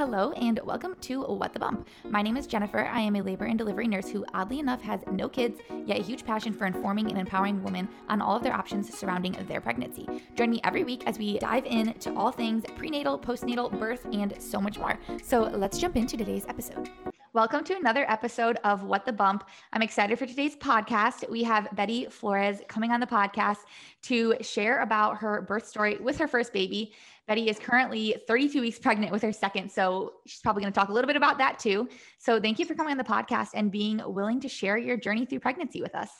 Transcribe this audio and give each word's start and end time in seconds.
Hello 0.00 0.32
and 0.32 0.58
welcome 0.64 0.96
to 1.02 1.20
What 1.24 1.52
the 1.52 1.58
Bump. 1.58 1.86
My 2.08 2.22
name 2.22 2.38
is 2.38 2.46
Jennifer. 2.46 2.86
I 2.86 3.00
am 3.00 3.16
a 3.16 3.20
labor 3.20 3.44
and 3.44 3.58
delivery 3.58 3.86
nurse 3.86 4.08
who, 4.08 4.24
oddly 4.32 4.58
enough, 4.58 4.80
has 4.80 5.02
no 5.12 5.28
kids, 5.28 5.60
yet 5.84 5.98
a 5.98 6.02
huge 6.02 6.24
passion 6.24 6.54
for 6.54 6.64
informing 6.64 7.10
and 7.10 7.18
empowering 7.18 7.62
women 7.62 7.86
on 8.08 8.22
all 8.22 8.34
of 8.34 8.42
their 8.42 8.54
options 8.54 8.96
surrounding 8.96 9.36
their 9.46 9.60
pregnancy. 9.60 10.08
Join 10.36 10.52
me 10.52 10.60
every 10.64 10.84
week 10.84 11.02
as 11.06 11.18
we 11.18 11.38
dive 11.38 11.66
into 11.66 12.14
all 12.14 12.32
things 12.32 12.64
prenatal, 12.76 13.18
postnatal, 13.18 13.78
birth, 13.78 14.06
and 14.10 14.34
so 14.38 14.58
much 14.58 14.78
more. 14.78 14.98
So 15.22 15.42
let's 15.42 15.76
jump 15.76 15.96
into 15.96 16.16
today's 16.16 16.46
episode. 16.46 16.88
Welcome 17.32 17.62
to 17.66 17.76
another 17.76 18.04
episode 18.10 18.58
of 18.64 18.82
What 18.82 19.06
the 19.06 19.12
Bump. 19.12 19.44
I'm 19.72 19.82
excited 19.82 20.18
for 20.18 20.26
today's 20.26 20.56
podcast. 20.56 21.30
We 21.30 21.44
have 21.44 21.68
Betty 21.76 22.06
Flores 22.06 22.60
coming 22.66 22.90
on 22.90 22.98
the 22.98 23.06
podcast 23.06 23.58
to 24.02 24.34
share 24.40 24.82
about 24.82 25.18
her 25.18 25.42
birth 25.42 25.64
story 25.64 25.96
with 25.98 26.18
her 26.18 26.26
first 26.26 26.52
baby. 26.52 26.92
Betty 27.28 27.48
is 27.48 27.60
currently 27.60 28.16
32 28.26 28.60
weeks 28.60 28.80
pregnant 28.80 29.12
with 29.12 29.22
her 29.22 29.32
second. 29.32 29.70
So 29.70 30.14
she's 30.26 30.40
probably 30.40 30.62
going 30.62 30.72
to 30.72 30.76
talk 30.76 30.88
a 30.88 30.92
little 30.92 31.06
bit 31.06 31.14
about 31.14 31.38
that 31.38 31.60
too. 31.60 31.88
So 32.18 32.40
thank 32.40 32.58
you 32.58 32.66
for 32.66 32.74
coming 32.74 32.90
on 32.90 32.98
the 32.98 33.04
podcast 33.04 33.50
and 33.54 33.70
being 33.70 34.02
willing 34.04 34.40
to 34.40 34.48
share 34.48 34.76
your 34.76 34.96
journey 34.96 35.24
through 35.24 35.38
pregnancy 35.38 35.80
with 35.80 35.94
us. 35.94 36.10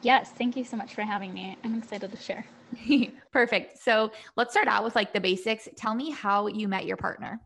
Yes, 0.00 0.30
thank 0.30 0.56
you 0.56 0.64
so 0.64 0.78
much 0.78 0.94
for 0.94 1.02
having 1.02 1.34
me. 1.34 1.58
I'm 1.64 1.76
excited 1.76 2.10
to 2.10 2.16
share. 2.16 2.46
Perfect. 3.30 3.76
So 3.76 4.10
let's 4.36 4.54
start 4.54 4.68
out 4.68 4.84
with 4.84 4.94
like 4.94 5.12
the 5.12 5.20
basics. 5.20 5.68
Tell 5.76 5.94
me 5.94 6.12
how 6.12 6.46
you 6.46 6.66
met 6.66 6.86
your 6.86 6.96
partner. 6.96 7.42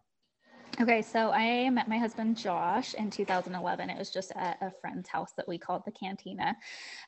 Okay, 0.80 1.02
so 1.02 1.32
I 1.32 1.68
met 1.70 1.88
my 1.88 1.98
husband 1.98 2.36
Josh 2.36 2.94
in 2.94 3.10
2011. 3.10 3.90
It 3.90 3.98
was 3.98 4.10
just 4.10 4.30
at 4.36 4.58
a 4.60 4.70
friend's 4.80 5.08
house 5.08 5.32
that 5.36 5.48
we 5.48 5.58
called 5.58 5.82
the 5.84 5.90
Cantina. 5.90 6.56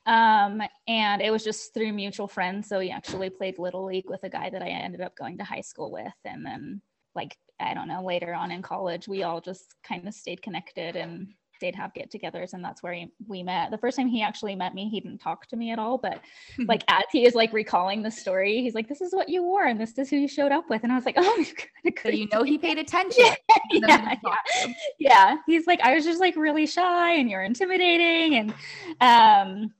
Um, 0.05 0.61
and 0.89 1.21
it 1.21 1.31
was 1.31 1.41
just 1.41 1.73
through 1.73 1.93
mutual 1.93 2.27
friends. 2.27 2.67
So 2.67 2.81
he 2.81 2.91
actually 2.91 3.29
played 3.29 3.59
Little 3.59 3.85
League 3.85 4.09
with 4.09 4.25
a 4.25 4.29
guy 4.29 4.49
that 4.49 4.61
I 4.61 4.67
ended 4.67 4.99
up 4.99 5.15
going 5.15 5.37
to 5.37 5.45
high 5.45 5.61
school 5.61 5.89
with. 5.89 6.11
And 6.25 6.45
then, 6.45 6.81
like, 7.15 7.37
I 7.61 7.73
don't 7.73 7.87
know, 7.87 8.03
later 8.03 8.33
on 8.33 8.51
in 8.51 8.61
college, 8.61 9.07
we 9.07 9.23
all 9.23 9.39
just 9.39 9.75
kind 9.87 10.05
of 10.05 10.13
stayed 10.13 10.41
connected 10.41 10.97
and 10.97 11.29
they'd 11.61 11.75
have 11.75 11.93
get-togethers 11.93 12.53
and 12.53 12.63
that's 12.63 12.83
where 12.83 12.93
he, 12.93 13.11
we 13.27 13.43
met. 13.43 13.71
The 13.71 13.77
first 13.77 13.95
time 13.95 14.07
he 14.07 14.21
actually 14.21 14.55
met 14.55 14.75
me 14.75 14.89
he 14.89 14.99
didn't 14.99 15.19
talk 15.19 15.47
to 15.47 15.55
me 15.55 15.71
at 15.71 15.79
all 15.79 15.97
but 15.97 16.19
like 16.67 16.83
as 16.89 17.05
he 17.11 17.25
is 17.25 17.35
like 17.35 17.53
recalling 17.53 18.01
the 18.01 18.11
story 18.11 18.61
he's 18.61 18.73
like 18.73 18.89
this 18.89 19.01
is 19.01 19.13
what 19.13 19.29
you 19.29 19.43
wore 19.43 19.65
and 19.65 19.79
this 19.79 19.97
is 19.97 20.09
who 20.09 20.17
you 20.17 20.27
showed 20.27 20.51
up 20.51 20.69
with. 20.69 20.83
And 20.83 20.91
i 20.91 20.95
was 20.95 21.05
like 21.05 21.15
oh 21.17 21.45
so 22.03 22.09
you 22.09 22.27
know 22.33 22.43
he 22.43 22.57
paid 22.57 22.77
attention. 22.77 23.25
Yeah, 23.71 24.15
yeah, 24.21 24.35
yeah 24.99 25.37
he's 25.45 25.67
like 25.67 25.79
i 25.81 25.95
was 25.95 26.03
just 26.03 26.19
like 26.19 26.35
really 26.35 26.65
shy 26.65 27.13
and 27.13 27.29
you're 27.29 27.43
intimidating 27.43 28.35
and 28.35 28.53
um 28.99 29.73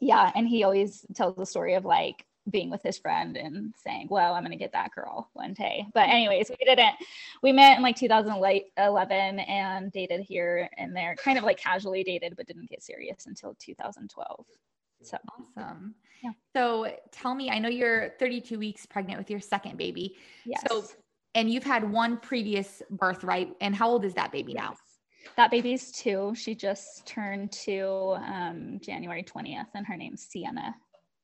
yeah 0.00 0.32
and 0.34 0.48
he 0.48 0.64
always 0.64 1.06
tells 1.14 1.36
the 1.36 1.46
story 1.46 1.74
of 1.74 1.84
like 1.84 2.25
being 2.50 2.70
with 2.70 2.82
his 2.82 2.98
friend 2.98 3.36
and 3.36 3.74
saying, 3.82 4.06
well, 4.10 4.34
I'm 4.34 4.42
going 4.42 4.52
to 4.52 4.56
get 4.56 4.72
that 4.72 4.92
girl 4.94 5.28
one 5.32 5.52
day. 5.52 5.86
But 5.94 6.08
anyways, 6.08 6.50
we 6.50 6.64
didn't, 6.64 6.94
we 7.42 7.52
met 7.52 7.76
in 7.76 7.82
like 7.82 7.96
2011 7.96 9.38
and 9.40 9.92
dated 9.92 10.20
here 10.20 10.68
and 10.76 10.94
there, 10.94 11.16
kind 11.16 11.38
of 11.38 11.44
like 11.44 11.58
casually 11.58 12.04
dated, 12.04 12.34
but 12.36 12.46
didn't 12.46 12.70
get 12.70 12.82
serious 12.82 13.26
until 13.26 13.56
2012. 13.58 14.46
So 15.02 15.18
awesome. 15.38 15.94
Yeah. 16.22 16.30
So 16.54 16.96
tell 17.12 17.34
me, 17.34 17.50
I 17.50 17.58
know 17.58 17.68
you're 17.68 18.10
32 18.18 18.58
weeks 18.58 18.86
pregnant 18.86 19.18
with 19.18 19.30
your 19.30 19.40
second 19.40 19.76
baby. 19.76 20.16
Yes. 20.44 20.62
So, 20.68 20.84
and 21.34 21.50
you've 21.50 21.64
had 21.64 21.90
one 21.90 22.16
previous 22.18 22.82
birth, 22.90 23.24
right? 23.24 23.54
And 23.60 23.74
how 23.74 23.90
old 23.90 24.04
is 24.04 24.14
that 24.14 24.32
baby 24.32 24.52
yes. 24.52 24.62
now? 24.62 24.76
That 25.36 25.50
baby's 25.50 25.90
two. 25.90 26.32
She 26.36 26.54
just 26.54 27.06
turned 27.06 27.52
two 27.52 28.16
um, 28.16 28.78
January 28.80 29.24
20th, 29.24 29.66
and 29.74 29.84
her 29.84 29.96
name's 29.96 30.22
Sienna. 30.22 30.74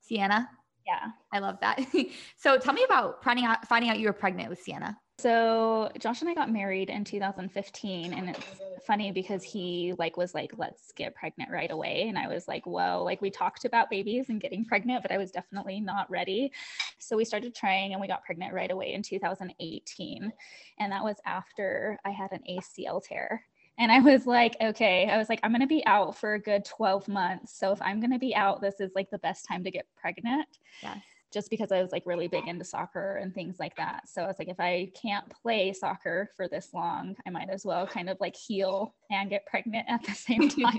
Sienna? 0.00 0.50
Yeah. 0.86 1.10
I 1.32 1.38
love 1.38 1.58
that. 1.60 1.80
so 2.36 2.58
tell 2.58 2.74
me 2.74 2.84
about 2.84 3.22
finding 3.22 3.44
out 3.44 3.66
finding 3.68 3.90
out 3.90 3.98
you 3.98 4.06
were 4.06 4.12
pregnant 4.12 4.50
with 4.50 4.60
Sienna. 4.60 4.98
So 5.18 5.90
Josh 5.98 6.20
and 6.20 6.30
I 6.30 6.34
got 6.34 6.50
married 6.50 6.90
in 6.90 7.04
2015 7.04 8.12
and 8.12 8.30
it's 8.30 8.40
funny 8.84 9.12
because 9.12 9.44
he 9.44 9.94
like 9.96 10.16
was 10.16 10.34
like 10.34 10.52
let's 10.56 10.90
get 10.92 11.14
pregnant 11.14 11.50
right 11.52 11.70
away 11.70 12.06
and 12.08 12.18
I 12.18 12.26
was 12.26 12.48
like 12.48 12.66
whoa 12.66 13.02
like 13.04 13.22
we 13.22 13.30
talked 13.30 13.64
about 13.64 13.88
babies 13.88 14.30
and 14.30 14.40
getting 14.40 14.64
pregnant 14.64 15.02
but 15.02 15.12
I 15.12 15.18
was 15.18 15.30
definitely 15.30 15.80
not 15.80 16.10
ready. 16.10 16.50
So 16.98 17.16
we 17.16 17.24
started 17.24 17.54
trying 17.54 17.92
and 17.92 18.00
we 18.00 18.08
got 18.08 18.24
pregnant 18.24 18.52
right 18.52 18.70
away 18.70 18.94
in 18.94 19.02
2018 19.02 20.32
and 20.80 20.92
that 20.92 21.04
was 21.04 21.16
after 21.24 21.98
I 22.04 22.10
had 22.10 22.32
an 22.32 22.40
ACL 22.50 23.02
tear. 23.02 23.44
And 23.82 23.90
I 23.90 23.98
was 23.98 24.28
like, 24.28 24.56
okay, 24.62 25.08
I 25.10 25.18
was 25.18 25.28
like, 25.28 25.40
I'm 25.42 25.50
going 25.50 25.60
to 25.60 25.66
be 25.66 25.84
out 25.86 26.16
for 26.16 26.34
a 26.34 26.38
good 26.38 26.64
12 26.64 27.08
months. 27.08 27.58
So 27.58 27.72
if 27.72 27.82
I'm 27.82 27.98
going 27.98 28.12
to 28.12 28.18
be 28.18 28.32
out, 28.32 28.60
this 28.60 28.78
is 28.78 28.92
like 28.94 29.10
the 29.10 29.18
best 29.18 29.44
time 29.44 29.64
to 29.64 29.72
get 29.72 29.88
pregnant. 30.00 30.46
Yes. 30.84 31.00
Just 31.32 31.50
because 31.50 31.72
I 31.72 31.82
was 31.82 31.90
like 31.90 32.04
really 32.06 32.28
big 32.28 32.46
into 32.46 32.64
soccer 32.64 33.16
and 33.16 33.34
things 33.34 33.56
like 33.58 33.74
that. 33.78 34.08
So 34.08 34.22
I 34.22 34.28
was 34.28 34.36
like, 34.38 34.46
if 34.46 34.60
I 34.60 34.92
can't 34.94 35.28
play 35.28 35.72
soccer 35.72 36.30
for 36.36 36.46
this 36.46 36.68
long, 36.72 37.16
I 37.26 37.30
might 37.30 37.50
as 37.50 37.66
well 37.66 37.84
kind 37.84 38.08
of 38.08 38.18
like 38.20 38.36
heal 38.36 38.94
and 39.10 39.28
get 39.28 39.46
pregnant 39.46 39.86
at 39.88 40.04
the 40.04 40.12
same 40.12 40.48
time 40.60 40.78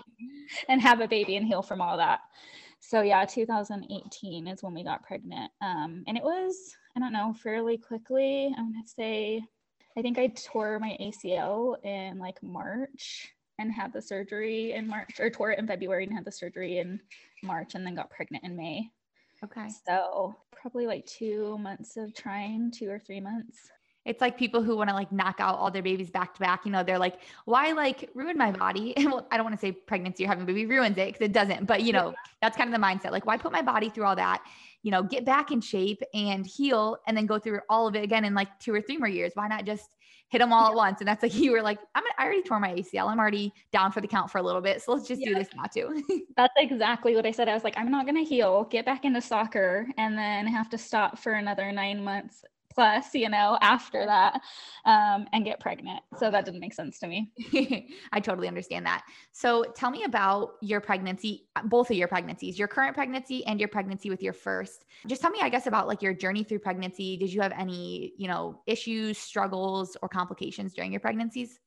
and 0.69 0.81
have 0.81 1.01
a 1.01 1.07
baby 1.07 1.35
and 1.35 1.45
heal 1.45 1.61
from 1.61 1.81
all 1.81 1.97
that. 1.97 2.21
So 2.79 3.01
yeah, 3.01 3.25
2018 3.25 4.47
is 4.47 4.63
when 4.63 4.73
we 4.73 4.81
got 4.81 5.03
pregnant. 5.03 5.51
Um, 5.61 6.05
and 6.07 6.15
it 6.15 6.23
was, 6.23 6.73
I 6.95 7.01
don't 7.01 7.11
know, 7.11 7.33
fairly 7.33 7.77
quickly. 7.77 8.53
I'm 8.57 8.71
going 8.71 8.81
to 8.81 8.89
say 8.89 9.43
I 9.97 10.01
think 10.01 10.17
I 10.17 10.27
tore 10.27 10.79
my 10.79 10.97
ACL 10.99 11.83
in 11.85 12.17
like 12.19 12.41
March 12.41 13.31
and 13.59 13.71
had 13.71 13.93
the 13.93 14.01
surgery 14.01 14.73
in 14.73 14.87
March 14.87 15.19
or 15.19 15.29
tore 15.29 15.51
it 15.51 15.59
in 15.59 15.67
February 15.67 16.05
and 16.05 16.13
had 16.13 16.25
the 16.25 16.31
surgery 16.31 16.79
in 16.79 16.99
March 17.43 17.75
and 17.75 17.85
then 17.85 17.95
got 17.95 18.09
pregnant 18.09 18.43
in 18.43 18.55
May. 18.55 18.89
Okay. 19.43 19.69
So 19.85 20.35
probably 20.51 20.87
like 20.87 21.05
two 21.05 21.57
months 21.57 21.97
of 21.97 22.13
trying, 22.15 22.71
two 22.71 22.89
or 22.89 22.99
three 22.99 23.19
months. 23.19 23.69
It's 24.05 24.19
like 24.19 24.37
people 24.37 24.61
who 24.61 24.75
want 24.75 24.89
to 24.89 24.95
like 24.95 25.11
knock 25.11 25.37
out 25.39 25.57
all 25.57 25.71
their 25.71 25.81
babies 25.81 26.09
back 26.09 26.33
to 26.33 26.39
back. 26.39 26.65
You 26.65 26.71
know, 26.71 26.83
they're 26.83 26.99
like, 26.99 27.19
why 27.45 27.71
like 27.71 28.09
ruin 28.13 28.37
my 28.37 28.51
body? 28.51 28.93
well, 28.97 29.27
I 29.31 29.37
don't 29.37 29.45
want 29.45 29.55
to 29.55 29.61
say 29.61 29.71
pregnancy 29.71 30.25
or 30.25 30.27
having 30.27 30.43
a 30.43 30.47
baby 30.47 30.65
ruins 30.65 30.97
it 30.97 31.13
because 31.13 31.25
it 31.25 31.33
doesn't. 31.33 31.65
But 31.65 31.83
you 31.83 31.93
know, 31.93 32.09
yeah. 32.09 32.15
that's 32.41 32.57
kind 32.57 32.73
of 32.73 32.79
the 32.79 32.85
mindset. 32.85 33.11
Like, 33.11 33.25
why 33.25 33.37
put 33.37 33.51
my 33.51 33.61
body 33.61 33.89
through 33.89 34.05
all 34.05 34.15
that? 34.15 34.43
you 34.83 34.91
know, 34.91 35.01
get 35.01 35.25
back 35.25 35.51
in 35.51 35.61
shape 35.61 36.01
and 36.13 36.45
heal 36.45 36.97
and 37.07 37.17
then 37.17 37.25
go 37.25 37.39
through 37.39 37.61
all 37.69 37.87
of 37.87 37.95
it 37.95 38.03
again 38.03 38.25
in 38.25 38.35
like 38.35 38.59
two 38.59 38.73
or 38.73 38.81
three 38.81 38.97
more 38.97 39.07
years. 39.07 39.31
Why 39.33 39.47
not 39.47 39.65
just 39.65 39.95
hit 40.27 40.39
them 40.39 40.51
all 40.51 40.65
yeah. 40.65 40.71
at 40.71 40.75
once? 40.75 40.99
And 40.99 41.07
that's 41.07 41.23
like 41.23 41.33
you 41.39 41.51
were 41.51 41.61
like, 41.61 41.79
I'm 41.95 42.03
I 42.17 42.25
already 42.25 42.43
tore 42.43 42.59
my 42.59 42.73
ACL. 42.73 43.09
I'm 43.09 43.17
already 43.17 43.53
down 43.71 43.91
for 43.91 44.01
the 44.01 44.07
count 44.07 44.29
for 44.29 44.37
a 44.37 44.41
little 44.41 44.61
bit. 44.61 44.81
So 44.81 44.93
let's 44.93 45.07
just 45.07 45.21
yeah. 45.21 45.29
do 45.29 45.35
this 45.35 45.47
now 45.55 45.63
too. 45.63 46.03
that's 46.37 46.53
exactly 46.57 47.15
what 47.15 47.25
I 47.25 47.31
said. 47.31 47.47
I 47.47 47.53
was 47.53 47.63
like, 47.63 47.77
I'm 47.77 47.89
not 47.89 48.05
gonna 48.05 48.23
heal, 48.23 48.65
get 48.65 48.85
back 48.85 49.05
into 49.05 49.21
soccer, 49.21 49.87
and 49.97 50.17
then 50.17 50.45
have 50.47 50.69
to 50.71 50.77
stop 50.77 51.17
for 51.17 51.31
another 51.31 51.71
nine 51.71 52.03
months 52.03 52.43
plus, 52.73 53.13
you 53.13 53.29
know, 53.29 53.57
after 53.61 54.05
that 54.05 54.41
um, 54.85 55.27
and 55.33 55.45
get 55.45 55.59
pregnant. 55.59 56.01
So 56.17 56.31
that 56.31 56.45
didn't 56.45 56.59
make 56.59 56.73
sense 56.73 56.99
to 56.99 57.07
me. 57.07 57.31
I 58.11 58.19
totally 58.19 58.47
understand 58.47 58.85
that. 58.85 59.03
So 59.31 59.63
tell 59.75 59.91
me 59.91 60.03
about 60.03 60.53
your 60.61 60.81
pregnancy, 60.81 61.47
both 61.65 61.89
of 61.89 61.97
your 61.97 62.07
pregnancies, 62.07 62.57
your 62.57 62.67
current 62.67 62.95
pregnancy 62.95 63.45
and 63.45 63.59
your 63.59 63.69
pregnancy 63.69 64.09
with 64.09 64.21
your 64.21 64.33
first. 64.33 64.85
Just 65.07 65.21
tell 65.21 65.31
me, 65.31 65.39
I 65.41 65.49
guess, 65.49 65.67
about 65.67 65.87
like 65.87 66.01
your 66.01 66.13
journey 66.13 66.43
through 66.43 66.59
pregnancy. 66.59 67.17
Did 67.17 67.31
you 67.31 67.41
have 67.41 67.53
any, 67.57 68.13
you 68.17 68.27
know, 68.27 68.61
issues, 68.65 69.17
struggles, 69.17 69.97
or 70.01 70.09
complications 70.09 70.73
during 70.73 70.91
your 70.91 71.01
pregnancies? 71.01 71.59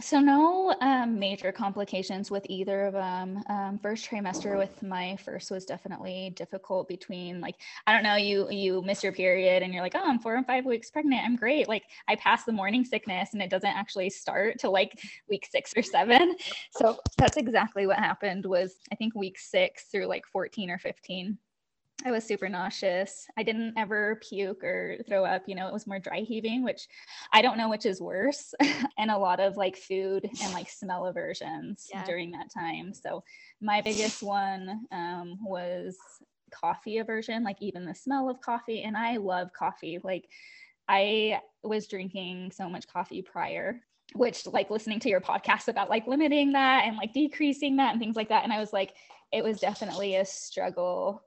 So 0.00 0.20
no 0.20 0.74
um, 0.80 1.18
major 1.18 1.52
complications 1.52 2.30
with 2.30 2.44
either 2.48 2.86
of 2.86 2.92
them 2.92 3.42
um, 3.48 3.78
first 3.78 4.08
trimester 4.08 4.58
with 4.58 4.82
my 4.82 5.16
first 5.24 5.50
was 5.50 5.64
definitely 5.64 6.32
difficult 6.36 6.86
between 6.88 7.40
like 7.40 7.54
i 7.86 7.92
don't 7.92 8.02
know 8.02 8.16
you 8.16 8.50
you 8.50 8.82
miss 8.82 9.02
your 9.02 9.12
period 9.12 9.62
and 9.62 9.72
you're 9.72 9.82
like 9.82 9.94
oh 9.94 10.02
i'm 10.04 10.18
four 10.18 10.36
and 10.36 10.46
five 10.46 10.64
weeks 10.64 10.90
pregnant. 10.90 11.24
I'm 11.24 11.36
great. 11.36 11.68
Like 11.68 11.84
i 12.08 12.16
passed 12.16 12.46
the 12.46 12.52
morning 12.52 12.84
sickness 12.84 13.30
and 13.32 13.42
it 13.42 13.50
doesn't 13.50 13.68
actually 13.68 14.10
start 14.10 14.58
till 14.58 14.72
like 14.72 14.98
week 15.28 15.46
six 15.50 15.72
or 15.76 15.82
seven. 15.82 16.36
So 16.72 16.98
that's 17.16 17.36
exactly 17.36 17.86
what 17.86 17.98
happened 17.98 18.44
was 18.44 18.74
i 18.92 18.94
think 18.94 19.14
week 19.14 19.38
six 19.38 19.84
through 19.84 20.06
like 20.06 20.26
14 20.26 20.70
or 20.70 20.78
15 20.78 21.38
I 22.04 22.10
was 22.10 22.24
super 22.24 22.48
nauseous. 22.48 23.26
I 23.36 23.42
didn't 23.42 23.74
ever 23.76 24.20
puke 24.22 24.62
or 24.62 24.98
throw 25.08 25.24
up. 25.24 25.44
You 25.46 25.54
know, 25.54 25.66
it 25.66 25.72
was 25.72 25.86
more 25.86 25.98
dry 25.98 26.20
heaving, 26.20 26.62
which 26.62 26.88
I 27.32 27.40
don't 27.40 27.56
know 27.56 27.70
which 27.70 27.86
is 27.86 28.00
worse, 28.00 28.54
and 28.98 29.10
a 29.10 29.18
lot 29.18 29.40
of 29.40 29.56
like 29.56 29.76
food 29.76 30.28
and 30.42 30.52
like 30.52 30.68
smell 30.68 31.06
aversions 31.06 31.88
yeah. 31.92 32.04
during 32.04 32.32
that 32.32 32.50
time. 32.52 32.92
So, 32.92 33.24
my 33.60 33.80
biggest 33.80 34.22
one 34.22 34.86
um, 34.92 35.38
was 35.42 35.96
coffee 36.52 36.98
aversion, 36.98 37.42
like 37.42 37.60
even 37.60 37.86
the 37.86 37.94
smell 37.94 38.28
of 38.28 38.40
coffee. 38.40 38.82
And 38.82 38.96
I 38.96 39.16
love 39.16 39.52
coffee. 39.52 39.98
Like, 40.02 40.28
I 40.88 41.40
was 41.62 41.88
drinking 41.88 42.52
so 42.52 42.68
much 42.68 42.86
coffee 42.86 43.22
prior 43.22 43.80
which 44.14 44.46
like 44.46 44.70
listening 44.70 45.00
to 45.00 45.08
your 45.08 45.20
podcast 45.20 45.66
about 45.66 45.90
like 45.90 46.06
limiting 46.06 46.52
that 46.52 46.84
and 46.86 46.96
like 46.96 47.12
decreasing 47.12 47.74
that 47.76 47.90
and 47.90 48.00
things 48.00 48.14
like 48.14 48.28
that 48.28 48.44
and 48.44 48.52
i 48.52 48.60
was 48.60 48.72
like 48.72 48.94
it 49.32 49.42
was 49.42 49.58
definitely 49.58 50.14
a 50.14 50.24
struggle 50.24 51.24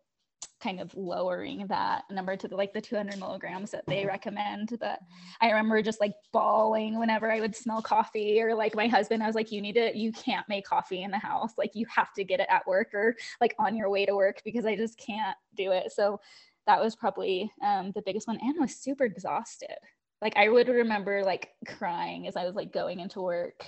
kind 0.59 0.79
of 0.79 0.93
lowering 0.95 1.65
that 1.67 2.03
number 2.09 2.35
to 2.35 2.47
the, 2.47 2.55
like 2.55 2.73
the 2.73 2.81
200 2.81 3.17
milligrams 3.19 3.71
that 3.71 3.85
they 3.87 4.05
recommend. 4.05 4.77
But 4.79 4.99
I 5.41 5.49
remember 5.49 5.81
just 5.81 6.01
like 6.01 6.13
bawling 6.31 6.99
whenever 6.99 7.31
I 7.31 7.39
would 7.39 7.55
smell 7.55 7.81
coffee 7.81 8.41
or 8.41 8.55
like 8.55 8.75
my 8.75 8.87
husband, 8.87 9.23
I 9.23 9.27
was 9.27 9.35
like, 9.35 9.51
you 9.51 9.61
need 9.61 9.75
to, 9.75 9.97
you 9.97 10.11
can't 10.11 10.47
make 10.49 10.65
coffee 10.65 11.03
in 11.03 11.11
the 11.11 11.17
house. 11.17 11.53
Like 11.57 11.71
you 11.73 11.85
have 11.93 12.13
to 12.13 12.23
get 12.23 12.39
it 12.39 12.47
at 12.49 12.67
work 12.67 12.93
or 12.93 13.15
like 13.39 13.55
on 13.59 13.75
your 13.75 13.89
way 13.89 14.05
to 14.05 14.15
work 14.15 14.41
because 14.43 14.65
I 14.65 14.75
just 14.75 14.97
can't 14.97 15.37
do 15.55 15.71
it. 15.71 15.91
So 15.91 16.19
that 16.67 16.81
was 16.81 16.95
probably 16.95 17.51
um, 17.63 17.91
the 17.95 18.03
biggest 18.05 18.27
one 18.27 18.39
and 18.41 18.55
I 18.57 18.61
was 18.61 18.75
super 18.75 19.03
exhausted. 19.03 19.77
Like 20.21 20.35
I 20.35 20.49
would 20.49 20.67
remember 20.67 21.23
like 21.23 21.49
crying 21.65 22.27
as 22.27 22.35
I 22.35 22.45
was 22.45 22.55
like 22.55 22.73
going 22.73 22.99
into 22.99 23.21
work 23.21 23.65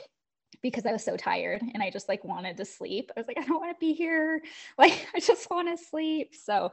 because 0.61 0.85
I 0.85 0.91
was 0.91 1.03
so 1.03 1.15
tired 1.17 1.61
and 1.61 1.81
I 1.81 1.89
just 1.89 2.09
like 2.09 2.23
wanted 2.23 2.57
to 2.57 2.65
sleep. 2.65 3.11
I 3.15 3.19
was 3.19 3.27
like, 3.27 3.37
I 3.39 3.45
don't 3.45 3.59
want 3.59 3.75
to 3.75 3.79
be 3.79 3.93
here. 3.93 4.41
Like, 4.77 5.07
I 5.13 5.19
just 5.19 5.49
want 5.51 5.67
to 5.67 5.83
sleep. 5.83 6.33
So 6.33 6.71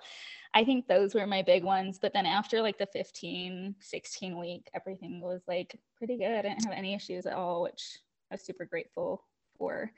I 0.54 0.64
think 0.64 0.86
those 0.86 1.14
were 1.14 1.26
my 1.26 1.42
big 1.42 1.62
ones. 1.62 1.98
But 2.00 2.14
then 2.14 2.24
after 2.24 2.62
like 2.62 2.78
the 2.78 2.86
15, 2.86 3.74
16 3.80 4.38
week, 4.38 4.70
everything 4.74 5.20
was 5.20 5.42
like 5.46 5.78
pretty 5.96 6.16
good. 6.16 6.30
I 6.30 6.42
didn't 6.42 6.64
have 6.64 6.72
any 6.72 6.94
issues 6.94 7.26
at 7.26 7.34
all, 7.34 7.62
which 7.62 7.98
I 8.30 8.34
was 8.34 8.42
super 8.42 8.64
grateful 8.64 9.24
for. 9.58 9.90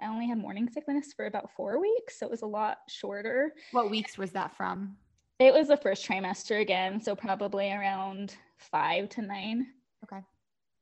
I 0.00 0.06
only 0.06 0.28
had 0.28 0.38
morning 0.38 0.68
sickness 0.68 1.12
for 1.12 1.26
about 1.26 1.50
four 1.56 1.80
weeks. 1.80 2.20
So 2.20 2.26
it 2.26 2.30
was 2.30 2.42
a 2.42 2.46
lot 2.46 2.78
shorter. 2.88 3.54
What 3.72 3.90
weeks 3.90 4.16
was 4.16 4.30
that 4.32 4.56
from? 4.56 4.96
It 5.40 5.52
was 5.52 5.68
the 5.68 5.76
first 5.76 6.06
trimester 6.06 6.60
again. 6.60 7.00
So 7.00 7.16
probably 7.16 7.72
around 7.72 8.36
five 8.58 9.08
to 9.10 9.22
nine. 9.22 9.66
Okay 10.04 10.22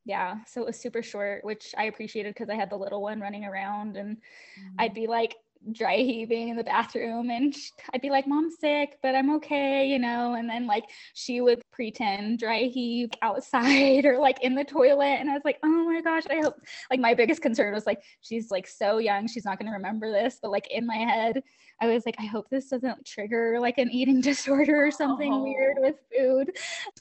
yeah 0.05 0.37
so 0.47 0.61
it 0.61 0.67
was 0.67 0.79
super 0.79 1.03
short 1.03 1.45
which 1.45 1.75
i 1.79 1.85
appreciated 1.85 2.35
because 2.35 2.51
i 2.51 2.55
had 2.55 2.71
the 2.71 2.77
little 2.77 3.01
one 3.01 3.21
running 3.21 3.45
around 3.45 3.97
and 3.97 4.17
mm-hmm. 4.17 4.75
i'd 4.79 4.95
be 4.95 5.07
like 5.07 5.37
dry 5.73 5.97
heaving 5.97 6.49
in 6.49 6.57
the 6.57 6.65
bathroom 6.65 7.31
and 7.31 7.55
I'd 7.93 8.01
be 8.01 8.11
like, 8.11 8.27
Mom's 8.27 8.59
sick, 8.59 8.99
but 9.03 9.15
I'm 9.15 9.35
okay, 9.37 9.87
you 9.87 9.99
know. 9.99 10.35
And 10.35 10.49
then 10.49 10.67
like 10.67 10.85
she 11.15 11.41
would 11.41 11.63
pretend 11.73 12.39
dry 12.39 12.63
heave 12.63 13.11
outside 13.23 14.05
or 14.07 14.19
like 14.19 14.43
in 14.43 14.55
the 14.55 14.65
toilet. 14.65 15.19
And 15.21 15.31
I 15.31 15.35
was 15.35 15.45
like, 15.45 15.59
oh 15.63 15.85
my 15.85 16.01
gosh, 16.01 16.25
I 16.31 16.37
hope 16.37 16.57
like 16.91 17.01
my 17.01 17.15
biggest 17.15 17.43
concern 17.43 17.75
was 17.75 17.87
like, 17.87 18.03
she's 18.21 18.51
like 18.51 18.67
so 18.67 18.99
young, 18.99 19.27
she's 19.29 19.45
not 19.45 19.59
gonna 19.59 19.73
remember 19.73 20.11
this. 20.11 20.39
But 20.41 20.51
like 20.51 20.71
in 20.71 20.87
my 20.87 20.97
head, 20.97 21.43
I 21.81 21.89
was 21.89 22.07
like, 22.07 22.17
I 22.19 22.27
hope 22.27 22.49
this 22.51 22.69
doesn't 22.69 23.05
trigger 23.05 23.59
like 23.61 23.79
an 23.79 23.91
eating 23.91 24.21
disorder 24.23 24.85
or 24.85 24.91
something 24.91 25.33
oh. 25.33 25.43
weird 25.43 25.77
with 25.79 25.97
food. 26.17 26.57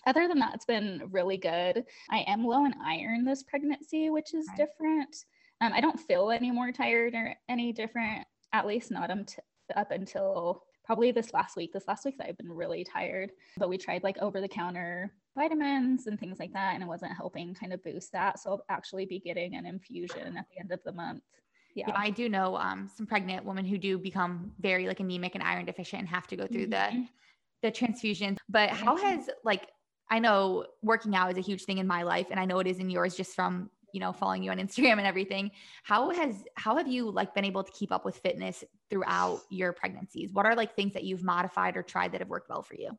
Other 0.05 0.27
than 0.27 0.39
that, 0.39 0.55
it's 0.55 0.65
been 0.65 1.03
really 1.11 1.37
good. 1.37 1.85
I 2.09 2.19
am 2.27 2.45
low 2.45 2.65
in 2.65 2.73
iron 2.83 3.25
this 3.25 3.43
pregnancy, 3.43 4.09
which 4.09 4.33
is 4.33 4.47
different. 4.57 5.25
Um, 5.61 5.71
I 5.73 5.81
don't 5.81 5.99
feel 5.99 6.31
any 6.31 6.51
more 6.51 6.71
tired 6.71 7.13
or 7.13 7.35
any 7.47 7.71
different 7.71 8.25
at 8.53 8.67
least 8.67 8.91
not 8.91 9.09
up 9.75 9.91
until 9.91 10.63
probably 10.85 11.11
this 11.11 11.33
last 11.33 11.55
week. 11.55 11.73
This 11.73 11.87
last 11.87 12.05
week 12.05 12.15
I've 12.21 12.37
been 12.37 12.51
really 12.51 12.83
tired, 12.83 13.31
but 13.57 13.69
we 13.69 13.77
tried 13.77 14.03
like 14.03 14.17
over 14.19 14.39
the 14.39 14.47
counter 14.47 15.11
vitamins 15.35 16.07
and 16.07 16.19
things 16.19 16.39
like 16.39 16.53
that, 16.53 16.75
and 16.75 16.83
it 16.83 16.87
wasn't 16.87 17.13
helping 17.13 17.53
kind 17.53 17.73
of 17.73 17.83
boost 17.83 18.11
that. 18.11 18.39
So 18.39 18.51
I'll 18.51 18.65
actually 18.69 19.05
be 19.05 19.19
getting 19.19 19.55
an 19.55 19.65
infusion 19.65 20.37
at 20.37 20.45
the 20.51 20.59
end 20.59 20.71
of 20.71 20.79
the 20.85 20.91
month. 20.91 21.23
Yeah. 21.75 21.85
yeah 21.87 21.95
I 21.97 22.11
do 22.11 22.29
know 22.29 22.55
um, 22.55 22.89
some 22.95 23.07
pregnant 23.07 23.43
women 23.45 23.65
who 23.65 23.77
do 23.77 23.97
become 23.97 24.51
very 24.59 24.87
like 24.87 24.99
anemic 24.99 25.35
and 25.35 25.43
iron 25.43 25.65
deficient 25.65 26.01
and 26.01 26.09
have 26.09 26.27
to 26.27 26.35
go 26.35 26.45
through 26.45 26.67
mm-hmm. 26.67 27.01
the 27.01 27.07
the 27.63 27.71
transfusions. 27.71 28.37
But 28.49 28.69
how 28.69 28.97
has 28.97 29.29
like 29.43 29.67
I 30.11 30.19
know 30.19 30.65
working 30.83 31.15
out 31.15 31.31
is 31.31 31.37
a 31.37 31.41
huge 31.41 31.63
thing 31.63 31.79
in 31.79 31.87
my 31.87 32.03
life, 32.03 32.27
and 32.29 32.39
I 32.39 32.45
know 32.45 32.59
it 32.59 32.67
is 32.67 32.79
in 32.79 32.89
yours 32.89 33.15
just 33.15 33.33
from 33.35 33.71
you 33.93 33.99
know 33.99 34.11
following 34.11 34.43
you 34.43 34.51
on 34.51 34.57
instagram 34.57 34.97
and 34.97 35.07
everything 35.07 35.49
how 35.83 36.09
has 36.11 36.43
how 36.55 36.75
have 36.75 36.87
you 36.87 37.09
like 37.09 37.33
been 37.33 37.45
able 37.45 37.63
to 37.63 37.71
keep 37.71 37.91
up 37.91 38.03
with 38.03 38.17
fitness 38.17 38.63
throughout 38.89 39.41
your 39.49 39.73
pregnancies? 39.73 40.33
What 40.33 40.45
are 40.45 40.55
like 40.55 40.75
things 40.75 40.93
that 40.93 41.03
you've 41.03 41.23
modified 41.23 41.75
or 41.75 41.83
tried 41.83 42.11
that 42.11 42.21
have 42.21 42.29
worked 42.29 42.49
well 42.49 42.61
for 42.61 42.75
you? 42.75 42.91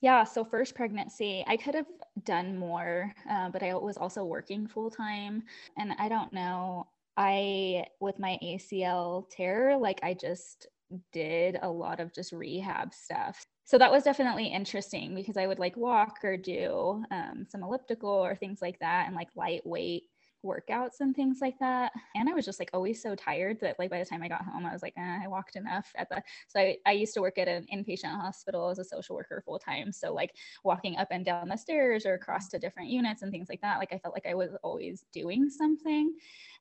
Yeah 0.00 0.24
so 0.24 0.44
first 0.44 0.74
pregnancy 0.74 1.44
i 1.46 1.56
could 1.56 1.74
have 1.74 1.86
done 2.24 2.56
more 2.56 3.12
uh, 3.28 3.48
but 3.48 3.62
i 3.62 3.74
was 3.74 3.96
also 3.96 4.24
working 4.24 4.66
full 4.66 4.90
time 4.90 5.42
and 5.78 5.92
i 5.98 6.08
don't 6.08 6.32
know 6.32 6.86
i 7.16 7.84
with 8.00 8.18
my 8.18 8.38
acl 8.42 9.28
tear 9.30 9.76
like 9.76 9.98
i 10.02 10.14
just 10.14 10.68
did 11.12 11.58
a 11.62 11.68
lot 11.68 12.00
of 12.00 12.14
just 12.14 12.32
rehab 12.32 12.92
stuff. 12.92 13.44
So 13.64 13.78
that 13.78 13.90
was 13.90 14.02
definitely 14.02 14.46
interesting 14.46 15.14
because 15.14 15.36
I 15.36 15.46
would 15.46 15.58
like 15.58 15.76
walk 15.76 16.18
or 16.22 16.36
do 16.36 17.02
um, 17.10 17.46
some 17.48 17.62
elliptical 17.62 18.10
or 18.10 18.36
things 18.36 18.60
like 18.60 18.78
that 18.80 19.06
and 19.06 19.16
like 19.16 19.28
lightweight 19.34 20.04
workouts 20.44 21.00
and 21.00 21.14
things 21.16 21.38
like 21.40 21.58
that. 21.58 21.92
And 22.14 22.28
I 22.28 22.34
was 22.34 22.44
just 22.44 22.58
like 22.58 22.70
always 22.72 23.02
so 23.02 23.14
tired 23.14 23.58
that 23.60 23.78
like 23.78 23.90
by 23.90 23.98
the 23.98 24.04
time 24.04 24.22
I 24.22 24.28
got 24.28 24.44
home, 24.44 24.66
I 24.66 24.72
was 24.72 24.82
like, 24.82 24.94
eh, 24.96 25.18
I 25.24 25.26
walked 25.26 25.56
enough 25.56 25.90
at 25.96 26.08
the. 26.08 26.22
So 26.48 26.60
I, 26.60 26.76
I 26.86 26.92
used 26.92 27.14
to 27.14 27.20
work 27.20 27.38
at 27.38 27.48
an 27.48 27.66
inpatient 27.72 28.14
hospital 28.20 28.68
as 28.68 28.78
a 28.78 28.84
social 28.84 29.16
worker 29.16 29.42
full 29.44 29.58
time. 29.58 29.92
So 29.92 30.12
like 30.12 30.34
walking 30.62 30.96
up 30.96 31.08
and 31.10 31.24
down 31.24 31.48
the 31.48 31.56
stairs 31.56 32.06
or 32.06 32.14
across 32.14 32.48
to 32.48 32.58
different 32.58 32.90
units 32.90 33.22
and 33.22 33.32
things 33.32 33.48
like 33.48 33.60
that, 33.62 33.78
like 33.78 33.92
I 33.92 33.98
felt 33.98 34.14
like 34.14 34.26
I 34.26 34.34
was 34.34 34.50
always 34.62 35.04
doing 35.12 35.48
something. 35.50 36.14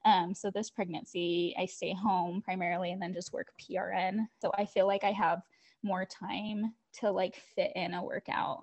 Um, 0.05 0.33
so 0.33 0.49
this 0.49 0.69
pregnancy, 0.69 1.55
I 1.57 1.65
stay 1.65 1.93
home 1.93 2.41
primarily 2.41 2.91
and 2.91 3.01
then 3.01 3.13
just 3.13 3.33
work 3.33 3.53
PRN. 3.59 4.27
So 4.41 4.51
I 4.57 4.65
feel 4.65 4.87
like 4.87 5.03
I 5.03 5.11
have 5.11 5.41
more 5.83 6.05
time 6.05 6.73
to 6.99 7.11
like 7.11 7.35
fit 7.55 7.71
in 7.75 7.93
a 7.93 8.03
workout, 8.03 8.61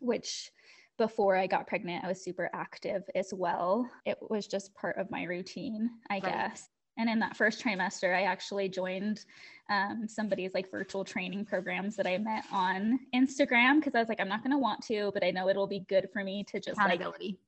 which 0.00 0.50
before 0.98 1.36
I 1.36 1.46
got 1.46 1.66
pregnant, 1.66 2.04
I 2.04 2.08
was 2.08 2.22
super 2.22 2.50
active 2.52 3.04
as 3.14 3.32
well. 3.32 3.88
It 4.04 4.18
was 4.28 4.46
just 4.46 4.74
part 4.74 4.98
of 4.98 5.10
my 5.10 5.22
routine, 5.22 5.88
I 6.10 6.14
right. 6.14 6.24
guess. 6.24 6.68
And 6.98 7.08
in 7.08 7.20
that 7.20 7.36
first 7.36 7.64
trimester, 7.64 8.14
I 8.14 8.22
actually 8.22 8.68
joined 8.68 9.24
um, 9.70 10.08
somebody's 10.08 10.54
like 10.54 10.70
virtual 10.70 11.04
training 11.04 11.44
programs 11.44 11.94
that 11.96 12.06
I 12.06 12.16
met 12.18 12.44
on 12.50 12.98
Instagram 13.14 13.76
because 13.76 13.94
I 13.94 13.98
was 13.98 14.08
like, 14.08 14.20
I'm 14.20 14.28
not 14.28 14.42
going 14.42 14.52
to 14.52 14.58
want 14.58 14.82
to, 14.86 15.10
but 15.12 15.22
I 15.22 15.30
know 15.30 15.48
it'll 15.48 15.66
be 15.66 15.80
good 15.88 16.08
for 16.12 16.24
me 16.24 16.42
to 16.44 16.58
just 16.58 16.78
like, 16.88 17.00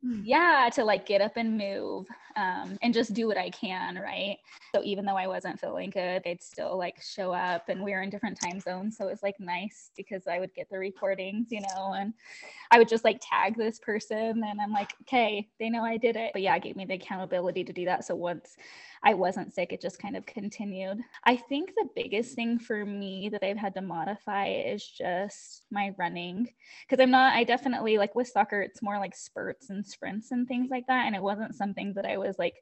yeah, 0.23 0.69
to 0.75 0.85
like 0.85 1.07
get 1.07 1.23
up 1.23 1.37
and 1.37 1.57
move 1.57 2.07
um, 2.37 2.79
and 2.83 2.93
just 2.93 3.15
do 3.15 3.27
what 3.27 3.39
I 3.39 3.49
can. 3.51 3.97
Right. 3.97 4.37
So 4.75 4.83
even 4.85 5.05
though 5.05 5.17
I 5.17 5.27
wasn't 5.27 5.59
feeling 5.59 5.91
good, 5.91 6.23
they'd 6.25 6.43
still 6.43 6.77
like 6.77 7.01
show 7.03 7.33
up 7.33 7.69
and 7.69 7.83
we 7.83 7.93
were 7.93 8.03
in 8.03 8.11
different 8.11 8.39
time 8.39 8.61
zones. 8.61 8.99
So 8.99 9.09
it 9.09 9.11
was 9.11 9.23
like 9.23 9.41
nice 9.41 9.91
because 9.97 10.27
I 10.27 10.41
would 10.41 10.55
get 10.55 10.69
the 10.71 10.79
recordings, 10.79 11.49
you 11.51 11.61
know, 11.61 11.95
and 11.97 12.13
I 12.71 12.79
would 12.79 12.89
just 12.89 13.05
like 13.05 13.21
tag 13.23 13.57
this 13.57 13.79
person 13.79 14.43
and 14.45 14.61
I'm 14.61 14.73
like, 14.73 14.93
okay, 15.03 15.49
they 15.59 15.71
know 15.71 15.85
I 15.85 15.97
did 15.97 16.17
it. 16.17 16.33
But 16.35 16.43
yeah, 16.43 16.55
it 16.55 16.63
gave 16.63 16.77
me 16.77 16.85
the 16.85 16.95
accountability 16.95 17.65
to 17.65 17.73
do 17.73 17.87
that. 17.87 18.05
So 18.05 18.15
once 18.15 18.57
I 19.03 19.15
wasn't 19.15 19.55
sick, 19.55 19.73
it 19.73 19.81
just 19.81 19.99
kind 19.99 20.15
of 20.15 20.27
continued. 20.27 21.01
I 21.25 21.37
think 21.37 21.71
the 21.75 21.89
biggest 21.97 22.35
thing 22.35 22.59
for 22.59 22.85
me 22.85 23.31
that 23.31 23.43
I've 23.43 23.57
had 23.57 23.75
to 23.75 23.81
modify 23.81 24.49
is 24.49 24.87
just 24.87 25.65
my 25.71 25.95
running. 25.99 26.49
Because 26.87 27.03
I'm 27.03 27.11
not, 27.11 27.33
I 27.33 27.45
definitely 27.45 27.97
like 27.97 28.15
with 28.15 28.29
soccer, 28.29 28.61
it's 28.61 28.83
more 28.83 28.99
like 28.99 29.17
spurts 29.17 29.71
and 29.71 29.87
sprints 29.87 30.33
and 30.33 30.47
things 30.47 30.69
like 30.71 30.87
that. 30.89 31.07
And 31.07 31.17
it 31.17 31.23
wasn't 31.23 31.55
something 31.55 31.95
that 31.95 32.05
I 32.05 32.19
was 32.19 32.39
like 32.39 32.57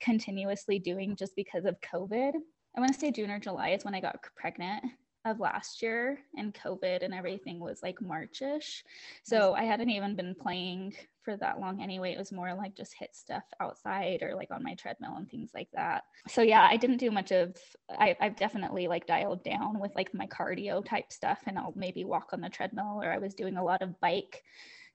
continuously 0.00 0.78
doing 0.78 1.14
just 1.14 1.36
because 1.36 1.66
of 1.66 1.80
COVID. 1.80 2.32
I 2.74 2.80
want 2.80 2.94
to 2.94 2.98
say 2.98 3.10
June 3.10 3.30
or 3.30 3.38
July 3.38 3.70
is 3.70 3.84
when 3.84 3.94
I 3.94 4.00
got 4.00 4.22
pregnant 4.34 4.82
of 5.24 5.40
last 5.40 5.82
year 5.82 6.18
and 6.36 6.54
COVID 6.54 7.02
and 7.02 7.14
everything 7.14 7.60
was 7.60 7.80
like 7.82 8.00
Marchish. 8.00 8.82
So 9.22 9.54
I 9.54 9.64
hadn't 9.64 9.90
even 9.90 10.16
been 10.16 10.34
playing 10.34 10.94
for 11.22 11.36
that 11.36 11.60
long 11.60 11.80
anyway. 11.80 12.12
It 12.12 12.18
was 12.18 12.32
more 12.32 12.52
like 12.54 12.74
just 12.74 12.94
hit 12.98 13.14
stuff 13.14 13.44
outside 13.60 14.22
or 14.22 14.34
like 14.34 14.50
on 14.50 14.62
my 14.62 14.74
treadmill 14.74 15.14
and 15.16 15.30
things 15.30 15.50
like 15.54 15.68
that. 15.74 16.04
So 16.28 16.42
yeah, 16.42 16.66
I 16.68 16.76
didn't 16.76 16.96
do 16.96 17.10
much 17.10 17.30
of 17.30 17.56
I, 17.90 18.16
I've 18.20 18.36
definitely 18.36 18.88
like 18.88 19.06
dialed 19.06 19.44
down 19.44 19.78
with 19.78 19.94
like 19.94 20.12
my 20.12 20.26
cardio 20.26 20.84
type 20.84 21.12
stuff 21.12 21.40
and 21.46 21.56
I'll 21.56 21.74
maybe 21.76 22.04
walk 22.04 22.30
on 22.32 22.40
the 22.40 22.48
treadmill 22.48 23.00
or 23.02 23.12
I 23.12 23.18
was 23.18 23.34
doing 23.34 23.56
a 23.56 23.64
lot 23.64 23.82
of 23.82 24.00
bike 24.00 24.42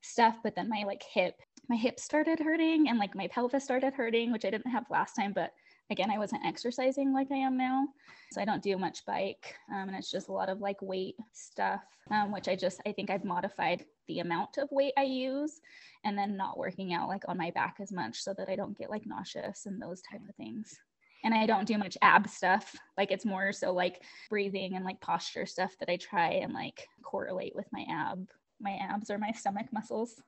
stuff, 0.01 0.38
but 0.43 0.55
then 0.55 0.69
my 0.69 0.84
like 0.86 1.03
hip, 1.03 1.36
my 1.69 1.75
hips 1.75 2.03
started 2.03 2.39
hurting 2.39 2.89
and 2.89 3.00
like 3.00 3.15
my 3.15 3.27
pelvis 3.27 3.63
started 3.63 3.93
hurting, 3.93 4.31
which 4.31 4.46
I 4.46 4.50
didn't 4.50 4.72
have 4.72 4.86
last 4.89 5.13
time, 5.13 5.34
but 5.34 5.53
again, 5.89 6.12
I 6.12 6.17
wasn't 6.17 6.46
exercising 6.46 7.13
like 7.13 7.32
I 7.32 7.38
am 7.38 7.58
now. 7.58 7.88
So 8.32 8.41
I 8.41 8.46
don't 8.46 8.62
do 8.62 8.77
much 8.77 9.06
bike. 9.06 9.56
Um, 9.74 9.88
and 9.88 9.96
it's 9.96 10.12
just 10.12 10.27
a 10.27 10.34
lot 10.34 10.50
of 10.50 10.60
like 10.60 10.82
weight 10.82 11.15
stuff, 11.32 11.82
um, 12.12 12.32
which 12.32 12.48
I 12.48 12.56
just, 12.56 12.82
I 12.86 12.91
think 12.91 13.10
I've 13.10 13.24
modified 13.24 13.86
the 14.08 14.20
amount 14.20 14.58
of 14.58 14.70
weight 14.72 14.94
I 14.98 15.03
use 15.03 15.62
and 16.03 16.17
then 16.17 16.36
not 16.36 16.58
working 16.58 16.94
out 16.94 17.08
like 17.08 17.24
on 17.27 17.38
my 17.38 17.51
back 17.51 17.77
as 17.82 17.91
much 17.91 18.22
so 18.22 18.34
that 18.38 18.50
I 18.50 18.56
don't 18.56 18.77
get 18.77 18.89
like 18.89 19.06
nauseous 19.06 19.65
and 19.65 19.82
those 19.82 20.01
type 20.01 20.22
of 20.27 20.36
things. 20.36 20.77
And 21.24 21.34
I 21.34 21.46
don't 21.46 21.67
do 21.67 21.77
much 21.77 21.98
ab 22.01 22.29
stuff. 22.29 22.75
Like 22.98 23.12
it's 23.12 23.25
more 23.25 23.51
so 23.51 23.72
like 23.72 24.03
breathing 24.29 24.75
and 24.75 24.86
like 24.86 25.01
posture 25.01 25.46
stuff 25.46 25.74
that 25.79 25.89
I 25.89 25.98
try 25.98 26.32
and 26.32 26.53
like 26.53 26.88
correlate 27.01 27.56
with 27.56 27.67
my 27.72 27.86
ab, 27.89 28.27
my 28.60 28.77
abs 28.82 29.10
or 29.10 29.17
my 29.17 29.32
stomach 29.32 29.67
muscles. 29.72 30.22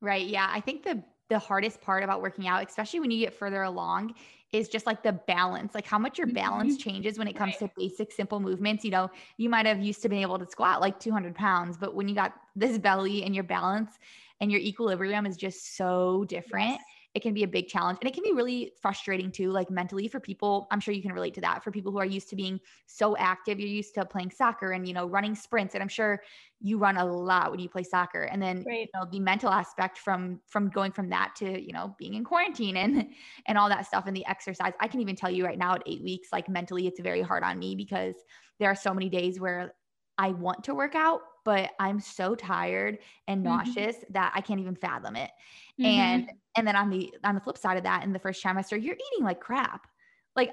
Right. 0.00 0.26
Yeah. 0.26 0.48
I 0.50 0.60
think 0.60 0.84
the 0.84 1.02
the 1.28 1.38
hardest 1.38 1.80
part 1.80 2.04
about 2.04 2.22
working 2.22 2.46
out, 2.46 2.66
especially 2.66 3.00
when 3.00 3.10
you 3.10 3.18
get 3.18 3.34
further 3.34 3.62
along, 3.62 4.14
is 4.52 4.68
just 4.68 4.86
like 4.86 5.02
the 5.02 5.12
balance, 5.12 5.74
like 5.74 5.86
how 5.86 5.98
much 5.98 6.18
your 6.18 6.28
balance 6.28 6.74
mm-hmm. 6.74 6.90
changes 6.90 7.18
when 7.18 7.28
it 7.28 7.34
comes 7.34 7.54
right. 7.60 7.68
to 7.68 7.80
basic, 7.80 8.12
simple 8.12 8.40
movements. 8.40 8.84
You 8.84 8.92
know, 8.92 9.10
you 9.36 9.48
might 9.48 9.66
have 9.66 9.80
used 9.80 10.02
to 10.02 10.08
be 10.08 10.22
able 10.22 10.38
to 10.38 10.46
squat 10.46 10.80
like 10.80 11.00
200 11.00 11.34
pounds, 11.34 11.76
but 11.76 11.94
when 11.94 12.08
you 12.08 12.14
got 12.14 12.34
this 12.54 12.78
belly 12.78 13.24
and 13.24 13.34
your 13.34 13.44
balance 13.44 13.98
and 14.40 14.50
your 14.50 14.60
equilibrium 14.60 15.26
is 15.26 15.36
just 15.36 15.76
so 15.76 16.24
different. 16.28 16.70
Yes 16.70 16.80
it 17.16 17.22
can 17.22 17.32
be 17.32 17.44
a 17.44 17.48
big 17.48 17.66
challenge 17.66 17.96
and 18.02 18.08
it 18.08 18.12
can 18.12 18.22
be 18.22 18.34
really 18.34 18.72
frustrating 18.82 19.32
too 19.32 19.50
like 19.50 19.70
mentally 19.70 20.06
for 20.06 20.20
people. 20.20 20.68
I'm 20.70 20.80
sure 20.80 20.92
you 20.92 21.00
can 21.00 21.14
relate 21.14 21.32
to 21.36 21.40
that 21.40 21.64
for 21.64 21.70
people 21.70 21.90
who 21.90 21.96
are 21.96 22.04
used 22.04 22.28
to 22.28 22.36
being 22.36 22.60
so 22.84 23.16
active. 23.16 23.58
You're 23.58 23.70
used 23.70 23.94
to 23.94 24.04
playing 24.04 24.32
soccer 24.32 24.72
and 24.72 24.86
you 24.86 24.92
know 24.92 25.06
running 25.06 25.34
sprints 25.34 25.72
and 25.72 25.82
i'm 25.82 25.88
sure 25.88 26.20
you 26.60 26.76
run 26.76 26.98
a 26.98 27.04
lot 27.06 27.50
when 27.50 27.58
you 27.58 27.70
play 27.70 27.84
soccer. 27.84 28.24
And 28.24 28.42
then 28.42 28.64
right. 28.66 28.80
you 28.80 28.86
know 28.94 29.06
the 29.10 29.18
mental 29.18 29.48
aspect 29.48 29.96
from 29.96 30.40
from 30.46 30.68
going 30.68 30.92
from 30.92 31.08
that 31.08 31.34
to 31.36 31.58
you 31.58 31.72
know 31.72 31.96
being 31.98 32.12
in 32.12 32.22
quarantine 32.22 32.76
and 32.76 33.08
and 33.46 33.56
all 33.56 33.70
that 33.70 33.86
stuff 33.86 34.04
and 34.06 34.14
the 34.14 34.26
exercise. 34.26 34.74
I 34.78 34.86
can 34.86 35.00
even 35.00 35.16
tell 35.16 35.30
you 35.30 35.46
right 35.46 35.56
now 35.58 35.72
at 35.72 35.82
eight 35.86 36.02
weeks 36.02 36.28
like 36.32 36.50
mentally 36.50 36.86
it's 36.86 37.00
very 37.00 37.22
hard 37.22 37.42
on 37.42 37.58
me 37.58 37.74
because 37.74 38.14
there 38.58 38.70
are 38.70 38.76
so 38.76 38.92
many 38.92 39.08
days 39.08 39.40
where 39.40 39.74
i 40.18 40.30
want 40.30 40.64
to 40.64 40.74
work 40.74 40.94
out 40.94 41.20
but 41.46 41.72
I'm 41.80 42.00
so 42.00 42.34
tired 42.36 43.00
and 43.28 43.44
Mhm. 43.44 43.76
nauseous 43.78 43.98
that 44.10 44.32
I 44.36 44.42
can't 44.42 44.60
even 44.60 44.76
fathom 44.76 45.16
it. 45.16 45.32
Mhm. 45.78 46.20
And 46.20 46.30
and 46.58 46.68
then 46.68 46.76
on 46.76 46.90
the 46.90 47.14
on 47.24 47.34
the 47.36 47.40
flip 47.40 47.56
side 47.58 47.78
of 47.78 47.84
that, 47.84 48.04
in 48.04 48.12
the 48.12 48.18
first 48.18 48.44
trimester, 48.44 48.72
you're 48.82 48.96
eating 48.96 49.24
like 49.24 49.40
crap. 49.40 49.88
Like 50.36 50.52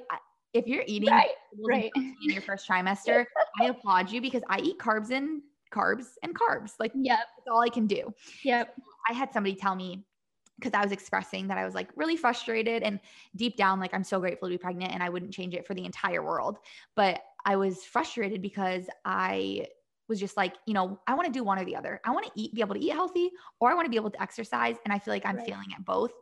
if 0.53 0.67
you're 0.67 0.85
eating 0.87 1.11
right, 1.11 1.35
right. 1.67 1.93
in 2.23 2.31
your 2.31 2.43
first 2.43 2.67
trimester, 2.69 3.25
I 3.61 3.65
applaud 3.67 4.11
you 4.11 4.21
because 4.21 4.43
I 4.49 4.59
eat 4.61 4.77
carbs 4.79 5.11
and 5.11 5.41
carbs 5.73 6.13
and 6.23 6.37
carbs. 6.37 6.73
Like 6.79 6.93
Yep. 6.93 7.27
that's 7.37 7.47
all 7.51 7.61
I 7.61 7.69
can 7.69 7.87
do. 7.87 8.13
Yep. 8.43 8.77
I 9.09 9.13
had 9.13 9.33
somebody 9.33 9.55
tell 9.55 9.75
me 9.75 10.05
because 10.59 10.73
I 10.73 10.83
was 10.83 10.91
expressing 10.91 11.47
that 11.47 11.57
I 11.57 11.65
was 11.65 11.75
like 11.75 11.89
really 11.95 12.15
frustrated 12.15 12.83
and 12.83 12.99
deep 13.35 13.57
down, 13.57 13.79
like 13.79 13.93
I'm 13.93 14.03
so 14.03 14.19
grateful 14.19 14.47
to 14.47 14.53
be 14.53 14.57
pregnant 14.57 14.93
and 14.93 15.03
I 15.03 15.09
wouldn't 15.09 15.33
change 15.33 15.53
it 15.55 15.65
for 15.67 15.73
the 15.73 15.85
entire 15.85 16.23
world. 16.23 16.59
But 16.95 17.21
I 17.45 17.55
was 17.57 17.83
frustrated 17.85 18.41
because 18.41 18.87
I 19.03 19.67
was 20.13 20.19
just 20.19 20.37
like, 20.37 20.55
you 20.67 20.73
know, 20.73 20.99
I 21.07 21.15
want 21.15 21.25
to 21.27 21.31
do 21.33 21.43
one 21.43 21.59
or 21.59 21.65
the 21.65 21.75
other. 21.75 21.99
I 22.05 22.11
want 22.11 22.25
to 22.27 22.31
eat, 22.35 22.53
be 22.53 22.61
able 22.61 22.75
to 22.75 22.81
eat 22.81 22.91
healthy, 22.93 23.31
or 23.59 23.71
I 23.71 23.73
want 23.73 23.85
to 23.85 23.89
be 23.89 23.97
able 23.97 24.11
to 24.11 24.21
exercise. 24.21 24.77
And 24.85 24.93
I 24.93 24.99
feel 24.99 25.13
like 25.13 25.25
I'm 25.25 25.37
Right. 25.37 25.39
feeling 25.39 25.67
at 25.75 25.85
both. 25.85 26.13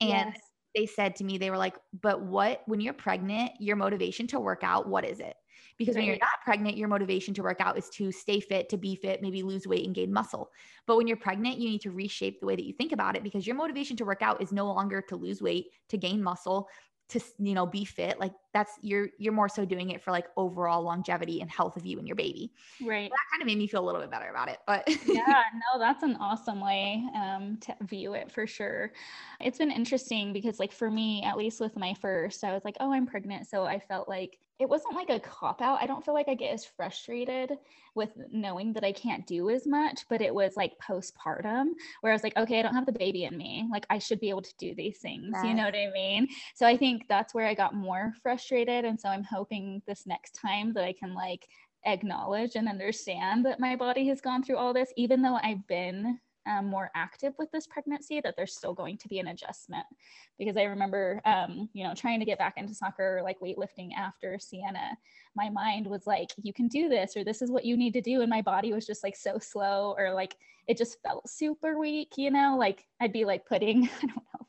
And 0.00 0.34
Yes. 0.34 0.50
they 0.74 0.86
said 0.86 1.16
to 1.16 1.24
me, 1.24 1.38
they 1.38 1.50
were 1.50 1.56
like, 1.56 1.76
but 2.02 2.22
what, 2.22 2.62
when 2.66 2.80
you're 2.80 2.92
pregnant, 2.92 3.52
your 3.60 3.76
motivation 3.76 4.26
to 4.28 4.40
work 4.40 4.62
out, 4.62 4.88
what 4.88 5.04
is 5.06 5.20
it? 5.20 5.36
Because 5.78 5.96
when 5.96 6.04
you're 6.04 6.18
not 6.20 6.30
pregnant, 6.44 6.76
your 6.76 6.88
motivation 6.88 7.32
to 7.34 7.42
work 7.42 7.60
out 7.60 7.78
is 7.78 7.88
to 7.90 8.12
stay 8.12 8.40
fit, 8.40 8.68
to 8.70 8.76
be 8.76 8.94
fit, 8.94 9.22
maybe 9.22 9.42
lose 9.42 9.66
weight 9.66 9.86
and 9.86 9.94
gain 9.94 10.12
muscle. 10.12 10.50
But 10.86 10.96
when 10.98 11.06
you're 11.06 11.16
pregnant, 11.16 11.58
you 11.58 11.70
need 11.70 11.80
to 11.82 11.90
reshape 11.90 12.40
the 12.40 12.46
way 12.46 12.56
that 12.56 12.66
you 12.66 12.74
think 12.74 12.92
about 12.92 13.16
it 13.16 13.22
because 13.22 13.46
your 13.46 13.56
motivation 13.56 13.96
to 13.98 14.04
work 14.04 14.20
out 14.22 14.42
is 14.42 14.52
no 14.52 14.66
longer 14.66 15.00
to 15.08 15.16
lose 15.16 15.40
weight, 15.40 15.68
to 15.88 15.96
gain 15.96 16.22
muscle, 16.22 16.68
to 17.08 17.20
you 17.38 17.54
know 17.54 17.66
be 17.66 17.84
fit. 17.84 18.18
Like 18.18 18.32
that's 18.52 18.72
you're 18.82 19.08
you're 19.18 19.32
more 19.32 19.48
so 19.48 19.64
doing 19.64 19.90
it 19.90 20.02
for 20.02 20.10
like 20.10 20.26
overall 20.36 20.82
longevity 20.82 21.40
and 21.40 21.50
health 21.50 21.76
of 21.76 21.86
you 21.86 21.98
and 21.98 22.06
your 22.06 22.16
baby. 22.16 22.52
Right. 22.84 23.10
That 23.10 23.18
kind 23.32 23.42
of 23.42 23.46
made 23.46 23.58
me 23.58 23.66
feel 23.66 23.84
a 23.84 23.86
little 23.86 24.00
bit 24.00 24.10
better 24.10 24.28
about 24.28 24.48
it. 24.48 24.58
But 24.66 24.88
yeah, 25.06 25.42
no, 25.54 25.78
that's 25.78 26.02
an 26.02 26.16
awesome 26.16 26.60
way 26.60 27.04
um, 27.14 27.58
to 27.62 27.76
view 27.82 28.14
it 28.14 28.32
for 28.32 28.46
sure. 28.46 28.92
It's 29.40 29.58
been 29.58 29.70
interesting 29.70 30.32
because, 30.32 30.58
like, 30.58 30.72
for 30.72 30.90
me, 30.90 31.22
at 31.22 31.36
least 31.36 31.60
with 31.60 31.76
my 31.76 31.94
first, 31.94 32.42
I 32.42 32.52
was 32.52 32.64
like, 32.64 32.76
oh, 32.80 32.92
I'm 32.92 33.06
pregnant. 33.06 33.46
So 33.46 33.64
I 33.64 33.78
felt 33.78 34.08
like 34.08 34.38
it 34.58 34.68
wasn't 34.68 34.94
like 34.94 35.10
a 35.10 35.20
cop 35.20 35.60
out. 35.60 35.82
I 35.82 35.86
don't 35.86 36.04
feel 36.04 36.14
like 36.14 36.28
I 36.28 36.34
get 36.34 36.54
as 36.54 36.64
frustrated 36.64 37.52
with 37.94 38.10
knowing 38.30 38.72
that 38.72 38.84
I 38.84 38.92
can't 38.92 39.26
do 39.26 39.50
as 39.50 39.66
much, 39.66 40.00
but 40.08 40.22
it 40.22 40.34
was 40.34 40.56
like 40.56 40.72
postpartum 40.78 41.66
where 42.00 42.12
I 42.12 42.14
was 42.14 42.22
like, 42.22 42.36
okay, 42.36 42.58
I 42.58 42.62
don't 42.62 42.74
have 42.74 42.86
the 42.86 42.92
baby 42.92 43.24
in 43.24 43.36
me. 43.36 43.68
Like, 43.70 43.86
I 43.90 43.98
should 43.98 44.20
be 44.20 44.30
able 44.30 44.42
to 44.42 44.54
do 44.58 44.74
these 44.74 44.98
things. 44.98 45.36
You 45.44 45.54
know 45.54 45.64
what 45.64 45.76
I 45.76 45.90
mean? 45.92 46.28
So 46.54 46.66
I 46.66 46.76
think 46.76 47.04
that's 47.08 47.34
where 47.34 47.46
I 47.46 47.54
got 47.54 47.74
more 47.74 48.14
frustrated. 48.22 48.84
And 48.84 48.98
so 48.98 49.08
I'm 49.08 49.24
hoping 49.24 49.82
this 49.86 50.06
next 50.06 50.32
time 50.32 50.72
that 50.72 50.84
I 50.84 50.92
can, 50.92 51.14
like, 51.14 51.46
acknowledge 51.84 52.56
and 52.56 52.68
understand 52.68 53.44
that 53.46 53.60
my 53.60 53.76
body 53.76 54.08
has 54.08 54.20
gone 54.20 54.42
through 54.42 54.56
all 54.56 54.72
this, 54.72 54.92
even 54.96 55.22
though 55.22 55.38
I've 55.42 55.66
been 55.66 56.18
um, 56.46 56.66
more 56.66 56.90
active 56.94 57.34
with 57.38 57.50
this 57.52 57.66
pregnancy, 57.66 58.20
that 58.20 58.34
there's 58.36 58.56
still 58.56 58.74
going 58.74 58.98
to 58.98 59.08
be 59.08 59.18
an 59.18 59.28
adjustment. 59.28 59.86
Because 60.38 60.56
I 60.56 60.64
remember, 60.64 61.20
um, 61.24 61.68
you 61.72 61.84
know, 61.84 61.94
trying 61.94 62.20
to 62.20 62.26
get 62.26 62.38
back 62.38 62.54
into 62.56 62.74
soccer, 62.74 63.18
or 63.18 63.22
like 63.22 63.40
weightlifting 63.40 63.92
after 63.94 64.38
Sienna, 64.38 64.96
my 65.34 65.50
mind 65.50 65.86
was 65.86 66.06
like, 66.06 66.30
you 66.42 66.52
can 66.52 66.68
do 66.68 66.88
this, 66.88 67.16
or 67.16 67.24
this 67.24 67.42
is 67.42 67.50
what 67.50 67.64
you 67.64 67.76
need 67.76 67.92
to 67.92 68.00
do. 68.00 68.20
And 68.20 68.30
my 68.30 68.42
body 68.42 68.72
was 68.72 68.86
just 68.86 69.04
like 69.04 69.16
so 69.16 69.38
slow, 69.38 69.94
or 69.98 70.12
like 70.12 70.36
it 70.66 70.76
just 70.76 71.00
felt 71.02 71.28
super 71.28 71.78
weak, 71.78 72.14
you 72.16 72.30
know, 72.30 72.56
like 72.58 72.84
I'd 73.00 73.12
be 73.12 73.24
like 73.24 73.46
putting, 73.46 73.84
I 74.02 74.06
don't 74.06 74.16
know, 74.16 74.46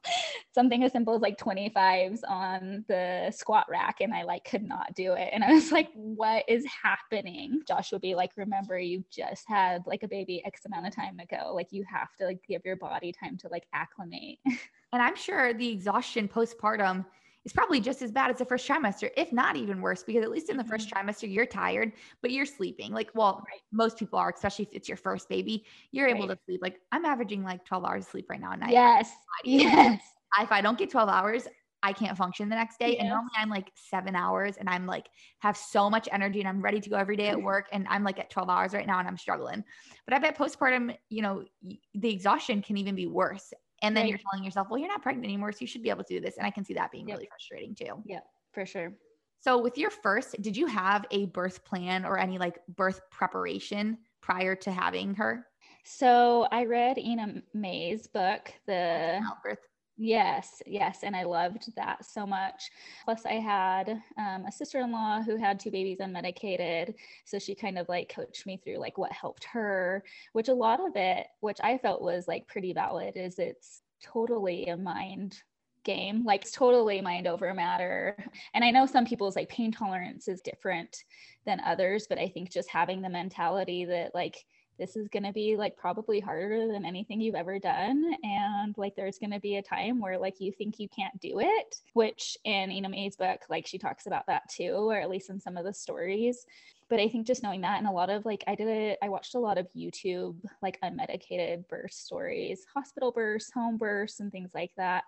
something 0.54 0.84
as 0.84 0.92
simple 0.92 1.14
as 1.14 1.22
like 1.22 1.38
25s 1.38 2.20
on 2.28 2.86
the 2.88 3.32
squat 3.36 3.66
rack 3.70 3.98
and 4.02 4.14
I 4.14 4.24
like 4.24 4.44
could 4.44 4.64
not 4.64 4.96
do 4.96 5.14
it. 5.14 5.30
And 5.32 5.44
I 5.44 5.52
was 5.54 5.72
like, 5.72 5.90
what 5.94 6.44
is 6.48 6.66
happening? 6.84 7.62
Josh 7.68 7.92
would 7.92 8.02
be 8.02 8.16
like, 8.16 8.32
remember, 8.36 8.80
you 8.80 9.04
just 9.12 9.46
had 9.48 9.84
like 9.86 10.04
a 10.04 10.08
baby 10.08 10.44
X 10.46 10.66
amount 10.66 10.88
of 10.88 10.96
time 10.96 11.20
ago. 11.20 11.52
Like 11.54 11.68
you 11.72 11.86
have 11.92 12.16
to 12.18 12.26
like 12.26 12.40
give 12.48 12.64
your 12.66 12.78
body 12.78 13.12
time 13.12 13.38
to 13.38 13.50
like 13.50 13.68
acclimate. 13.74 14.40
and 14.46 15.02
I'm 15.02 15.16
sure 15.16 15.54
the 15.54 15.70
exhaustion 15.70 16.28
postpartum 16.28 17.06
is 17.48 17.54
probably 17.54 17.80
just 17.80 18.02
as 18.02 18.12
bad 18.12 18.30
as 18.30 18.38
the 18.38 18.46
first 18.46 18.68
trimester, 18.68 19.10
if 19.16 19.32
not 19.32 19.56
even 19.56 19.82
worse, 19.82 20.04
because 20.04 20.22
at 20.22 20.30
least 20.30 20.50
in 20.50 20.58
the 20.58 20.66
first 20.66 20.90
mm-hmm. 20.90 21.08
trimester, 21.08 21.32
you're 21.32 21.46
tired, 21.46 21.94
but 22.22 22.32
you're 22.32 22.46
sleeping. 22.46 22.92
Like, 22.92 23.10
well, 23.16 23.42
Right. 23.48 23.62
most 23.72 23.98
people 23.98 24.20
are, 24.20 24.30
especially 24.30 24.66
if 24.66 24.74
it's 24.74 24.90
your 24.90 24.98
first 24.98 25.30
baby, 25.30 25.64
you're 25.92 26.10
able 26.10 26.28
to 26.28 26.38
sleep. 26.46 26.60
Like, 26.62 26.82
I'm 26.92 27.06
averaging 27.06 27.44
like 27.44 27.64
12 27.64 27.86
hours 27.86 28.04
of 28.04 28.12
sleep 28.12 28.30
right 28.30 28.42
now. 28.42 28.52
And 28.52 28.66
I, 28.66 28.70
yes. 28.72 29.10
Yes. 29.46 30.02
if 30.42 30.52
I 30.52 30.60
don't 30.60 30.78
get 30.78 30.90
12 30.90 31.08
hours, 31.08 31.48
I 31.82 31.94
can't 31.94 32.18
function 32.18 32.50
the 32.50 32.56
next 32.56 32.80
day. 32.80 32.98
And 32.98 33.08
normally 33.08 33.32
I'm 33.38 33.50
like 33.50 33.72
seven 33.76 34.14
hours 34.14 34.58
and 34.58 34.68
I'm 34.68 34.86
like 34.86 35.08
have 35.40 35.56
so 35.56 35.90
much 35.90 36.10
energy 36.12 36.40
and 36.40 36.50
I'm 36.50 36.62
ready 36.62 36.82
to 36.82 36.90
go 36.90 36.98
every 36.98 37.16
day 37.16 37.30
at 37.30 37.38
mm-hmm. 37.38 37.46
work. 37.46 37.68
And 37.72 37.88
I'm 37.90 38.04
like 38.04 38.20
at 38.20 38.30
12 38.30 38.50
hours 38.50 38.74
right 38.74 38.86
now 38.86 39.00
and 39.00 39.08
I'm 39.08 39.18
struggling. 39.18 39.64
But 40.06 40.16
I 40.16 40.20
bet 40.20 40.38
postpartum, 40.38 40.98
you 41.10 41.22
know, 41.22 41.46
the 41.94 42.12
exhaustion 42.12 42.62
can 42.62 42.76
even 42.76 42.96
be 42.96 43.06
worse. 43.06 43.54
And 43.82 43.96
then 43.96 44.04
Right. 44.04 44.10
you're 44.10 44.20
telling 44.32 44.44
yourself, 44.44 44.70
well, 44.70 44.80
you're 44.80 44.88
not 44.88 45.02
pregnant 45.02 45.26
anymore. 45.26 45.52
So 45.52 45.60
you 45.62 45.68
should 45.68 45.84
be 45.84 45.90
able 45.90 46.04
to 46.04 46.14
do 46.16 46.20
this. 46.20 46.38
And 46.38 46.46
I 46.48 46.52
can 46.52 46.66
see 46.66 46.74
that 46.74 46.92
being 46.92 47.08
Yep. 47.08 47.18
really 47.18 47.28
frustrating 47.28 47.76
too. 47.76 48.02
Yeah, 48.06 48.22
for 48.54 48.66
sure. 48.66 48.94
So 49.40 49.62
with 49.62 49.78
your 49.78 49.92
first, 49.92 50.42
did 50.42 50.58
you 50.58 50.66
have 50.66 51.06
a 51.12 51.28
birth 51.28 51.64
plan 51.64 52.06
or 52.06 52.18
any 52.18 52.38
like 52.40 52.60
birth 52.68 53.02
preparation 53.12 54.00
prior 54.20 54.56
to 54.56 54.72
having 54.72 55.14
her? 55.16 55.46
So 55.84 56.48
I 56.52 56.66
read 56.66 56.98
Ina 56.98 57.44
May's 57.54 58.08
book, 58.08 58.52
the 58.66 59.20
Childbirth. 59.22 59.60
Yes, 60.00 60.62
yes. 60.68 61.00
And 61.04 61.16
I 61.16 61.24
loved 61.24 61.76
that 61.76 62.06
so 62.06 62.26
much. 62.28 62.70
Plus, 63.04 63.26
I 63.26 63.34
had 63.34 64.02
um, 64.18 64.46
a 64.46 64.52
sister 64.52 64.80
in 64.82 64.92
law 64.92 65.22
who 65.24 65.38
had 65.38 65.60
two 65.60 65.72
babies 65.72 65.98
unmedicated. 66.00 66.94
So 67.26 67.40
she 67.40 67.56
kind 67.56 67.80
of 67.80 67.90
like 67.90 68.14
coached 68.14 68.46
me 68.46 68.58
through 68.64 68.78
like 68.78 69.00
what 69.00 69.12
helped 69.12 69.46
her, 69.46 70.04
which 70.34 70.50
a 70.50 70.54
lot 70.54 70.80
of 70.80 70.96
it, 70.96 71.26
which 71.40 71.58
I 71.64 71.80
felt 71.80 72.04
was 72.04 72.28
like 72.28 72.48
pretty 72.48 72.74
valid, 72.74 73.14
is 73.18 73.40
it's 73.40 73.82
totally 74.04 74.68
a 74.68 74.78
mind 74.78 75.42
game 75.84 76.26
like 76.26 76.42
it's 76.42 76.52
totally 76.52 77.00
mind 77.00 77.28
over 77.28 77.54
matter 77.54 78.18
and 78.54 78.62
i 78.62 78.70
know 78.70 78.86
some 78.86 79.06
people's 79.06 79.38
like 79.38 79.48
pain 79.48 79.72
tolerance 79.72 80.28
is 80.28 80.42
different 80.42 81.06
than 81.46 81.62
others 81.62 82.08
but 82.10 82.20
i 82.20 82.28
think 82.28 82.52
just 82.52 82.70
having 82.70 83.02
the 83.02 83.08
mentality 83.10 83.86
that 83.86 84.14
like 84.14 84.44
this 84.78 84.96
is 84.96 85.08
going 85.08 85.24
to 85.24 85.34
be 85.34 85.58
like 85.58 85.76
probably 85.76 86.20
harder 86.20 86.68
than 86.68 86.86
anything 86.86 87.20
you've 87.20 87.36
ever 87.36 87.60
done 87.60 88.16
and 88.24 88.78
like 88.78 88.96
there's 88.96 89.18
going 89.18 89.32
to 89.32 89.40
be 89.40 89.58
a 89.58 89.62
time 89.62 90.00
where 90.00 90.18
like 90.18 90.40
you 90.40 90.52
think 90.52 90.80
you 90.80 90.88
can't 90.88 91.20
do 91.20 91.40
it 91.40 91.76
which 91.94 92.38
in 92.44 92.72
Ina 92.72 92.90
May's 92.90 93.16
book 93.16 93.42
like 93.50 93.66
she 93.66 93.78
talks 93.78 94.06
about 94.06 94.28
that 94.28 94.50
too 94.50 94.90
or 94.90 95.00
at 95.00 95.10
least 95.10 95.30
in 95.30 95.40
some 95.40 95.58
of 95.58 95.66
the 95.66 95.74
stories. 95.74 96.46
But 96.90 97.02
I 97.02 97.10
think 97.10 97.28
just 97.28 97.44
knowing 97.44 97.62
that 97.62 97.80
and 97.80 97.88
a 97.88 97.92
lot 97.92 98.10
of 98.10 98.26
like 98.26 98.44
I 98.48 98.56
did 98.56 98.68
it 98.68 98.98
I 99.02 99.10
watched 99.10 99.36
a 99.36 99.40
lot 99.40 99.58
of 99.58 99.68
YouTube 99.76 100.36
like 100.62 100.80
unmedicated 100.82 101.68
birth 101.68 101.94
stories 101.94 102.66
hospital 102.74 103.12
births 103.12 103.52
home 103.52 103.78
births 103.78 104.20
and 104.20 104.32
things 104.32 104.52
like 104.54 104.72
that 104.78 105.04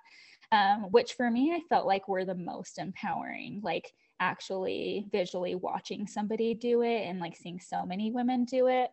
um, 0.51 0.87
which 0.91 1.13
for 1.13 1.29
me 1.29 1.53
I 1.53 1.61
felt 1.69 1.85
like 1.85 2.07
were 2.07 2.25
the 2.25 2.35
most 2.35 2.79
empowering 2.79 3.61
like 3.63 3.93
actually 4.19 5.05
visually 5.11 5.55
watching 5.55 6.05
somebody 6.05 6.53
do 6.53 6.81
it 6.81 7.03
and 7.07 7.19
like 7.19 7.35
seeing 7.35 7.59
so 7.59 7.85
many 7.85 8.11
women 8.11 8.43
do 8.43 8.67
it 8.67 8.91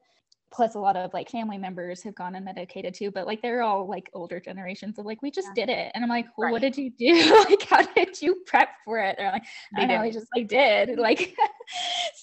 plus 0.53 0.75
a 0.75 0.79
lot 0.79 0.97
of 0.97 1.13
like 1.13 1.29
family 1.31 1.59
members 1.59 2.03
have 2.03 2.15
gone 2.15 2.35
unmedicated 2.35 2.95
too 2.95 3.11
but 3.11 3.27
like 3.27 3.43
they're 3.43 3.63
all 3.63 3.87
like 3.89 4.09
older 4.15 4.39
generations 4.41 4.99
of 4.99 5.05
like 5.05 5.21
we 5.23 5.31
just 5.31 5.49
Yeah. 5.57 5.67
did 5.67 5.69
it. 5.73 5.93
And 5.95 6.05
i'm 6.05 6.11
like 6.11 6.27
well 6.39 6.51
what 6.53 6.63
did 6.63 6.77
you 6.77 6.91
do? 6.91 7.13
Like 7.49 7.63
how 7.63 7.83
did 7.95 8.21
you 8.23 8.43
prep 8.47 8.69
for 8.85 8.99
it? 8.99 9.17
They're 9.19 9.33
like 9.33 9.45
i 9.77 9.87
They 9.87 9.95
know 9.95 10.03
we 10.03 10.11
just 10.11 10.29
like 10.35 10.49
did. 10.49 10.99
Like 10.99 11.35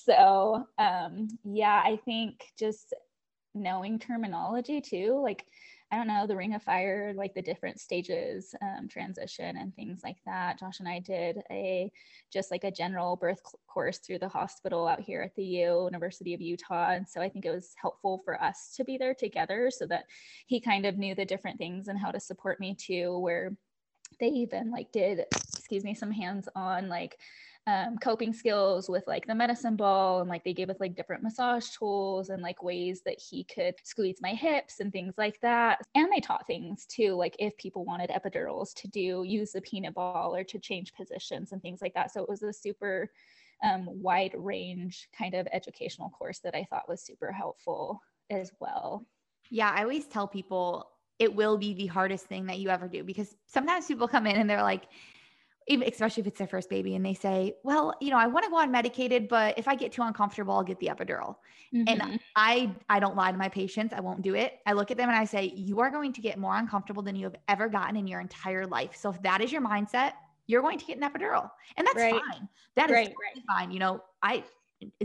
so 0.06 0.66
um 0.78 1.28
yeah 1.44 1.82
i 1.84 2.00
think 2.06 2.44
just 2.58 2.94
knowing 3.54 4.00
terminology 4.00 4.82
too 4.82 5.20
like 5.22 5.46
i 5.94 5.96
don't 5.96 6.08
know 6.08 6.26
the 6.28 6.36
ring 6.36 6.56
of 6.56 6.64
fire 6.64 7.14
like 7.16 7.34
the 7.34 7.42
different 7.42 7.80
stages 7.80 8.56
um, 8.62 8.88
transition 8.88 9.58
and 9.58 9.76
things 9.76 10.02
like 10.04 10.18
that 10.26 10.60
josh 10.60 10.80
and 10.80 10.90
i 10.90 11.00
did 11.00 11.38
a 11.52 11.92
just 12.32 12.52
like 12.52 12.64
a 12.64 12.72
general 12.72 13.16
birth 13.16 13.40
course 13.68 14.00
through 14.00 14.20
the 14.20 14.28
hospital 14.28 14.88
out 14.88 15.00
here 15.00 15.22
at 15.22 15.36
the 15.36 15.44
U 15.44 15.86
University 15.86 16.34
of 16.34 16.42
Utah. 16.42 16.92
And 16.92 17.08
so 17.08 17.22
I 17.22 17.30
think 17.30 17.46
it 17.46 17.52
was 17.52 17.74
helpful 17.82 18.22
for 18.24 18.42
us 18.42 18.74
to 18.78 18.84
be 18.84 18.98
there 18.98 19.14
together 19.14 19.70
so 19.72 19.86
that 19.88 20.06
he 20.48 20.60
kind 20.60 20.86
of 20.86 20.98
knew 20.98 21.16
the 21.16 21.26
different 21.26 21.58
things 21.58 21.88
and 21.88 22.00
how 22.00 22.12
to 22.12 22.20
support 22.20 22.60
me 22.60 22.76
too, 22.76 23.18
where 23.20 23.56
they 24.20 24.28
even 24.28 24.72
like 24.72 24.92
did, 24.92 25.26
excuse 25.56 25.84
me, 25.84 25.94
some 25.94 26.12
hands 26.12 26.48
on 26.56 26.90
like 26.90 27.18
um, 27.66 27.98
coping 27.98 28.34
skills 28.34 28.90
with 28.90 29.04
like 29.08 29.26
the 29.26 29.36
medicine 29.36 29.76
ball 29.76 30.20
and 30.20 30.30
like 30.30 30.44
they 30.44 30.54
gave 30.54 30.70
us 30.70 30.80
like 30.80 30.96
different 30.96 31.24
massage 31.24 31.70
tools 31.70 32.30
and 32.30 32.42
like 32.42 32.62
ways 32.62 33.02
that 33.06 33.20
he 33.20 33.46
could 33.46 33.76
squeeze 33.84 34.18
my 34.22 34.32
hips 34.32 34.80
and 34.82 34.92
things 34.92 35.14
like 35.18 35.40
that. 35.42 35.82
And 35.96 36.10
they 36.12 36.20
taught 36.20 36.46
things 36.46 36.86
too 36.86 37.16
like 37.16 37.36
if 37.40 37.56
people 37.58 37.86
wanted 37.86 38.10
epidurals 38.10 38.74
to 38.76 38.88
do 38.90 39.24
use 39.26 39.54
the 39.54 39.62
peanut 39.62 39.94
ball 39.94 40.36
or 40.36 40.44
to 40.44 40.60
change 40.60 40.94
positions 40.94 41.54
and 41.54 41.62
things 41.62 41.82
like 41.82 41.94
that. 41.94 42.12
So 42.12 42.22
it 42.22 42.30
was 42.30 42.44
a 42.44 42.52
super 42.52 43.10
um, 43.64 43.88
wide 43.88 44.34
range 44.36 45.08
kind 45.18 45.34
of 45.34 45.48
educational 45.54 46.10
course 46.10 46.40
that 46.40 46.54
i 46.54 46.66
thought 46.70 46.90
was 46.90 47.02
super 47.02 47.32
helpful 47.32 48.02
as 48.30 48.52
well. 48.60 49.06
Yeah, 49.50 49.72
I 49.74 49.84
always 49.84 50.06
tell 50.06 50.28
people 50.28 50.90
it 51.20 51.34
will 51.34 51.58
be 51.58 51.74
the 51.74 51.88
hardest 51.88 52.26
thing 52.26 52.48
that 52.48 52.60
you 52.60 52.70
ever 52.70 52.88
do 52.88 53.04
because 53.04 53.36
sometimes 53.46 53.86
people 53.86 54.08
come 54.08 54.26
in 54.28 54.36
and 54.36 54.50
they're 54.50 54.64
like, 54.64 54.88
even 55.68 55.88
especially 55.88 56.22
if 56.22 56.28
it's 56.28 56.38
their 56.38 56.48
first 56.48 56.70
baby 56.70 56.96
and 56.96 57.06
they 57.06 57.14
say, 57.14 57.56
well, 57.64 57.94
you 58.02 58.10
know, 58.10 58.18
I 58.18 58.28
want 58.28 58.44
to 58.44 58.50
go 58.50 58.58
on 58.58 58.72
medicated, 58.72 59.28
but 59.28 59.58
if 59.58 59.68
I 59.68 59.76
get 59.76 59.92
too 59.92 60.02
uncomfortable, 60.02 60.54
I'll 60.54 60.64
get 60.64 60.80
the 60.80 60.88
epidural. 60.88 61.38
Mm-hmm. 61.74 61.84
And 61.88 62.20
I 62.36 62.72
I 62.90 63.00
don't 63.00 63.16
lie 63.16 63.32
to 63.32 63.38
my 63.38 63.50
patients. 63.50 63.94
I 63.94 64.02
won't 64.02 64.22
do 64.22 64.36
it. 64.36 64.60
I 64.66 64.74
look 64.74 64.92
at 64.92 64.98
them 64.98 65.10
and 65.10 65.18
I 65.18 65.26
say, 65.26 65.54
you 65.56 65.80
are 65.80 65.90
going 65.90 66.14
to 66.14 66.22
get 66.22 66.38
more 66.38 66.56
uncomfortable 66.56 67.02
than 67.02 67.16
you 67.16 67.26
have 67.26 67.36
ever 67.48 67.70
gotten 67.70 67.96
in 67.96 68.08
your 68.08 68.20
entire 68.20 68.66
life. 68.66 68.96
So 68.96 69.10
if 69.10 69.22
that 69.24 69.42
is 69.42 69.52
your 69.52 69.62
mindset, 69.62 70.14
you're 70.48 70.62
going 70.62 70.80
to 70.80 70.86
get 70.86 70.98
an 70.98 71.04
epidural. 71.04 71.50
And 71.78 71.88
that's 71.88 71.98
right. 71.98 72.22
fine. 72.32 72.50
That 72.76 72.90
is 72.90 72.96
right, 72.96 73.08
right. 73.08 73.44
fine. 73.48 73.72
You 73.72 73.80
know, 73.80 74.04
I 74.22 74.44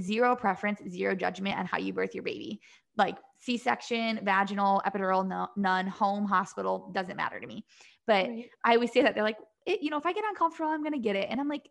zero 0.00 0.34
preference, 0.34 0.80
zero 0.88 1.14
judgment 1.14 1.56
on 1.56 1.66
how 1.66 1.78
you 1.78 1.92
birth 1.92 2.14
your 2.14 2.24
baby. 2.24 2.60
Like 2.96 3.16
C-section, 3.38 4.20
vaginal, 4.24 4.82
epidural, 4.84 5.24
no, 5.26 5.48
none, 5.56 5.86
home, 5.86 6.24
hospital, 6.24 6.90
doesn't 6.92 7.16
matter 7.16 7.38
to 7.38 7.46
me. 7.46 7.64
But. 8.06 8.28
I 8.64 8.74
always 8.74 8.92
say 8.92 9.02
that 9.02 9.14
they're 9.14 9.22
like, 9.22 9.38
it, 9.68 9.82
you 9.82 9.90
know, 9.90 9.98
if 9.98 10.06
I 10.06 10.12
get 10.12 10.24
uncomfortable, 10.26 10.70
I'm 10.70 10.82
going 10.82 10.94
to 10.94 10.98
get 10.98 11.14
it. 11.14 11.28
And 11.30 11.38
I'm 11.38 11.48
like, 11.48 11.68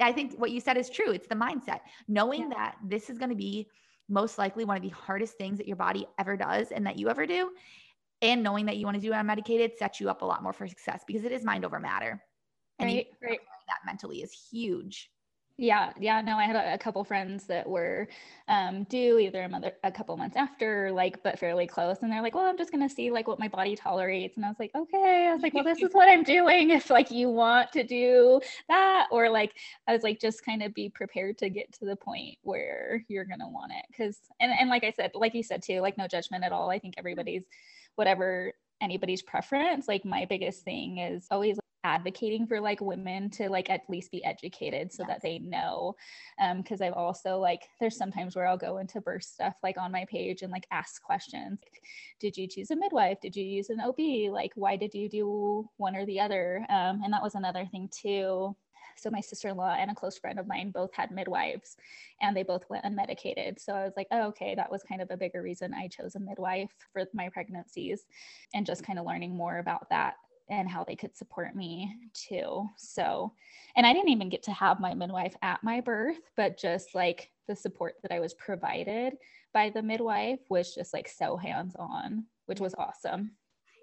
I 0.00 0.12
think 0.12 0.34
what 0.38 0.52
you 0.52 0.60
said 0.60 0.76
is 0.76 0.88
true. 0.88 1.10
It's 1.10 1.26
the 1.26 1.34
mindset, 1.34 1.80
knowing 2.08 2.42
yeah. 2.42 2.56
that 2.56 2.76
this 2.82 3.10
is 3.10 3.18
going 3.18 3.28
to 3.28 3.36
be 3.36 3.66
most 4.08 4.38
likely 4.38 4.64
one 4.64 4.76
of 4.76 4.82
the 4.82 4.88
hardest 4.90 5.36
things 5.36 5.58
that 5.58 5.66
your 5.66 5.76
body 5.76 6.06
ever 6.18 6.36
does 6.36 6.70
and 6.70 6.86
that 6.86 6.98
you 6.98 7.10
ever 7.10 7.26
do. 7.26 7.50
And 8.22 8.42
knowing 8.42 8.66
that 8.66 8.76
you 8.76 8.86
want 8.86 8.96
to 8.96 9.00
do 9.00 9.12
it 9.12 9.16
unmedicated 9.16 9.76
sets 9.78 9.98
you 10.00 10.08
up 10.08 10.22
a 10.22 10.24
lot 10.24 10.42
more 10.42 10.52
for 10.52 10.68
success 10.68 11.02
because 11.06 11.24
it 11.24 11.32
is 11.32 11.44
mind 11.44 11.64
over 11.64 11.80
matter. 11.80 12.22
And 12.78 12.86
right, 12.86 13.06
right. 13.22 13.40
that 13.66 13.78
mentally 13.84 14.22
is 14.22 14.32
huge. 14.50 15.10
Yeah, 15.60 15.92
yeah. 16.00 16.22
No, 16.22 16.38
I 16.38 16.44
had 16.44 16.56
a, 16.56 16.72
a 16.72 16.78
couple 16.78 17.04
friends 17.04 17.44
that 17.48 17.68
were 17.68 18.08
um, 18.48 18.84
due 18.84 19.18
either 19.18 19.42
a, 19.42 19.48
mother, 19.48 19.72
a 19.84 19.92
couple 19.92 20.16
months 20.16 20.34
after, 20.34 20.90
like, 20.90 21.22
but 21.22 21.38
fairly 21.38 21.66
close. 21.66 21.98
And 22.00 22.10
they're 22.10 22.22
like, 22.22 22.34
well, 22.34 22.46
I'm 22.46 22.56
just 22.56 22.72
to 22.88 22.88
see 22.88 23.10
like 23.10 23.28
what 23.28 23.38
my 23.38 23.48
body 23.48 23.76
tolerates. 23.76 24.38
And 24.38 24.46
I 24.46 24.48
was 24.48 24.58
like, 24.58 24.70
okay. 24.74 25.26
I 25.28 25.34
was 25.34 25.42
like, 25.42 25.52
well, 25.52 25.62
this 25.62 25.82
is 25.82 25.92
what 25.92 26.08
I'm 26.08 26.22
doing. 26.22 26.70
If 26.70 26.88
like 26.88 27.10
you 27.10 27.28
want 27.28 27.72
to 27.72 27.84
do 27.84 28.40
that, 28.68 29.08
or 29.10 29.28
like, 29.28 29.52
I 29.86 29.92
was 29.92 30.02
like, 30.02 30.18
just 30.18 30.46
kind 30.46 30.62
of 30.62 30.72
be 30.72 30.88
prepared 30.88 31.36
to 31.38 31.50
get 31.50 31.70
to 31.74 31.84
the 31.84 31.96
point 31.96 32.38
where 32.40 33.04
you're 33.08 33.26
to 33.26 33.46
want 33.46 33.72
it. 33.72 33.84
Cause, 33.94 34.16
and, 34.40 34.52
and 34.58 34.70
like 34.70 34.82
I 34.84 34.92
said, 34.92 35.10
like 35.12 35.34
you 35.34 35.42
said 35.42 35.62
too, 35.62 35.82
like 35.82 35.98
no 35.98 36.08
judgment 36.08 36.42
at 36.42 36.52
all. 36.52 36.70
I 36.70 36.78
think 36.78 36.94
everybody's, 36.96 37.44
whatever 37.96 38.54
anybody's 38.80 39.20
preference, 39.20 39.86
like 39.88 40.06
my 40.06 40.24
biggest 40.24 40.64
thing 40.64 40.96
is 40.96 41.26
always 41.30 41.58
advocating 41.84 42.46
for 42.46 42.60
like 42.60 42.80
women 42.80 43.30
to 43.30 43.48
like 43.48 43.70
at 43.70 43.88
least 43.88 44.10
be 44.10 44.24
educated 44.24 44.92
so 44.92 45.02
yes. 45.02 45.08
that 45.08 45.22
they 45.22 45.38
know 45.38 45.96
um 46.40 46.58
because 46.58 46.80
i've 46.82 46.92
also 46.92 47.38
like 47.38 47.62
there's 47.80 47.96
sometimes 47.96 48.36
where 48.36 48.46
i'll 48.46 48.56
go 48.56 48.78
into 48.78 49.00
birth 49.00 49.22
stuff 49.22 49.54
like 49.62 49.78
on 49.78 49.90
my 49.90 50.04
page 50.04 50.42
and 50.42 50.52
like 50.52 50.66
ask 50.70 51.02
questions 51.02 51.58
did 52.20 52.36
you 52.36 52.46
choose 52.46 52.70
a 52.70 52.76
midwife? 52.76 53.20
Did 53.20 53.34
you 53.34 53.44
use 53.44 53.70
an 53.70 53.80
ob 53.80 53.98
like 54.30 54.52
why 54.54 54.76
did 54.76 54.94
you 54.94 55.08
do 55.08 55.68
one 55.78 55.96
or 55.96 56.06
the 56.06 56.20
other? 56.20 56.64
Um 56.68 57.00
and 57.02 57.12
that 57.12 57.22
was 57.22 57.34
another 57.34 57.66
thing 57.66 57.88
too. 57.90 58.54
So 58.96 59.10
my 59.10 59.20
sister-in-law 59.20 59.76
and 59.78 59.90
a 59.90 59.94
close 59.94 60.18
friend 60.18 60.38
of 60.38 60.46
mine 60.46 60.72
both 60.72 60.92
had 60.92 61.10
midwives 61.10 61.76
and 62.20 62.36
they 62.36 62.42
both 62.42 62.68
went 62.68 62.84
unmedicated. 62.84 63.58
So 63.58 63.72
i 63.72 63.84
was 63.84 63.94
like 63.96 64.08
oh, 64.10 64.28
okay 64.28 64.54
that 64.54 64.70
was 64.70 64.82
kind 64.82 65.00
of 65.00 65.10
a 65.10 65.16
bigger 65.16 65.42
reason 65.42 65.72
i 65.72 65.88
chose 65.88 66.14
a 66.14 66.20
midwife 66.20 66.70
for 66.92 67.04
my 67.14 67.30
pregnancies 67.30 68.04
and 68.54 68.66
just 68.66 68.84
kind 68.84 68.98
of 68.98 69.06
learning 69.06 69.34
more 69.34 69.58
about 69.58 69.88
that 69.90 70.14
and 70.50 70.68
how 70.68 70.84
they 70.84 70.96
could 70.96 71.16
support 71.16 71.54
me 71.54 71.96
too. 72.12 72.68
So, 72.76 73.32
and 73.76 73.86
I 73.86 73.92
didn't 73.92 74.10
even 74.10 74.28
get 74.28 74.42
to 74.44 74.52
have 74.52 74.80
my 74.80 74.94
midwife 74.94 75.34
at 75.42 75.62
my 75.62 75.80
birth, 75.80 76.18
but 76.36 76.58
just 76.58 76.94
like 76.94 77.30
the 77.48 77.56
support 77.56 77.94
that 78.02 78.12
I 78.12 78.20
was 78.20 78.34
provided 78.34 79.14
by 79.54 79.70
the 79.70 79.82
midwife 79.82 80.40
was 80.48 80.74
just 80.74 80.92
like 80.92 81.08
so 81.08 81.36
hands 81.36 81.74
on, 81.78 82.24
which 82.46 82.60
was 82.60 82.74
awesome. 82.76 83.32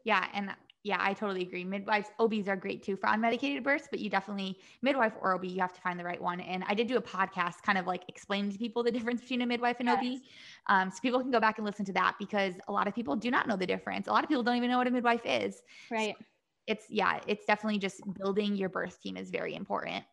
Yeah. 0.04 0.26
And 0.34 0.52
yeah, 0.84 0.98
I 1.02 1.14
totally 1.14 1.42
agree. 1.42 1.66
Midwives, 1.66 2.10
OBs 2.18 2.48
are 2.48 2.56
great 2.56 2.82
too 2.82 2.96
for 2.96 3.08
unmedicated 3.08 3.62
births, 3.62 3.90
but 3.92 4.00
you 4.00 4.10
definitely, 4.10 4.58
midwife 4.82 5.14
or 5.22 5.36
OB, 5.36 5.44
you 5.44 5.60
have 5.60 5.74
to 5.74 5.82
find 5.82 6.00
the 6.00 6.04
right 6.04 6.22
one. 6.22 6.40
And 6.40 6.64
I 6.68 6.74
did 6.74 6.88
do 6.88 6.96
a 6.96 7.02
podcast 7.02 7.62
kind 7.62 7.78
of 7.78 7.86
like 7.88 8.04
explaining 8.08 8.52
to 8.54 8.58
people 8.58 8.84
the 8.84 8.92
difference 8.92 9.20
between 9.20 9.42
a 9.42 9.46
midwife 9.46 9.78
and 9.80 9.90
yes. 9.90 9.98
OB. 10.00 10.20
Um, 10.68 10.90
so 10.90 11.00
people 11.02 11.20
can 11.20 11.32
go 11.32 11.42
back 11.42 11.58
and 11.58 11.66
listen 11.66 11.84
to 11.86 11.94
that 11.94 12.16
because 12.18 12.54
a 12.70 12.72
lot 12.72 12.88
of 12.88 12.96
people 12.96 13.18
do 13.18 13.30
not 13.30 13.50
know 13.50 13.58
the 13.58 13.66
difference. 13.66 14.08
A 14.08 14.12
lot 14.12 14.24
of 14.24 14.30
people 14.30 14.44
don't 14.44 14.56
even 14.56 14.70
know 14.70 14.78
what 14.78 14.88
a 14.88 14.92
midwife 14.92 15.26
is. 15.26 15.62
Right. 15.92 16.16
So 16.18 16.26
it's 16.68 16.86
yeah, 16.90 17.20
it's 17.28 17.46
definitely 17.46 17.80
just 17.80 18.02
building 18.20 18.56
your 18.56 18.70
birth 18.70 19.02
team 19.02 19.18
is 19.18 19.30
very 19.30 19.56
important. 19.56 20.04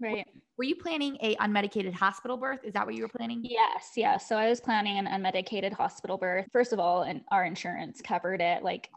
Right. 0.00 0.26
Were 0.56 0.64
you 0.64 0.76
planning 0.76 1.18
a 1.20 1.36
unmedicated 1.36 1.92
hospital 1.92 2.36
birth? 2.36 2.60
Is 2.64 2.72
that 2.72 2.86
what 2.86 2.94
you 2.94 3.02
were 3.02 3.08
planning? 3.08 3.40
Yes, 3.44 3.90
yes. 3.96 4.28
So 4.28 4.36
I 4.36 4.48
was 4.48 4.60
planning 4.60 4.98
an 4.98 5.06
unmedicated 5.06 5.72
hospital 5.72 6.16
birth. 6.16 6.46
First 6.52 6.72
of 6.72 6.80
all, 6.80 7.02
and 7.02 7.20
our 7.30 7.44
insurance 7.44 8.00
covered 8.00 8.40
it 8.40 8.62
like 8.62 8.88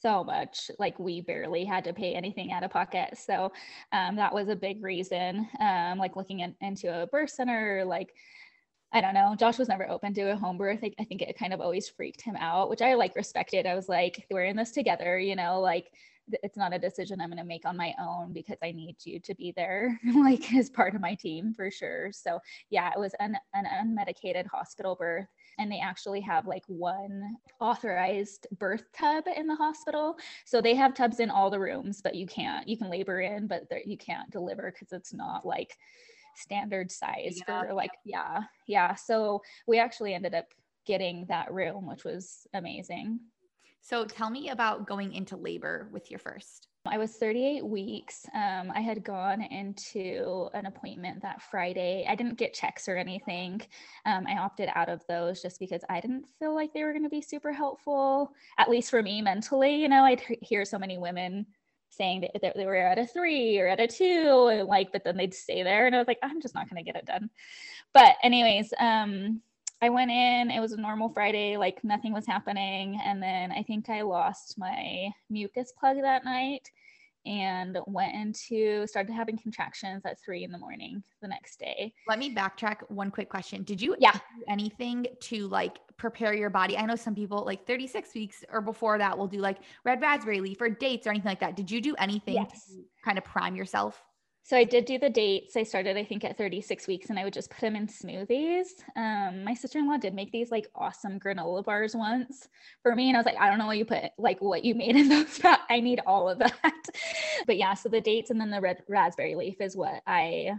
so 0.00 0.22
much. 0.22 0.70
Like 0.78 0.98
we 0.98 1.22
barely 1.22 1.64
had 1.64 1.82
to 1.84 1.92
pay 1.92 2.14
anything 2.14 2.52
out 2.52 2.62
of 2.62 2.70
pocket. 2.70 3.18
So 3.18 3.52
um, 3.92 4.16
that 4.16 4.32
was 4.32 4.48
a 4.48 4.54
big 4.56 4.82
reason. 4.82 5.48
Um, 5.60 5.98
like 5.98 6.14
looking 6.14 6.40
in, 6.40 6.54
into 6.60 7.02
a 7.02 7.06
birth 7.06 7.30
center, 7.30 7.84
like 7.84 8.14
I 8.92 9.00
don't 9.00 9.14
know. 9.14 9.34
Josh 9.36 9.58
was 9.58 9.68
never 9.68 9.90
open 9.90 10.14
to 10.14 10.30
a 10.30 10.36
home 10.36 10.56
birth. 10.56 10.78
I, 10.84 10.92
I 11.00 11.04
think 11.04 11.20
it 11.20 11.36
kind 11.36 11.52
of 11.52 11.60
always 11.60 11.88
freaked 11.88 12.20
him 12.20 12.36
out, 12.36 12.70
which 12.70 12.80
I 12.80 12.94
like 12.94 13.16
respected. 13.16 13.66
I 13.66 13.74
was 13.74 13.88
like, 13.88 14.24
we're 14.30 14.44
in 14.44 14.54
this 14.54 14.70
together, 14.70 15.18
you 15.18 15.34
know, 15.34 15.60
like 15.60 15.90
it's 16.42 16.56
not 16.56 16.74
a 16.74 16.78
decision 16.78 17.20
I'm 17.20 17.28
going 17.28 17.38
to 17.38 17.44
make 17.44 17.66
on 17.66 17.76
my 17.76 17.94
own 18.00 18.32
because 18.32 18.56
I 18.62 18.72
need 18.72 18.96
you 19.04 19.20
to 19.20 19.34
be 19.34 19.52
there, 19.56 19.98
like 20.14 20.52
as 20.54 20.70
part 20.70 20.94
of 20.94 21.00
my 21.00 21.14
team 21.14 21.52
for 21.54 21.70
sure. 21.70 22.10
So, 22.12 22.40
yeah, 22.70 22.90
it 22.94 22.98
was 22.98 23.14
an, 23.20 23.36
an 23.54 23.64
unmedicated 23.66 24.46
hospital 24.46 24.94
birth. 24.94 25.26
And 25.58 25.70
they 25.70 25.80
actually 25.80 26.20
have 26.22 26.46
like 26.46 26.64
one 26.66 27.36
authorized 27.60 28.46
birth 28.58 28.84
tub 28.92 29.24
in 29.36 29.46
the 29.46 29.54
hospital. 29.54 30.16
So 30.44 30.60
they 30.60 30.74
have 30.74 30.94
tubs 30.94 31.20
in 31.20 31.30
all 31.30 31.50
the 31.50 31.60
rooms, 31.60 32.00
but 32.02 32.14
you 32.14 32.26
can't, 32.26 32.66
you 32.66 32.76
can 32.76 32.90
labor 32.90 33.20
in, 33.20 33.46
but 33.46 33.64
you 33.84 33.96
can't 33.96 34.30
deliver 34.30 34.72
because 34.72 34.92
it's 34.92 35.12
not 35.12 35.46
like 35.46 35.76
standard 36.36 36.90
size 36.90 37.40
yeah. 37.46 37.62
for 37.62 37.74
like, 37.74 37.92
yeah, 38.04 38.42
yeah. 38.66 38.94
So 38.94 39.42
we 39.66 39.78
actually 39.78 40.14
ended 40.14 40.34
up 40.34 40.46
getting 40.86 41.26
that 41.28 41.52
room, 41.52 41.86
which 41.86 42.04
was 42.04 42.46
amazing. 42.52 43.20
So 43.84 44.06
tell 44.06 44.30
me 44.30 44.48
about 44.48 44.86
going 44.86 45.12
into 45.12 45.36
labor 45.36 45.88
with 45.92 46.10
your 46.10 46.18
first. 46.18 46.68
I 46.86 46.96
was 46.96 47.16
38 47.16 47.66
weeks. 47.66 48.24
Um, 48.34 48.72
I 48.74 48.80
had 48.80 49.04
gone 49.04 49.42
into 49.42 50.48
an 50.54 50.64
appointment 50.64 51.20
that 51.20 51.42
Friday. 51.42 52.06
I 52.08 52.14
didn't 52.14 52.38
get 52.38 52.54
checks 52.54 52.88
or 52.88 52.96
anything. 52.96 53.60
Um, 54.06 54.26
I 54.26 54.38
opted 54.38 54.70
out 54.74 54.88
of 54.88 55.02
those 55.06 55.42
just 55.42 55.60
because 55.60 55.82
I 55.90 56.00
didn't 56.00 56.24
feel 56.38 56.54
like 56.54 56.72
they 56.72 56.82
were 56.82 56.92
going 56.92 57.04
to 57.04 57.10
be 57.10 57.20
super 57.20 57.52
helpful, 57.52 58.32
at 58.56 58.70
least 58.70 58.88
for 58.88 59.02
me 59.02 59.20
mentally. 59.20 59.74
You 59.74 59.90
know, 59.90 60.04
I'd 60.04 60.22
hear 60.40 60.64
so 60.64 60.78
many 60.78 60.96
women 60.96 61.44
saying 61.90 62.26
that 62.42 62.54
they 62.56 62.64
were 62.64 62.76
at 62.76 62.98
a 62.98 63.06
three 63.06 63.58
or 63.58 63.66
at 63.68 63.80
a 63.80 63.86
two, 63.86 64.48
and 64.50 64.66
like, 64.66 64.92
but 64.92 65.04
then 65.04 65.18
they'd 65.18 65.34
stay 65.34 65.62
there. 65.62 65.86
And 65.86 65.94
I 65.94 65.98
was 65.98 66.08
like, 66.08 66.20
I'm 66.22 66.40
just 66.40 66.54
not 66.54 66.70
going 66.70 66.82
to 66.82 66.90
get 66.90 66.98
it 66.98 67.04
done. 67.04 67.28
But, 67.92 68.16
anyways, 68.22 68.72
um, 68.80 69.42
I 69.84 69.90
went 69.90 70.10
in, 70.10 70.50
it 70.50 70.60
was 70.60 70.72
a 70.72 70.80
normal 70.80 71.10
Friday, 71.10 71.58
like 71.58 71.84
nothing 71.84 72.14
was 72.14 72.26
happening. 72.26 72.98
And 73.04 73.22
then 73.22 73.52
I 73.52 73.62
think 73.62 73.90
I 73.90 74.00
lost 74.00 74.56
my 74.56 75.10
mucus 75.28 75.74
plug 75.78 75.98
that 76.00 76.24
night 76.24 76.70
and 77.26 77.78
went 77.86 78.14
into 78.14 78.86
started 78.86 79.12
having 79.12 79.36
contractions 79.36 80.06
at 80.06 80.18
three 80.22 80.42
in 80.42 80.50
the 80.50 80.58
morning 80.58 81.02
the 81.20 81.28
next 81.28 81.58
day. 81.58 81.92
Let 82.08 82.18
me 82.18 82.34
backtrack 82.34 82.76
one 82.88 83.10
quick 83.10 83.28
question. 83.28 83.62
Did 83.62 83.80
you 83.80 83.94
yeah. 83.98 84.12
do 84.12 84.20
anything 84.48 85.06
to 85.20 85.48
like 85.48 85.80
prepare 85.98 86.32
your 86.32 86.50
body? 86.50 86.78
I 86.78 86.86
know 86.86 86.96
some 86.96 87.14
people 87.14 87.44
like 87.44 87.66
36 87.66 88.14
weeks 88.14 88.42
or 88.50 88.62
before 88.62 88.96
that 88.96 89.16
will 89.18 89.28
do 89.28 89.38
like 89.38 89.58
red 89.84 90.00
raspberry 90.00 90.40
leaf 90.40 90.62
or 90.62 90.70
dates 90.70 91.06
or 91.06 91.10
anything 91.10 91.28
like 91.28 91.40
that. 91.40 91.56
Did 91.56 91.70
you 91.70 91.82
do 91.82 91.94
anything 91.96 92.36
yes. 92.36 92.68
to 92.68 92.84
kind 93.04 93.18
of 93.18 93.24
prime 93.24 93.54
yourself? 93.54 94.02
So 94.46 94.58
I 94.58 94.64
did 94.64 94.84
do 94.84 94.98
the 94.98 95.08
dates. 95.08 95.56
I 95.56 95.62
started, 95.62 95.96
I 95.96 96.04
think, 96.04 96.22
at 96.22 96.36
36 96.36 96.86
weeks, 96.86 97.08
and 97.08 97.18
I 97.18 97.24
would 97.24 97.32
just 97.32 97.48
put 97.48 97.62
them 97.62 97.76
in 97.76 97.86
smoothies. 97.86 98.66
Um, 98.94 99.42
my 99.42 99.54
sister-in-law 99.54 99.96
did 99.96 100.12
make 100.12 100.32
these 100.32 100.50
like 100.50 100.68
awesome 100.74 101.18
granola 101.18 101.64
bars 101.64 101.96
once 101.96 102.46
for 102.82 102.94
me, 102.94 103.08
and 103.08 103.16
I 103.16 103.20
was 103.20 103.24
like, 103.24 103.40
I 103.40 103.48
don't 103.48 103.58
know 103.58 103.64
what 103.64 103.78
you 103.78 103.86
put, 103.86 104.04
like 104.18 104.42
what 104.42 104.62
you 104.62 104.74
made 104.74 104.96
in 104.96 105.08
those. 105.08 105.40
I 105.70 105.80
need 105.80 106.02
all 106.06 106.28
of 106.28 106.38
that. 106.40 106.52
but 107.46 107.56
yeah, 107.56 107.72
so 107.72 107.88
the 107.88 108.02
dates 108.02 108.30
and 108.30 108.38
then 108.38 108.50
the 108.50 108.60
red 108.60 108.82
raspberry 108.86 109.34
leaf 109.34 109.62
is 109.62 109.74
what 109.76 110.02
I 110.06 110.52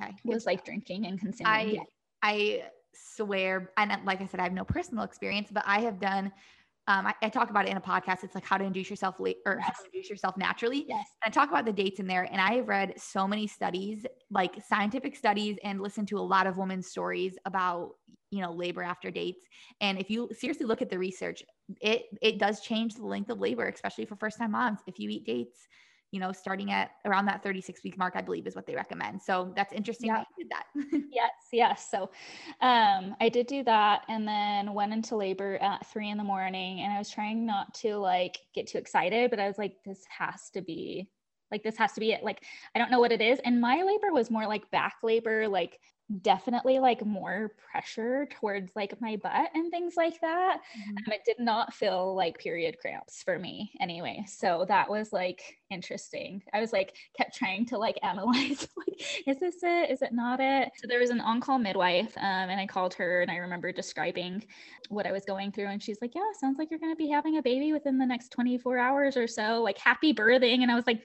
okay 0.00 0.14
was 0.24 0.46
like 0.46 0.64
drinking 0.64 1.04
and 1.04 1.20
consuming. 1.20 1.52
I 1.52 1.62
yeah. 1.62 1.82
I 2.22 2.62
swear, 2.94 3.70
and 3.76 3.92
like 4.06 4.22
I 4.22 4.26
said, 4.26 4.40
I 4.40 4.44
have 4.44 4.54
no 4.54 4.64
personal 4.64 5.04
experience, 5.04 5.50
but 5.52 5.62
I 5.66 5.80
have 5.80 6.00
done 6.00 6.32
um, 6.88 7.06
I, 7.06 7.14
I, 7.20 7.28
talk 7.28 7.50
about 7.50 7.66
it 7.66 7.70
in 7.70 7.76
a 7.76 7.80
podcast. 7.80 8.22
It's 8.22 8.34
like 8.34 8.44
how 8.44 8.56
to 8.56 8.64
induce 8.64 8.88
yourself 8.88 9.18
late 9.18 9.38
or 9.44 9.56
yes. 9.58 9.64
how 9.66 9.72
to 9.72 9.90
induce 9.92 10.08
yourself 10.08 10.36
naturally. 10.36 10.86
Yes. 10.88 11.06
And 11.24 11.32
I 11.32 11.34
talk 11.34 11.48
about 11.48 11.64
the 11.64 11.72
dates 11.72 11.98
in 11.98 12.06
there. 12.06 12.28
And 12.30 12.40
I 12.40 12.54
have 12.54 12.68
read 12.68 12.94
so 12.96 13.26
many 13.26 13.48
studies, 13.48 14.06
like 14.30 14.54
scientific 14.62 15.16
studies, 15.16 15.56
and 15.64 15.80
listened 15.80 16.06
to 16.08 16.18
a 16.18 16.20
lot 16.20 16.46
of 16.46 16.58
women's 16.58 16.86
stories 16.86 17.36
about, 17.44 17.94
you 18.30 18.40
know, 18.40 18.52
labor 18.52 18.84
after 18.84 19.10
dates. 19.10 19.44
And 19.80 19.98
if 19.98 20.10
you 20.10 20.28
seriously 20.36 20.66
look 20.66 20.80
at 20.80 20.88
the 20.88 20.98
research, 20.98 21.42
it 21.80 22.04
it 22.22 22.38
does 22.38 22.60
change 22.60 22.94
the 22.94 23.06
length 23.06 23.30
of 23.30 23.40
labor, 23.40 23.66
especially 23.66 24.04
for 24.04 24.14
first 24.14 24.38
time 24.38 24.52
moms. 24.52 24.78
If 24.86 25.00
you 25.00 25.10
eat 25.10 25.26
dates, 25.26 25.66
you 26.16 26.20
know, 26.20 26.32
starting 26.32 26.72
at 26.72 26.92
around 27.04 27.26
that 27.26 27.42
36 27.42 27.84
week 27.84 27.98
mark, 27.98 28.14
I 28.16 28.22
believe 28.22 28.46
is 28.46 28.56
what 28.56 28.66
they 28.66 28.74
recommend. 28.74 29.20
So 29.20 29.52
that's 29.54 29.70
interesting 29.74 30.08
yeah. 30.08 30.20
that 30.20 30.26
you 30.38 30.44
did 30.44 30.50
that. 30.50 31.08
yes, 31.12 31.30
yes. 31.52 31.90
So 31.90 32.10
um, 32.62 33.14
I 33.20 33.28
did 33.28 33.46
do 33.46 33.62
that 33.64 34.06
and 34.08 34.26
then 34.26 34.72
went 34.72 34.94
into 34.94 35.14
labor 35.14 35.58
at 35.58 35.86
three 35.92 36.08
in 36.08 36.16
the 36.16 36.24
morning 36.24 36.80
and 36.80 36.90
I 36.90 36.96
was 36.96 37.10
trying 37.10 37.44
not 37.44 37.74
to 37.82 37.96
like 37.96 38.38
get 38.54 38.66
too 38.66 38.78
excited, 38.78 39.28
but 39.28 39.38
I 39.38 39.46
was 39.46 39.58
like, 39.58 39.76
this 39.84 40.04
has 40.08 40.48
to 40.54 40.62
be 40.62 41.10
Like 41.50 41.62
this 41.62 41.76
has 41.76 41.92
to 41.92 42.00
be 42.00 42.12
it. 42.12 42.24
Like 42.24 42.42
I 42.74 42.78
don't 42.78 42.90
know 42.90 43.00
what 43.00 43.12
it 43.12 43.20
is. 43.20 43.38
And 43.44 43.60
my 43.60 43.82
labor 43.82 44.10
was 44.10 44.30
more 44.30 44.46
like 44.46 44.70
back 44.70 44.96
labor, 45.02 45.46
like 45.48 45.78
definitely 46.22 46.78
like 46.78 47.04
more 47.04 47.52
pressure 47.70 48.28
towards 48.38 48.70
like 48.76 49.00
my 49.00 49.16
butt 49.16 49.50
and 49.54 49.70
things 49.70 49.94
like 49.96 50.20
that. 50.20 50.58
Mm-hmm. 50.78 50.96
Um, 50.98 51.12
it 51.12 51.22
did 51.26 51.40
not 51.40 51.74
feel 51.74 52.14
like 52.14 52.38
period 52.38 52.78
cramps 52.80 53.22
for 53.22 53.38
me 53.38 53.72
anyway. 53.80 54.24
So 54.28 54.64
that 54.68 54.88
was 54.88 55.12
like 55.12 55.58
interesting. 55.70 56.42
I 56.52 56.60
was 56.60 56.72
like 56.72 56.94
kept 57.16 57.34
trying 57.34 57.66
to 57.66 57.78
like 57.78 57.98
analyze 58.02 58.68
like 58.76 59.02
is 59.26 59.38
this 59.40 59.56
it? 59.62 59.90
Is 59.90 60.02
it 60.02 60.12
not 60.12 60.38
it? 60.40 60.70
So 60.76 60.86
there 60.86 61.00
was 61.00 61.10
an 61.10 61.20
on-call 61.20 61.58
midwife 61.58 62.16
um, 62.18 62.50
and 62.50 62.60
I 62.60 62.66
called 62.66 62.94
her 62.94 63.22
and 63.22 63.30
I 63.30 63.36
remember 63.36 63.72
describing 63.72 64.44
what 64.88 65.06
I 65.06 65.12
was 65.12 65.24
going 65.24 65.50
through 65.50 65.66
and 65.66 65.82
she's 65.82 65.98
like, 66.00 66.14
"Yeah, 66.14 66.22
sounds 66.40 66.58
like 66.58 66.70
you're 66.70 66.80
going 66.80 66.92
to 66.92 66.96
be 66.96 67.08
having 67.08 67.38
a 67.38 67.42
baby 67.42 67.72
within 67.72 67.98
the 67.98 68.06
next 68.06 68.28
24 68.30 68.78
hours 68.78 69.16
or 69.16 69.26
so. 69.26 69.62
Like 69.62 69.78
happy 69.78 70.14
birthing." 70.14 70.62
And 70.62 70.70
I 70.70 70.76
was 70.76 70.86
like, 70.86 71.02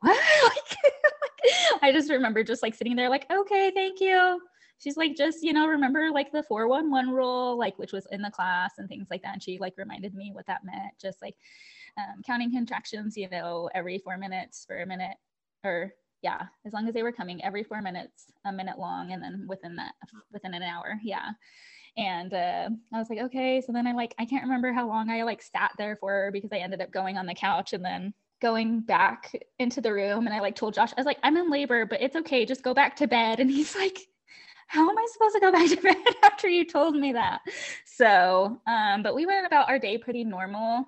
"What?" 0.00 0.18
I 1.82 1.92
just 1.92 2.10
remember 2.10 2.42
just 2.44 2.62
like 2.62 2.74
sitting 2.74 2.96
there, 2.96 3.08
like, 3.08 3.30
okay, 3.30 3.70
thank 3.74 4.00
you. 4.00 4.40
She's 4.78 4.96
like, 4.96 5.14
just, 5.14 5.42
you 5.42 5.52
know, 5.52 5.66
remember 5.66 6.10
like 6.10 6.32
the 6.32 6.42
411 6.42 7.12
rule, 7.12 7.58
like, 7.58 7.78
which 7.78 7.92
was 7.92 8.06
in 8.10 8.22
the 8.22 8.30
class 8.30 8.74
and 8.78 8.88
things 8.88 9.08
like 9.10 9.22
that. 9.22 9.34
And 9.34 9.42
she 9.42 9.58
like 9.58 9.74
reminded 9.76 10.14
me 10.14 10.30
what 10.32 10.46
that 10.46 10.64
meant, 10.64 10.94
just 11.00 11.20
like 11.20 11.36
um, 11.98 12.22
counting 12.24 12.50
contractions, 12.50 13.16
you 13.16 13.28
know, 13.28 13.68
every 13.74 13.98
four 13.98 14.16
minutes 14.16 14.64
for 14.66 14.80
a 14.80 14.86
minute 14.86 15.16
or 15.64 15.92
yeah, 16.22 16.46
as 16.66 16.72
long 16.72 16.86
as 16.86 16.94
they 16.94 17.02
were 17.02 17.12
coming 17.12 17.42
every 17.42 17.64
four 17.64 17.80
minutes, 17.80 18.26
a 18.44 18.52
minute 18.52 18.78
long, 18.78 19.12
and 19.12 19.22
then 19.22 19.46
within 19.48 19.76
that, 19.76 19.92
within 20.32 20.54
an 20.54 20.62
hour. 20.62 21.00
Yeah. 21.02 21.30
And 21.96 22.32
uh, 22.32 22.68
I 22.92 22.98
was 22.98 23.10
like, 23.10 23.20
okay. 23.20 23.60
So 23.60 23.72
then 23.72 23.86
I 23.86 23.92
like, 23.92 24.14
I 24.18 24.24
can't 24.24 24.44
remember 24.44 24.72
how 24.72 24.86
long 24.86 25.10
I 25.10 25.22
like 25.24 25.42
sat 25.42 25.72
there 25.76 25.96
for 25.96 26.30
because 26.32 26.52
I 26.52 26.58
ended 26.58 26.80
up 26.80 26.90
going 26.90 27.16
on 27.16 27.26
the 27.26 27.34
couch 27.34 27.72
and 27.72 27.84
then 27.84 28.14
going 28.40 28.80
back 28.80 29.32
into 29.58 29.80
the 29.80 29.92
room 29.92 30.26
and 30.26 30.34
I 30.34 30.40
like 30.40 30.56
told 30.56 30.74
Josh, 30.74 30.92
I 30.92 31.00
was 31.00 31.06
like, 31.06 31.18
I'm 31.22 31.36
in 31.36 31.50
labor, 31.50 31.86
but 31.86 32.02
it's 32.02 32.16
okay. 32.16 32.44
Just 32.44 32.62
go 32.62 32.74
back 32.74 32.96
to 32.96 33.06
bed. 33.06 33.40
And 33.40 33.50
he's 33.50 33.74
like, 33.76 33.98
how 34.66 34.88
am 34.88 34.96
I 34.96 35.06
supposed 35.12 35.34
to 35.34 35.40
go 35.40 35.52
back 35.52 35.68
to 35.68 35.76
bed 35.82 36.14
after 36.22 36.48
you 36.48 36.64
told 36.64 36.94
me 36.94 37.12
that? 37.12 37.40
So, 37.84 38.60
um, 38.66 39.02
but 39.02 39.14
we 39.14 39.26
went 39.26 39.46
about 39.46 39.68
our 39.68 39.78
day 39.78 39.98
pretty 39.98 40.24
normal. 40.24 40.86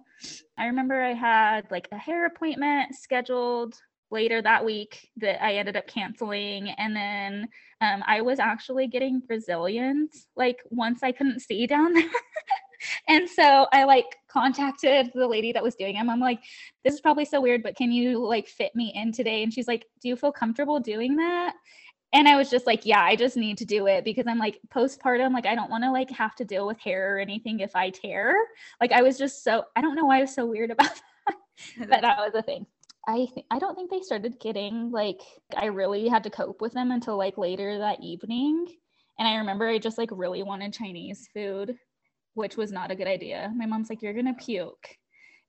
I 0.56 0.66
remember 0.66 1.02
I 1.02 1.14
had 1.14 1.70
like 1.70 1.88
a 1.92 1.98
hair 1.98 2.26
appointment 2.26 2.94
scheduled 2.94 3.74
later 4.10 4.40
that 4.40 4.64
week 4.64 5.10
that 5.16 5.42
I 5.42 5.56
ended 5.56 5.76
up 5.76 5.88
canceling. 5.88 6.70
And 6.70 6.94
then 6.94 7.48
um, 7.80 8.04
I 8.06 8.20
was 8.20 8.38
actually 8.38 8.86
getting 8.86 9.20
Brazilians 9.20 10.26
like 10.36 10.58
once 10.70 11.02
I 11.02 11.12
couldn't 11.12 11.40
see 11.40 11.66
down 11.66 11.92
there. 11.94 12.04
And 13.08 13.28
so 13.28 13.66
I 13.72 13.84
like 13.84 14.16
contacted 14.28 15.10
the 15.14 15.26
lady 15.26 15.52
that 15.52 15.62
was 15.62 15.74
doing 15.74 15.94
them. 15.94 16.10
I'm 16.10 16.20
like, 16.20 16.40
this 16.84 16.94
is 16.94 17.00
probably 17.00 17.24
so 17.24 17.40
weird, 17.40 17.62
but 17.62 17.76
can 17.76 17.92
you 17.92 18.24
like 18.24 18.48
fit 18.48 18.74
me 18.74 18.92
in 18.94 19.12
today? 19.12 19.42
And 19.42 19.52
she's 19.52 19.68
like, 19.68 19.86
do 20.00 20.08
you 20.08 20.16
feel 20.16 20.32
comfortable 20.32 20.80
doing 20.80 21.16
that? 21.16 21.54
And 22.14 22.28
I 22.28 22.36
was 22.36 22.50
just 22.50 22.66
like, 22.66 22.84
yeah, 22.84 23.02
I 23.02 23.16
just 23.16 23.36
need 23.36 23.56
to 23.58 23.64
do 23.64 23.86
it 23.86 24.04
because 24.04 24.26
I'm 24.26 24.38
like 24.38 24.60
postpartum, 24.68 25.32
like 25.32 25.46
I 25.46 25.54
don't 25.54 25.70
want 25.70 25.84
to 25.84 25.90
like 25.90 26.10
have 26.10 26.34
to 26.36 26.44
deal 26.44 26.66
with 26.66 26.78
hair 26.78 27.16
or 27.16 27.18
anything 27.18 27.60
if 27.60 27.74
I 27.74 27.90
tear. 27.90 28.34
Like 28.80 28.92
I 28.92 29.02
was 29.02 29.16
just 29.16 29.42
so 29.42 29.64
I 29.76 29.80
don't 29.80 29.94
know 29.94 30.04
why 30.04 30.18
I 30.18 30.22
was 30.22 30.34
so 30.34 30.44
weird 30.46 30.70
about 30.72 30.90
that. 31.26 31.88
but 31.88 32.00
that 32.02 32.18
was 32.18 32.34
a 32.34 32.42
thing. 32.42 32.66
I 33.08 33.26
th- 33.34 33.46
I 33.50 33.58
don't 33.58 33.74
think 33.74 33.90
they 33.90 34.00
started 34.00 34.38
getting 34.40 34.90
like 34.90 35.20
I 35.56 35.66
really 35.66 36.06
had 36.08 36.24
to 36.24 36.30
cope 36.30 36.60
with 36.60 36.72
them 36.72 36.90
until 36.90 37.16
like 37.16 37.38
later 37.38 37.78
that 37.78 38.02
evening. 38.02 38.66
And 39.18 39.26
I 39.26 39.36
remember 39.36 39.66
I 39.66 39.78
just 39.78 39.98
like 39.98 40.10
really 40.12 40.42
wanted 40.42 40.72
Chinese 40.74 41.28
food 41.32 41.78
which 42.34 42.56
was 42.56 42.72
not 42.72 42.90
a 42.90 42.94
good 42.94 43.06
idea. 43.06 43.52
My 43.54 43.66
mom's 43.66 43.90
like, 43.90 44.02
You're 44.02 44.12
gonna 44.12 44.34
puke. 44.34 44.96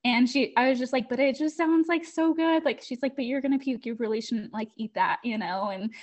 And 0.05 0.29
she, 0.29 0.53
I 0.57 0.69
was 0.69 0.79
just 0.79 0.93
like, 0.93 1.09
But 1.09 1.19
it 1.19 1.37
just 1.37 1.57
sounds 1.57 1.87
like 1.87 2.05
so 2.05 2.33
good. 2.33 2.65
Like, 2.65 2.81
she's 2.81 3.01
like, 3.01 3.15
But 3.15 3.25
you're 3.25 3.41
gonna 3.41 3.59
puke. 3.59 3.85
You 3.85 3.95
really 3.95 4.21
shouldn't 4.21 4.53
like 4.53 4.69
eat 4.77 4.93
that, 4.95 5.19
you 5.23 5.37
know? 5.37 5.69
And 5.69 5.93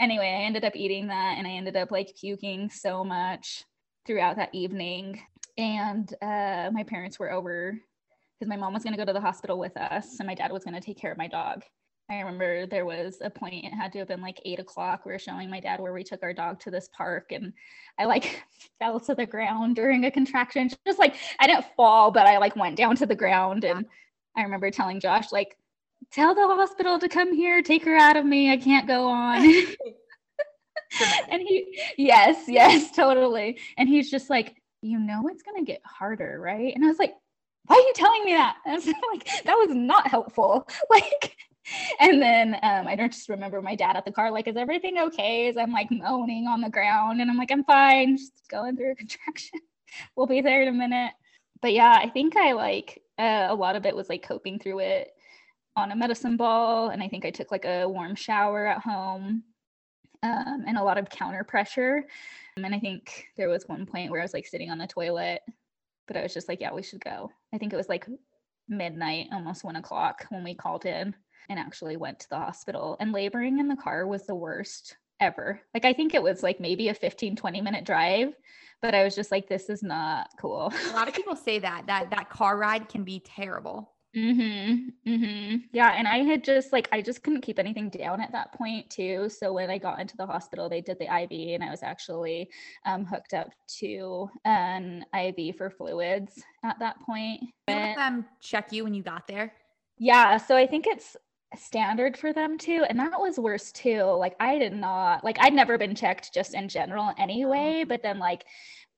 anyway, 0.00 0.26
I 0.26 0.44
ended 0.44 0.64
up 0.64 0.74
eating 0.74 1.08
that 1.08 1.36
and 1.38 1.46
I 1.46 1.50
ended 1.50 1.76
up 1.76 1.90
like 1.90 2.14
puking 2.18 2.70
so 2.70 3.04
much 3.04 3.64
throughout 4.06 4.36
that 4.36 4.54
evening. 4.54 5.20
And 5.58 6.12
uh, 6.22 6.70
my 6.72 6.84
parents 6.84 7.18
were 7.18 7.30
over 7.30 7.78
because 8.38 8.48
my 8.48 8.56
mom 8.56 8.72
was 8.72 8.82
going 8.82 8.94
to 8.94 8.98
go 8.98 9.04
to 9.04 9.12
the 9.12 9.20
hospital 9.20 9.58
with 9.58 9.76
us 9.76 10.18
and 10.18 10.26
my 10.26 10.34
dad 10.34 10.50
was 10.50 10.64
going 10.64 10.74
to 10.74 10.80
take 10.80 10.98
care 10.98 11.12
of 11.12 11.18
my 11.18 11.28
dog. 11.28 11.62
I 12.10 12.18
remember 12.18 12.66
there 12.66 12.84
was 12.84 13.18
a 13.20 13.30
point, 13.30 13.64
it 13.64 13.72
had 13.72 13.92
to 13.92 14.00
have 14.00 14.08
been 14.08 14.20
like 14.20 14.40
eight 14.44 14.58
o'clock. 14.58 15.06
We 15.06 15.12
were 15.12 15.18
showing 15.18 15.48
my 15.48 15.60
dad 15.60 15.80
where 15.80 15.92
we 15.92 16.02
took 16.02 16.24
our 16.24 16.32
dog 16.32 16.58
to 16.60 16.70
this 16.70 16.88
park, 16.92 17.30
and 17.30 17.52
I 17.98 18.06
like 18.06 18.42
fell 18.80 18.98
to 19.00 19.14
the 19.14 19.26
ground 19.26 19.76
during 19.76 20.04
a 20.04 20.10
contraction. 20.10 20.70
Just 20.86 20.98
like 20.98 21.14
I 21.38 21.46
didn't 21.46 21.66
fall, 21.76 22.10
but 22.10 22.26
I 22.26 22.38
like 22.38 22.56
went 22.56 22.76
down 22.76 22.96
to 22.96 23.06
the 23.06 23.14
ground. 23.14 23.64
And 23.64 23.86
I 24.36 24.42
remember 24.42 24.70
telling 24.72 24.98
Josh, 24.98 25.30
like, 25.30 25.56
tell 26.10 26.34
the 26.34 26.42
hospital 26.42 26.98
to 26.98 27.08
come 27.08 27.32
here, 27.32 27.62
take 27.62 27.84
her 27.84 27.96
out 27.96 28.16
of 28.16 28.26
me. 28.26 28.50
I 28.50 28.56
can't 28.56 28.88
go 28.88 29.06
on. 29.06 29.44
and 31.30 31.42
he, 31.42 31.78
yes, 31.96 32.44
yes, 32.48 32.90
totally. 32.90 33.58
And 33.76 33.88
he's 33.88 34.10
just 34.10 34.30
like, 34.30 34.56
you 34.82 34.98
know, 34.98 35.28
it's 35.28 35.42
going 35.42 35.64
to 35.64 35.70
get 35.70 35.82
harder, 35.84 36.40
right? 36.40 36.74
And 36.74 36.84
I 36.84 36.88
was 36.88 36.98
like, 36.98 37.14
why 37.66 37.76
are 37.76 37.78
you 37.78 37.92
telling 37.94 38.24
me 38.24 38.32
that? 38.32 38.56
And 38.66 38.72
I 38.72 38.76
was 38.76 38.94
like, 39.12 39.44
that 39.44 39.54
was 39.54 39.76
not 39.76 40.08
helpful. 40.08 40.68
Like, 40.90 41.36
and 42.00 42.20
then 42.20 42.54
um, 42.62 42.86
I 42.86 42.96
don't 42.96 43.12
just 43.12 43.28
remember 43.28 43.60
my 43.62 43.74
dad 43.74 43.96
at 43.96 44.04
the 44.04 44.12
car, 44.12 44.30
like, 44.30 44.48
is 44.48 44.56
everything 44.56 44.98
okay? 44.98 45.48
As 45.48 45.56
I'm 45.56 45.72
like 45.72 45.90
moaning 45.90 46.46
on 46.46 46.60
the 46.60 46.70
ground 46.70 47.20
and 47.20 47.30
I'm 47.30 47.36
like, 47.36 47.50
I'm 47.50 47.64
fine, 47.64 48.16
just 48.16 48.32
going 48.48 48.76
through 48.76 48.92
a 48.92 48.94
contraction. 48.96 49.60
we'll 50.16 50.26
be 50.26 50.40
there 50.40 50.62
in 50.62 50.68
a 50.68 50.72
minute. 50.72 51.12
But 51.62 51.72
yeah, 51.72 51.92
I 51.92 52.08
think 52.08 52.36
I 52.36 52.52
like 52.52 53.02
uh, 53.18 53.46
a 53.50 53.54
lot 53.54 53.76
of 53.76 53.84
it 53.86 53.94
was 53.94 54.08
like 54.08 54.26
coping 54.26 54.58
through 54.58 54.80
it 54.80 55.10
on 55.76 55.92
a 55.92 55.96
medicine 55.96 56.36
ball. 56.36 56.88
And 56.88 57.02
I 57.02 57.08
think 57.08 57.24
I 57.24 57.30
took 57.30 57.50
like 57.50 57.64
a 57.64 57.88
warm 57.88 58.14
shower 58.14 58.66
at 58.66 58.82
home 58.82 59.44
um, 60.22 60.64
and 60.66 60.78
a 60.78 60.82
lot 60.82 60.98
of 60.98 61.10
counter 61.10 61.44
pressure. 61.44 62.04
And 62.56 62.74
I 62.74 62.78
think 62.78 63.26
there 63.36 63.48
was 63.48 63.68
one 63.68 63.86
point 63.86 64.10
where 64.10 64.20
I 64.20 64.24
was 64.24 64.34
like 64.34 64.46
sitting 64.46 64.70
on 64.70 64.78
the 64.78 64.86
toilet, 64.86 65.42
but 66.06 66.16
I 66.16 66.22
was 66.22 66.34
just 66.34 66.48
like, 66.48 66.60
yeah, 66.60 66.72
we 66.72 66.82
should 66.82 67.02
go. 67.04 67.30
I 67.54 67.58
think 67.58 67.72
it 67.72 67.76
was 67.76 67.88
like 67.88 68.06
midnight, 68.68 69.28
almost 69.32 69.64
one 69.64 69.76
o'clock 69.76 70.26
when 70.30 70.44
we 70.44 70.54
called 70.54 70.86
in 70.86 71.14
and 71.48 71.58
actually 71.58 71.96
went 71.96 72.20
to 72.20 72.28
the 72.28 72.36
hospital. 72.38 72.96
And 73.00 73.12
laboring 73.12 73.58
in 73.58 73.68
the 73.68 73.76
car 73.76 74.06
was 74.06 74.26
the 74.26 74.34
worst 74.34 74.96
ever. 75.20 75.60
Like, 75.74 75.84
I 75.84 75.92
think 75.92 76.14
it 76.14 76.22
was 76.22 76.42
like 76.42 76.60
maybe 76.60 76.88
a 76.88 76.94
15, 76.94 77.36
20 77.36 77.60
minute 77.60 77.84
drive, 77.84 78.34
but 78.82 78.94
I 78.94 79.04
was 79.04 79.14
just 79.14 79.30
like, 79.30 79.48
this 79.48 79.68
is 79.68 79.82
not 79.82 80.28
cool. 80.38 80.72
a 80.90 80.94
lot 80.94 81.08
of 81.08 81.14
people 81.14 81.36
say 81.36 81.58
that, 81.58 81.86
that 81.86 82.10
that 82.10 82.30
car 82.30 82.56
ride 82.56 82.88
can 82.88 83.04
be 83.04 83.20
terrible. 83.20 83.92
Mhm. 84.16 84.92
Mhm. 85.06 85.62
Yeah, 85.72 85.92
and 85.96 86.08
I 86.08 86.18
had 86.24 86.42
just 86.42 86.72
like 86.72 86.88
I 86.90 87.00
just 87.00 87.22
couldn't 87.22 87.42
keep 87.42 87.60
anything 87.60 87.90
down 87.90 88.20
at 88.20 88.32
that 88.32 88.52
point 88.52 88.90
too. 88.90 89.28
So 89.28 89.52
when 89.52 89.70
I 89.70 89.78
got 89.78 90.00
into 90.00 90.16
the 90.16 90.26
hospital, 90.26 90.68
they 90.68 90.80
did 90.80 90.98
the 90.98 91.04
IV 91.04 91.54
and 91.54 91.62
I 91.62 91.70
was 91.70 91.84
actually 91.84 92.50
um, 92.84 93.04
hooked 93.04 93.34
up 93.34 93.50
to 93.78 94.28
an 94.44 95.04
IV 95.14 95.54
for 95.56 95.70
fluids 95.70 96.42
at 96.64 96.78
that 96.80 97.00
point. 97.02 97.40
Did 97.68 97.96
them 97.96 98.26
check 98.40 98.72
you 98.72 98.82
when 98.82 98.94
you 98.94 99.04
got 99.04 99.28
there? 99.28 99.52
Yeah, 99.96 100.38
so 100.38 100.56
I 100.56 100.66
think 100.66 100.88
it's 100.88 101.16
standard 101.56 102.16
for 102.16 102.32
them 102.32 102.56
too 102.56 102.84
and 102.88 102.98
that 102.98 103.20
was 103.20 103.38
worse 103.38 103.72
too. 103.72 104.02
Like 104.02 104.36
i 104.40 104.58
did 104.58 104.72
not 104.72 105.24
like 105.24 105.38
i'd 105.40 105.54
never 105.54 105.78
been 105.78 105.94
checked 105.94 106.32
just 106.32 106.54
in 106.54 106.68
general 106.68 107.12
anyway 107.18 107.80
mm-hmm. 107.80 107.88
but 107.88 108.02
then 108.02 108.18
like 108.18 108.44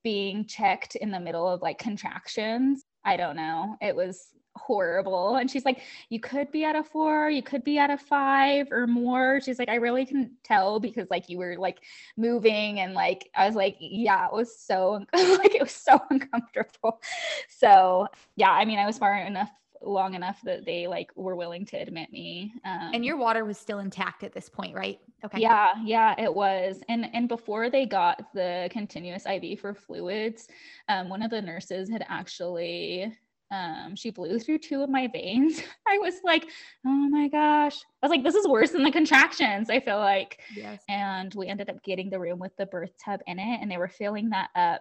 being 0.05 0.45
checked 0.47 0.97
in 0.97 1.11
the 1.11 1.21
middle 1.21 1.49
of 1.49 1.63
like 1.63 1.79
contractions 1.79 2.85
i 3.05 3.17
don't 3.17 3.37
know. 3.37 3.77
It 3.81 3.97
was 3.97 4.29
horrible. 4.57 5.37
And 5.37 5.51
she's 5.51 5.65
like 5.65 5.81
you 6.11 6.21
could 6.21 6.51
be 6.53 6.65
at 6.65 6.77
a 6.77 6.85
four 6.85 7.31
you 7.31 7.43
could 7.43 7.65
be 7.65 7.79
at 7.79 7.91
a 7.91 7.99
five 7.99 8.69
or 8.71 8.87
more. 8.87 9.41
She's 9.41 9.59
like 9.59 9.69
i 9.69 9.77
really 9.77 10.05
can 10.05 10.33
tell 10.45 10.79
because 10.81 11.09
like 11.11 11.29
you 11.29 11.39
were 11.39 11.57
like 11.59 11.79
moving 12.17 12.81
and 12.81 12.95
like 12.95 13.29
i 13.35 13.47
was 13.47 13.57
like 13.57 13.77
yeah 13.81 14.27
it 14.27 14.33
was 14.33 14.59
so 14.59 15.05
like 15.15 15.55
it 15.55 15.63
was 15.63 15.73
so 15.73 16.01
uncomfortable. 16.11 17.01
So 17.49 18.09
yeah 18.37 18.51
i 18.51 18.65
mean 18.65 18.79
i 18.79 18.87
was 18.87 18.99
far 18.99 19.17
enough 19.17 19.51
long 19.85 20.15
enough 20.15 20.41
that 20.43 20.65
they 20.65 20.87
like 20.87 21.11
were 21.15 21.37
willing 21.37 21.65
to 21.67 21.77
admit 21.77 22.13
me. 22.13 22.53
Um, 22.65 22.91
and 22.95 23.05
your 23.05 23.17
water 23.17 23.45
was 23.45 23.59
still 23.59 23.81
intact 23.81 24.23
at 24.23 24.33
this 24.33 24.49
point, 24.49 24.75
right? 24.75 24.99
Okay. 25.25 25.41
Yeah, 25.41 25.73
yeah, 25.85 26.15
it 26.19 26.33
was. 26.33 26.81
And 26.89 27.09
and 27.15 27.29
before 27.29 27.71
they 27.71 27.87
got 27.87 28.33
the 28.35 28.69
continuous 28.71 29.25
IV 29.27 29.61
for 29.61 29.75
fluids, 29.75 30.49
um, 30.89 31.09
one 31.09 31.23
of 31.23 31.31
the 31.31 31.43
nurses 31.43 31.89
had 31.89 32.05
actually 32.09 33.13
um, 33.53 33.95
she 33.95 34.11
blew 34.11 34.39
through 34.39 34.59
two 34.59 34.83
of 34.83 34.89
my 34.89 35.07
veins. 35.09 35.61
I 35.87 35.99
was 35.99 36.15
like, 36.25 36.45
oh 36.87 37.09
my 37.11 37.29
gosh. 37.29 37.83
I 38.03 38.07
was 38.07 38.11
like, 38.11 38.25
this 38.25 38.35
is 38.35 38.49
worse 38.49 38.71
than 38.71 38.83
the 38.83 38.91
contractions, 38.91 39.69
I 39.69 39.79
feel 39.79 39.99
like. 39.99 40.41
Yes. 40.57 40.83
And 40.89 41.33
we 41.35 41.49
ended 41.49 41.69
up 41.69 41.83
getting 41.83 42.09
the 42.09 42.19
room 42.19 42.39
with 42.39 42.57
the 42.57 42.67
birth 42.67 42.93
tub 43.05 43.21
in 43.27 43.39
it, 43.39 43.61
and 43.61 43.71
they 43.71 43.77
were 43.77 43.89
filling 43.89 44.31
that 44.31 44.49
up 44.57 44.81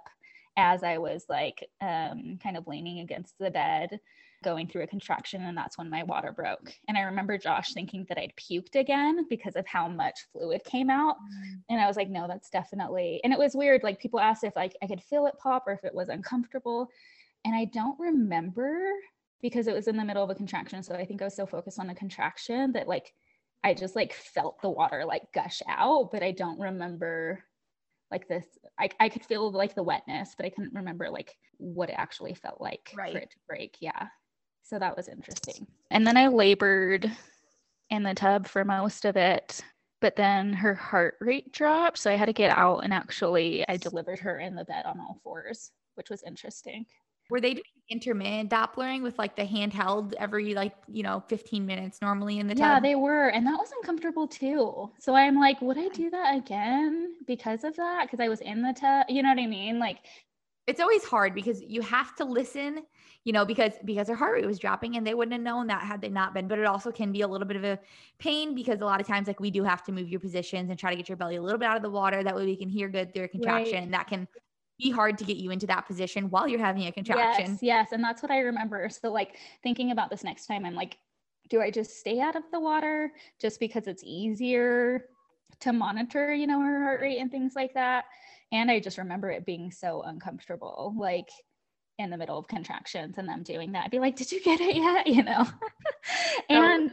as 0.57 0.83
I 0.83 0.97
was 0.97 1.25
like 1.29 1.69
um, 1.81 2.39
kind 2.41 2.57
of 2.57 2.67
leaning 2.67 2.99
against 2.99 3.37
the 3.39 3.51
bed 3.51 3.99
going 4.43 4.67
through 4.67 4.83
a 4.83 4.87
contraction 4.87 5.43
and 5.43 5.57
that's 5.57 5.77
when 5.77 5.89
my 5.89 6.03
water 6.03 6.31
broke. 6.31 6.73
And 6.87 6.97
i 6.97 7.01
remember 7.01 7.37
josh 7.37 7.73
thinking 7.73 8.05
that 8.09 8.17
i'd 8.17 8.33
puked 8.35 8.75
again 8.75 9.27
because 9.29 9.55
of 9.55 9.67
how 9.67 9.87
much 9.87 10.19
fluid 10.31 10.63
came 10.63 10.89
out. 10.89 11.15
Mm. 11.17 11.61
and 11.69 11.79
i 11.79 11.87
was 11.87 11.95
like 11.95 12.09
no 12.09 12.27
that's 12.27 12.49
definitely 12.49 13.21
and 13.23 13.33
it 13.33 13.39
was 13.39 13.55
weird 13.55 13.83
like 13.83 13.99
people 13.99 14.19
asked 14.19 14.43
if 14.43 14.55
like 14.55 14.75
i 14.81 14.87
could 14.87 15.01
feel 15.01 15.27
it 15.27 15.35
pop 15.37 15.65
or 15.67 15.73
if 15.73 15.83
it 15.83 15.93
was 15.93 16.09
uncomfortable. 16.09 16.89
And 17.45 17.55
i 17.55 17.65
don't 17.65 17.99
remember 17.99 18.79
because 19.41 19.67
it 19.67 19.73
was 19.73 19.87
in 19.87 19.97
the 19.97 20.05
middle 20.05 20.23
of 20.23 20.29
a 20.29 20.35
contraction 20.35 20.83
so 20.83 20.95
i 20.95 21.05
think 21.05 21.21
i 21.21 21.25
was 21.25 21.35
so 21.35 21.45
focused 21.45 21.79
on 21.79 21.87
the 21.87 21.95
contraction 21.95 22.71
that 22.73 22.87
like 22.87 23.13
I 23.63 23.75
just 23.75 23.95
like 23.95 24.13
felt 24.13 24.59
the 24.61 24.71
water 24.71 25.05
like 25.05 25.31
gush 25.33 25.61
out, 25.67 26.09
but 26.11 26.23
I 26.23 26.31
don't 26.31 26.59
remember 26.59 27.43
like 28.11 28.27
this. 28.27 28.45
I, 28.79 28.89
I 28.99 29.09
could 29.09 29.25
feel 29.25 29.51
like 29.51 29.75
the 29.75 29.83
wetness, 29.83 30.33
but 30.35 30.45
I 30.45 30.49
couldn't 30.49 30.73
remember 30.73 31.09
like 31.09 31.37
what 31.57 31.89
it 31.89 31.95
actually 31.97 32.33
felt 32.33 32.59
like 32.59 32.91
right. 32.95 33.13
for 33.13 33.19
it 33.19 33.31
to 33.31 33.37
break. 33.47 33.77
Yeah. 33.79 34.07
So 34.63 34.79
that 34.79 34.95
was 34.95 35.07
interesting. 35.07 35.67
And 35.89 36.05
then 36.05 36.17
I 36.17 36.27
labored 36.27 37.11
in 37.89 38.03
the 38.03 38.13
tub 38.13 38.47
for 38.47 38.63
most 38.63 39.05
of 39.05 39.17
it, 39.17 39.61
but 39.99 40.15
then 40.15 40.53
her 40.53 40.75
heart 40.75 41.15
rate 41.19 41.51
dropped. 41.51 41.97
So 41.97 42.11
I 42.11 42.15
had 42.15 42.25
to 42.25 42.33
get 42.33 42.55
out 42.57 42.79
and 42.79 42.93
actually 42.93 43.65
I 43.67 43.77
delivered 43.77 44.19
her 44.19 44.39
in 44.39 44.55
the 44.55 44.65
bed 44.65 44.85
on 44.85 44.99
all 44.99 45.19
fours, 45.23 45.71
which 45.95 46.09
was 46.09 46.23
interesting. 46.23 46.85
Were 47.31 47.39
they 47.39 47.53
doing 47.53 47.63
intermittent 47.89 48.49
Dopplering 48.49 49.01
with 49.03 49.17
like 49.17 49.37
the 49.37 49.43
handheld 49.43 50.13
every 50.19 50.53
like, 50.53 50.73
you 50.89 51.01
know, 51.01 51.23
15 51.29 51.65
minutes 51.65 51.99
normally 52.01 52.39
in 52.39 52.47
the 52.47 52.55
tub? 52.55 52.61
Yeah, 52.61 52.79
they 52.81 52.95
were. 52.95 53.29
And 53.29 53.47
that 53.47 53.57
was 53.57 53.71
uncomfortable 53.77 54.27
too. 54.27 54.91
So 54.99 55.15
I'm 55.15 55.39
like, 55.39 55.61
would 55.61 55.77
I 55.77 55.87
do 55.87 56.09
that 56.09 56.35
again 56.35 57.15
because 57.25 57.63
of 57.63 57.73
that? 57.77 58.03
Because 58.03 58.19
I 58.19 58.27
was 58.27 58.41
in 58.41 58.61
the 58.61 58.73
tub. 58.73 59.05
You 59.07 59.23
know 59.23 59.29
what 59.29 59.39
I 59.39 59.47
mean? 59.47 59.79
Like, 59.79 59.99
it's 60.67 60.81
always 60.81 61.05
hard 61.05 61.33
because 61.33 61.61
you 61.61 61.81
have 61.81 62.15
to 62.17 62.25
listen 62.25 62.83
you 63.23 63.33
know 63.33 63.45
because 63.45 63.73
because 63.83 64.07
her 64.07 64.15
heart 64.15 64.35
rate 64.35 64.45
was 64.45 64.59
dropping 64.59 64.95
and 64.95 65.05
they 65.05 65.13
wouldn't 65.13 65.33
have 65.33 65.41
known 65.41 65.67
that 65.67 65.81
had 65.81 66.01
they 66.01 66.09
not 66.09 66.33
been 66.33 66.47
but 66.47 66.59
it 66.59 66.65
also 66.65 66.91
can 66.91 67.11
be 67.11 67.21
a 67.21 67.27
little 67.27 67.47
bit 67.47 67.57
of 67.57 67.63
a 67.63 67.79
pain 68.19 68.53
because 68.53 68.79
a 68.79 68.85
lot 68.85 69.01
of 69.01 69.07
times 69.07 69.27
like 69.27 69.39
we 69.39 69.51
do 69.51 69.63
have 69.63 69.83
to 69.83 69.91
move 69.91 70.07
your 70.07 70.19
positions 70.19 70.69
and 70.69 70.77
try 70.77 70.91
to 70.91 70.95
get 70.95 71.09
your 71.09 71.17
belly 71.17 71.35
a 71.35 71.41
little 71.41 71.57
bit 71.57 71.67
out 71.67 71.75
of 71.75 71.81
the 71.81 71.89
water 71.89 72.23
that 72.23 72.35
way 72.35 72.45
we 72.45 72.55
can 72.55 72.69
hear 72.69 72.89
good 72.89 73.13
through 73.13 73.23
a 73.23 73.27
contraction 73.27 73.73
right. 73.73 73.83
and 73.83 73.93
that 73.93 74.07
can 74.07 74.27
be 74.81 74.91
hard 74.91 75.17
to 75.17 75.23
get 75.23 75.37
you 75.37 75.51
into 75.51 75.67
that 75.67 75.85
position 75.85 76.29
while 76.29 76.47
you're 76.47 76.59
having 76.59 76.87
a 76.87 76.91
contraction. 76.91 77.51
Yes, 77.51 77.59
yes. 77.61 77.87
And 77.91 78.03
that's 78.03 78.21
what 78.21 78.31
I 78.31 78.39
remember. 78.39 78.89
So, 78.89 79.11
like, 79.11 79.37
thinking 79.63 79.91
about 79.91 80.09
this 80.09 80.23
next 80.23 80.45
time, 80.47 80.65
I'm 80.65 80.75
like, 80.75 80.97
do 81.49 81.61
I 81.61 81.69
just 81.69 81.99
stay 81.99 82.19
out 82.19 82.35
of 82.35 82.43
the 82.51 82.59
water 82.59 83.11
just 83.39 83.59
because 83.59 83.87
it's 83.87 84.03
easier 84.05 85.05
to 85.59 85.73
monitor, 85.73 86.33
you 86.33 86.47
know, 86.47 86.61
her 86.61 86.83
heart 86.83 87.01
rate 87.01 87.19
and 87.19 87.29
things 87.29 87.53
like 87.55 87.73
that? 87.73 88.05
And 88.51 88.71
I 88.71 88.79
just 88.79 88.97
remember 88.97 89.29
it 89.29 89.45
being 89.45 89.71
so 89.71 90.01
uncomfortable, 90.03 90.93
like 90.97 91.29
in 91.99 92.09
the 92.09 92.17
middle 92.17 92.37
of 92.37 92.47
contractions 92.47 93.17
and 93.17 93.27
them 93.27 93.43
doing 93.43 93.73
that. 93.73 93.85
I'd 93.85 93.91
be 93.91 93.99
like, 93.99 94.15
did 94.15 94.31
you 94.31 94.41
get 94.41 94.59
it 94.59 94.75
yet? 94.75 95.07
You 95.11 95.23
know? 95.23 95.47
and 96.49 96.91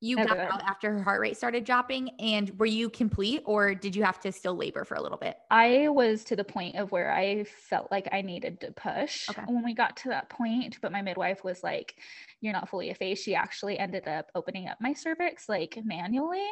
you 0.00 0.18
oh, 0.18 0.24
got 0.24 0.38
out 0.38 0.62
after 0.62 0.92
her 0.92 1.02
heart 1.02 1.20
rate 1.20 1.36
started 1.36 1.64
dropping 1.64 2.10
and 2.18 2.58
were 2.58 2.66
you 2.66 2.88
complete 2.88 3.42
or 3.44 3.74
did 3.74 3.94
you 3.94 4.02
have 4.02 4.18
to 4.18 4.32
still 4.32 4.56
labor 4.56 4.84
for 4.84 4.94
a 4.94 5.02
little 5.02 5.18
bit 5.18 5.36
i 5.50 5.88
was 5.88 6.24
to 6.24 6.34
the 6.34 6.44
point 6.44 6.76
of 6.76 6.90
where 6.90 7.12
i 7.12 7.44
felt 7.44 7.90
like 7.90 8.08
i 8.12 8.22
needed 8.22 8.60
to 8.60 8.70
push 8.72 9.28
okay. 9.28 9.42
when 9.46 9.62
we 9.62 9.74
got 9.74 9.96
to 9.96 10.08
that 10.08 10.28
point 10.30 10.78
but 10.80 10.90
my 10.90 11.02
midwife 11.02 11.44
was 11.44 11.62
like 11.62 11.96
you're 12.40 12.52
not 12.52 12.68
fully 12.68 12.90
effaced 12.90 13.24
she 13.24 13.34
actually 13.34 13.78
ended 13.78 14.08
up 14.08 14.30
opening 14.34 14.68
up 14.68 14.78
my 14.80 14.92
cervix 14.92 15.48
like 15.48 15.78
manually 15.84 16.48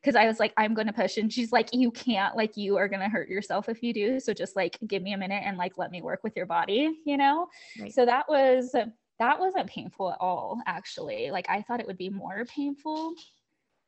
because 0.00 0.14
i 0.14 0.26
was 0.26 0.38
like 0.38 0.52
i'm 0.56 0.74
going 0.74 0.86
to 0.86 0.92
push 0.92 1.16
and 1.16 1.32
she's 1.32 1.52
like 1.52 1.70
you 1.72 1.90
can't 1.90 2.36
like 2.36 2.56
you 2.56 2.76
are 2.76 2.88
going 2.88 3.00
to 3.00 3.08
hurt 3.08 3.28
yourself 3.28 3.68
if 3.68 3.82
you 3.82 3.94
do 3.94 4.20
so 4.20 4.34
just 4.34 4.56
like 4.56 4.78
give 4.86 5.02
me 5.02 5.14
a 5.14 5.18
minute 5.18 5.42
and 5.44 5.56
like 5.56 5.78
let 5.78 5.90
me 5.90 6.02
work 6.02 6.22
with 6.22 6.36
your 6.36 6.46
body 6.46 7.00
you 7.06 7.16
know 7.16 7.46
right. 7.80 7.92
so 7.94 8.04
that 8.04 8.28
was 8.28 8.74
that 9.20 9.38
wasn't 9.38 9.68
painful 9.68 10.10
at 10.10 10.18
all 10.20 10.60
actually. 10.66 11.30
Like 11.30 11.46
i 11.48 11.62
thought 11.62 11.80
it 11.80 11.86
would 11.86 11.98
be 11.98 12.10
more 12.10 12.44
painful 12.46 13.14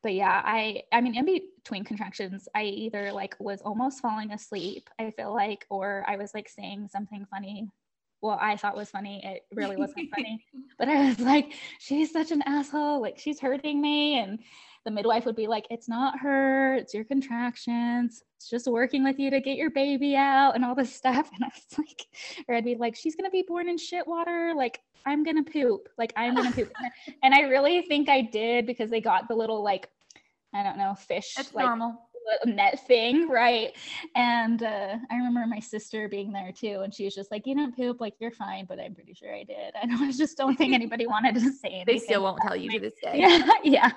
but 0.03 0.13
yeah 0.13 0.41
i 0.45 0.83
i 0.91 1.01
mean 1.01 1.15
in 1.15 1.25
between 1.25 1.83
contractions 1.83 2.47
i 2.53 2.63
either 2.63 3.11
like 3.11 3.35
was 3.39 3.61
almost 3.61 4.01
falling 4.01 4.31
asleep 4.31 4.89
i 4.99 5.09
feel 5.11 5.33
like 5.33 5.65
or 5.69 6.03
i 6.07 6.17
was 6.17 6.33
like 6.33 6.49
saying 6.49 6.87
something 6.91 7.25
funny. 7.31 7.67
Well 8.21 8.37
i 8.39 8.55
thought 8.55 8.77
was 8.77 8.89
funny 8.89 9.21
it 9.25 9.43
really 9.53 9.75
wasn't 9.75 10.09
funny 10.15 10.45
but 10.77 10.87
i 10.87 11.07
was 11.07 11.19
like 11.19 11.53
she's 11.79 12.11
such 12.11 12.31
an 12.31 12.43
asshole 12.45 13.01
like 13.01 13.17
she's 13.17 13.39
hurting 13.39 13.81
me 13.81 14.19
and 14.19 14.39
the 14.85 14.91
midwife 14.91 15.25
would 15.25 15.35
be 15.35 15.47
like, 15.47 15.65
it's 15.69 15.87
not 15.87 16.19
her, 16.19 16.75
it's 16.75 16.93
your 16.93 17.03
contractions. 17.03 18.23
It's 18.37 18.49
just 18.49 18.67
working 18.67 19.03
with 19.03 19.19
you 19.19 19.29
to 19.29 19.39
get 19.39 19.57
your 19.57 19.69
baby 19.69 20.15
out 20.15 20.55
and 20.55 20.65
all 20.65 20.75
this 20.75 20.93
stuff. 20.93 21.29
And 21.33 21.43
I 21.43 21.47
was 21.47 21.77
like, 21.77 22.07
or 22.47 22.55
I'd 22.55 22.65
be 22.65 22.75
like, 22.75 22.95
she's 22.95 23.15
going 23.15 23.25
to 23.25 23.31
be 23.31 23.43
born 23.47 23.69
in 23.69 23.77
shit 23.77 24.05
water. 24.05 24.53
Like, 24.55 24.81
I'm 25.05 25.23
going 25.23 25.43
to 25.43 25.49
poop. 25.49 25.89
Like, 25.97 26.13
I'm 26.15 26.35
going 26.35 26.51
to 26.51 26.55
poop. 26.55 26.73
and 27.23 27.33
I 27.33 27.41
really 27.41 27.81
think 27.83 28.09
I 28.09 28.21
did 28.21 28.65
because 28.65 28.89
they 28.89 29.01
got 29.01 29.27
the 29.27 29.35
little, 29.35 29.63
like, 29.63 29.89
I 30.53 30.63
don't 30.63 30.77
know, 30.77 30.95
fish. 30.95 31.33
That's 31.35 31.53
like, 31.53 31.65
normal 31.65 32.09
net 32.45 32.85
thing, 32.87 33.27
right? 33.27 33.75
And 34.15 34.63
uh, 34.63 34.95
I 35.09 35.15
remember 35.15 35.45
my 35.47 35.59
sister 35.59 36.07
being 36.07 36.31
there 36.31 36.51
too, 36.51 36.81
and 36.83 36.93
she 36.93 37.05
was 37.05 37.15
just 37.15 37.31
like, 37.31 37.45
"You 37.45 37.55
didn't 37.55 37.75
poop, 37.75 37.99
like 37.99 38.13
you're 38.19 38.31
fine," 38.31 38.65
but 38.65 38.79
I'm 38.79 38.95
pretty 38.95 39.13
sure 39.13 39.33
I 39.33 39.43
did. 39.43 39.73
And 39.81 39.91
I 39.91 40.11
just 40.11 40.37
don't 40.37 40.55
think 40.55 40.73
anybody 40.73 41.07
wanted 41.07 41.35
to 41.35 41.41
say 41.51 41.69
anything. 41.69 41.85
They 41.87 41.99
still 41.99 42.23
won't 42.23 42.39
tell 42.41 42.55
you 42.55 42.69
to 42.71 42.79
this 42.79 42.93
day. 43.01 43.13
Yeah, 43.19 43.51
yeah 43.63 43.91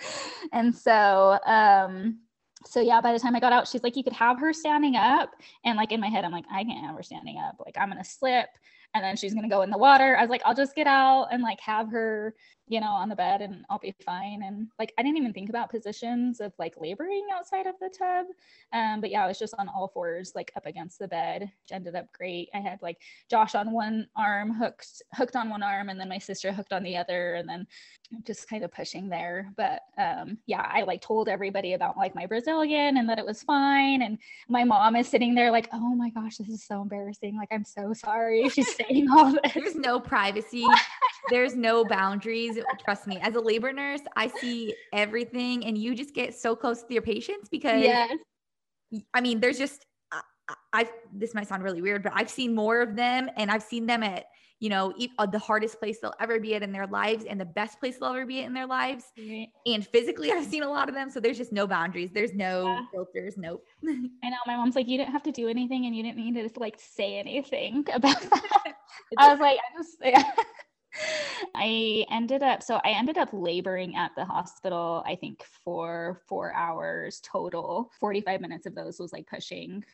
and 0.52 0.74
so 0.74 1.38
um 1.46 2.18
so 2.64 2.80
yeah 2.80 3.00
by 3.00 3.12
the 3.12 3.18
time 3.18 3.36
i 3.36 3.40
got 3.40 3.52
out 3.52 3.68
she's 3.68 3.82
like 3.82 3.96
you 3.96 4.04
could 4.04 4.12
have 4.12 4.38
her 4.40 4.52
standing 4.52 4.96
up. 4.96 5.30
And 5.64 5.76
like 5.76 5.92
in 5.92 6.00
my 6.00 6.08
head 6.08 6.24
i'm 6.24 6.32
like 6.32 6.46
i 6.50 6.64
can't 6.64 6.84
have 6.84 6.96
her 6.96 7.02
standing 7.02 7.38
up. 7.38 7.56
Like 7.64 7.76
i'm 7.78 7.88
gonna 7.88 8.04
slip 8.04 8.48
and 8.94 9.04
then 9.04 9.16
she's 9.16 9.34
gonna 9.34 9.48
go 9.48 9.62
in 9.62 9.70
the 9.70 9.78
water 9.78 10.16
i 10.16 10.20
was 10.20 10.30
like 10.30 10.42
i'll 10.44 10.54
just 10.54 10.74
get 10.74 10.86
out 10.86 11.28
and 11.30 11.42
like 11.42 11.60
have 11.60 11.90
her 11.90 12.34
you 12.68 12.80
know, 12.80 12.90
on 12.90 13.08
the 13.08 13.16
bed 13.16 13.40
and 13.40 13.64
I'll 13.70 13.78
be 13.78 13.94
fine. 14.04 14.42
And 14.44 14.68
like, 14.78 14.92
I 14.98 15.02
didn't 15.02 15.16
even 15.16 15.32
think 15.32 15.48
about 15.48 15.70
positions 15.70 16.40
of 16.40 16.52
like 16.58 16.74
laboring 16.78 17.26
outside 17.32 17.66
of 17.66 17.74
the 17.80 17.88
tub. 17.88 18.26
Um, 18.72 19.00
but 19.00 19.10
yeah, 19.10 19.24
I 19.24 19.26
was 19.26 19.38
just 19.38 19.54
on 19.58 19.68
all 19.68 19.88
fours, 19.88 20.32
like 20.34 20.52
up 20.54 20.66
against 20.66 20.98
the 20.98 21.08
bed, 21.08 21.42
which 21.42 21.72
ended 21.72 21.96
up 21.96 22.12
great. 22.12 22.50
I 22.54 22.58
had 22.58 22.80
like 22.82 22.98
Josh 23.30 23.54
on 23.54 23.72
one 23.72 24.06
arm 24.16 24.52
hooked, 24.52 25.02
hooked 25.14 25.36
on 25.36 25.48
one 25.48 25.62
arm, 25.62 25.88
and 25.88 25.98
then 25.98 26.08
my 26.08 26.18
sister 26.18 26.52
hooked 26.52 26.72
on 26.72 26.82
the 26.82 26.96
other, 26.96 27.34
and 27.34 27.48
then 27.48 27.66
just 28.24 28.48
kind 28.48 28.64
of 28.64 28.72
pushing 28.72 29.08
there. 29.08 29.52
But 29.56 29.82
um, 29.98 30.38
yeah, 30.46 30.66
I 30.70 30.82
like 30.82 31.00
told 31.00 31.28
everybody 31.28 31.72
about 31.72 31.96
like 31.96 32.14
my 32.14 32.26
Brazilian 32.26 32.96
and 32.98 33.08
that 33.08 33.18
it 33.18 33.26
was 33.26 33.42
fine. 33.42 34.02
And 34.02 34.18
my 34.48 34.64
mom 34.64 34.96
is 34.96 35.08
sitting 35.08 35.34
there 35.34 35.50
like, 35.50 35.68
oh 35.72 35.94
my 35.94 36.10
gosh, 36.10 36.36
this 36.36 36.48
is 36.48 36.64
so 36.64 36.82
embarrassing. 36.82 37.36
Like, 37.36 37.48
I'm 37.50 37.64
so 37.64 37.92
sorry. 37.94 38.48
She's 38.48 38.74
saying 38.88 39.08
all 39.12 39.32
this. 39.32 39.52
There's 39.54 39.76
no 39.76 40.00
privacy. 40.00 40.64
There's 41.30 41.54
no 41.54 41.84
boundaries 41.84 42.58
trust 42.84 43.06
me, 43.06 43.18
as 43.20 43.34
a 43.34 43.40
labor 43.40 43.72
nurse, 43.72 44.00
I 44.16 44.28
see 44.28 44.74
everything 44.92 45.64
and 45.66 45.76
you 45.76 45.94
just 45.94 46.14
get 46.14 46.34
so 46.34 46.56
close 46.56 46.82
to 46.82 46.92
your 46.92 47.02
patients 47.02 47.48
because 47.48 47.82
yes. 47.82 48.16
I 49.12 49.20
mean, 49.20 49.40
there's 49.40 49.58
just 49.58 49.84
I, 50.10 50.20
I've 50.72 50.90
this 51.12 51.34
might 51.34 51.48
sound 51.48 51.62
really 51.62 51.82
weird, 51.82 52.02
but 52.02 52.12
I've 52.14 52.30
seen 52.30 52.54
more 52.54 52.80
of 52.80 52.96
them 52.96 53.28
and 53.36 53.50
I've 53.50 53.62
seen 53.62 53.86
them 53.86 54.02
at 54.02 54.24
you 54.60 54.68
know, 54.68 54.92
uh, 55.18 55.26
the 55.26 55.38
hardest 55.38 55.78
place 55.78 56.00
they'll 56.00 56.14
ever 56.20 56.40
be 56.40 56.54
at 56.54 56.62
in 56.62 56.72
their 56.72 56.86
lives 56.86 57.24
and 57.24 57.40
the 57.40 57.44
best 57.44 57.78
place 57.78 57.98
they'll 57.98 58.10
ever 58.10 58.26
be 58.26 58.40
at 58.40 58.46
in 58.46 58.54
their 58.54 58.66
lives. 58.66 59.04
Right. 59.16 59.48
And 59.66 59.86
physically, 59.86 60.32
I've 60.32 60.46
seen 60.46 60.64
a 60.64 60.68
lot 60.68 60.88
of 60.88 60.94
them. 60.94 61.10
So 61.10 61.20
there's 61.20 61.38
just 61.38 61.52
no 61.52 61.66
boundaries. 61.66 62.10
There's 62.12 62.34
no 62.34 62.66
yeah. 62.66 62.80
filters. 62.92 63.34
Nope. 63.36 63.64
I 63.88 64.30
know. 64.30 64.36
My 64.46 64.56
mom's 64.56 64.74
like, 64.74 64.88
you 64.88 64.98
didn't 64.98 65.12
have 65.12 65.22
to 65.24 65.32
do 65.32 65.48
anything 65.48 65.86
and 65.86 65.94
you 65.94 66.02
didn't 66.02 66.16
need 66.16 66.34
to 66.34 66.42
just 66.42 66.56
like 66.56 66.78
say 66.78 67.18
anything 67.18 67.86
about 67.92 68.20
that. 68.30 68.74
I 69.16 69.30
was 69.30 69.40
like, 69.40 69.58
I 69.58 69.78
just, 69.78 69.96
yeah. 70.02 70.44
I 71.54 72.04
ended 72.10 72.42
up, 72.42 72.62
so 72.62 72.80
I 72.84 72.90
ended 72.90 73.18
up 73.18 73.30
laboring 73.32 73.96
at 73.96 74.12
the 74.16 74.24
hospital, 74.24 75.02
I 75.06 75.16
think 75.16 75.44
for 75.64 76.20
four 76.26 76.52
hours 76.54 77.20
total. 77.24 77.90
45 78.00 78.40
minutes 78.40 78.66
of 78.66 78.74
those 78.74 78.98
was 78.98 79.12
like 79.12 79.26
pushing, 79.26 79.84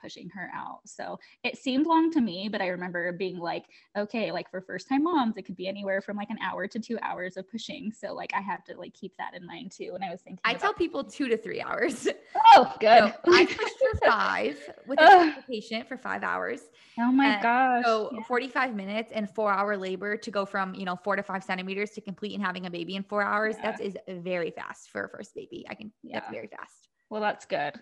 pushing 0.00 0.28
her 0.30 0.50
out. 0.54 0.80
So 0.84 1.18
it 1.42 1.58
seemed 1.58 1.86
long 1.86 2.10
to 2.12 2.20
me, 2.20 2.48
but 2.48 2.60
I 2.60 2.68
remember 2.68 3.12
being 3.12 3.38
like, 3.38 3.64
okay, 3.96 4.32
like 4.32 4.50
for 4.50 4.60
first 4.60 4.88
time 4.88 5.04
moms, 5.04 5.36
it 5.36 5.42
could 5.42 5.56
be 5.56 5.68
anywhere 5.68 6.00
from 6.00 6.16
like 6.16 6.30
an 6.30 6.38
hour 6.42 6.66
to 6.66 6.78
two 6.78 6.98
hours 7.02 7.36
of 7.36 7.50
pushing. 7.50 7.92
So 7.92 8.14
like 8.14 8.32
I 8.34 8.40
have 8.40 8.64
to 8.64 8.76
like 8.76 8.94
keep 8.94 9.16
that 9.18 9.34
in 9.34 9.46
mind 9.46 9.72
too. 9.72 9.92
When 9.92 10.02
I 10.02 10.10
was 10.10 10.20
thinking, 10.20 10.40
I 10.44 10.54
tell 10.54 10.74
people 10.74 11.04
two 11.04 11.28
to 11.28 11.36
three 11.36 11.60
hours. 11.60 12.08
Oh, 12.56 12.72
good. 12.78 13.12
So 13.24 13.32
I 13.32 13.46
pushed 13.46 13.58
for 13.58 13.98
five 14.06 14.70
with 14.86 15.00
a 15.00 15.34
patient 15.48 15.88
for 15.88 15.96
five 15.96 16.22
hours. 16.22 16.60
Oh 16.98 17.10
my 17.10 17.40
gosh. 17.42 17.84
So 17.84 18.10
yeah. 18.12 18.22
45 18.26 18.74
minutes 18.74 19.12
and 19.12 19.28
four 19.30 19.52
hour 19.52 19.76
labor 19.76 20.16
to 20.16 20.30
go 20.30 20.44
from, 20.54 20.72
you 20.76 20.84
know, 20.84 20.94
four 21.02 21.16
to 21.16 21.22
five 21.24 21.42
centimeters 21.42 21.90
to 21.90 22.00
complete 22.00 22.32
and 22.32 22.40
having 22.40 22.64
a 22.64 22.70
baby 22.70 22.94
in 22.94 23.02
four 23.02 23.24
hours. 23.24 23.56
Yeah. 23.58 23.72
That 23.72 23.80
is 23.80 23.96
very 24.08 24.52
fast 24.52 24.88
for 24.88 25.06
a 25.06 25.08
first 25.08 25.34
baby. 25.34 25.66
I 25.68 25.74
can, 25.74 25.90
yeah. 26.04 26.20
that's 26.20 26.30
very 26.30 26.46
fast. 26.46 26.86
Well, 27.10 27.20
that's 27.20 27.44
good. 27.44 27.74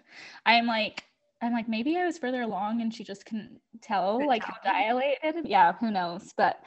I'm 0.46 0.66
like, 0.66 1.04
I'm 1.42 1.52
like, 1.52 1.68
maybe 1.68 1.96
I 1.96 2.06
was 2.06 2.18
further 2.18 2.42
along 2.42 2.80
and 2.80 2.94
she 2.94 3.02
just 3.02 3.26
couldn't 3.26 3.60
tell 3.82 4.24
like 4.26 4.44
how 4.44 4.54
dilated. 4.64 5.46
Yeah, 5.46 5.72
who 5.72 5.90
knows? 5.90 6.32
But 6.36 6.62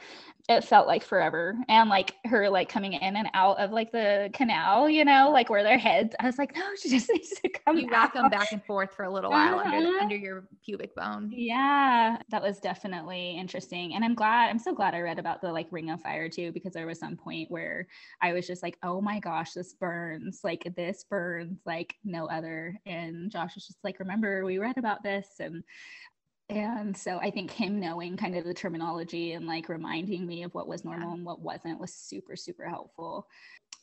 it 0.48 0.62
felt 0.64 0.86
like 0.86 1.02
forever. 1.02 1.56
And 1.68 1.88
like 1.90 2.14
her 2.26 2.48
like 2.48 2.68
coming 2.68 2.92
in 2.92 3.16
and 3.16 3.28
out 3.34 3.58
of 3.58 3.72
like 3.72 3.90
the 3.90 4.30
canal, 4.32 4.88
you 4.88 5.04
know, 5.04 5.30
like 5.32 5.50
where 5.50 5.62
their 5.62 5.78
heads. 5.78 6.14
I 6.20 6.26
was 6.26 6.38
like, 6.38 6.54
no, 6.54 6.62
she 6.80 6.88
just 6.88 7.08
needs 7.12 7.30
to 7.30 7.48
come. 7.48 7.78
You 7.78 7.88
rock 7.88 8.14
them 8.14 8.28
back 8.28 8.52
and 8.52 8.62
forth 8.64 8.94
for 8.94 9.04
a 9.04 9.12
little 9.12 9.30
while 9.30 9.58
uh-huh. 9.58 9.74
under 9.74 9.98
under 9.98 10.16
your 10.16 10.46
pubic 10.64 10.94
bone. 10.94 11.32
Yeah, 11.34 12.18
that 12.30 12.42
was 12.42 12.60
definitely 12.60 13.36
interesting. 13.38 13.94
And 13.94 14.04
I'm 14.04 14.14
glad. 14.14 14.50
I'm 14.50 14.58
so 14.58 14.74
glad 14.74 14.94
I 14.94 15.00
read 15.00 15.18
about 15.18 15.40
the 15.40 15.50
like 15.50 15.66
ring 15.70 15.90
of 15.90 16.00
fire 16.00 16.28
too, 16.28 16.52
because 16.52 16.74
there 16.74 16.86
was 16.86 17.00
some 17.00 17.16
point 17.16 17.50
where 17.50 17.88
I 18.22 18.32
was 18.32 18.46
just 18.46 18.62
like, 18.62 18.78
oh 18.82 19.00
my 19.00 19.18
gosh, 19.18 19.52
this 19.52 19.72
burns. 19.72 20.40
Like 20.44 20.72
this 20.76 21.04
burns 21.08 21.60
like 21.66 21.94
no 22.04 22.26
other. 22.26 22.78
And 22.86 23.30
Josh 23.30 23.54
was 23.54 23.66
just 23.66 23.82
like, 23.82 23.98
remember 23.98 24.44
we 24.44 24.58
read 24.66 24.78
about 24.78 25.02
this 25.02 25.28
and 25.38 25.62
and 26.48 26.96
so 26.96 27.18
i 27.18 27.30
think 27.30 27.50
him 27.50 27.80
knowing 27.80 28.16
kind 28.16 28.36
of 28.36 28.44
the 28.44 28.54
terminology 28.54 29.32
and 29.32 29.46
like 29.46 29.68
reminding 29.68 30.26
me 30.26 30.42
of 30.42 30.54
what 30.54 30.68
was 30.68 30.84
normal 30.84 31.12
and 31.12 31.24
what 31.24 31.40
wasn't 31.40 31.78
was 31.78 31.92
super 31.92 32.36
super 32.36 32.68
helpful 32.68 33.26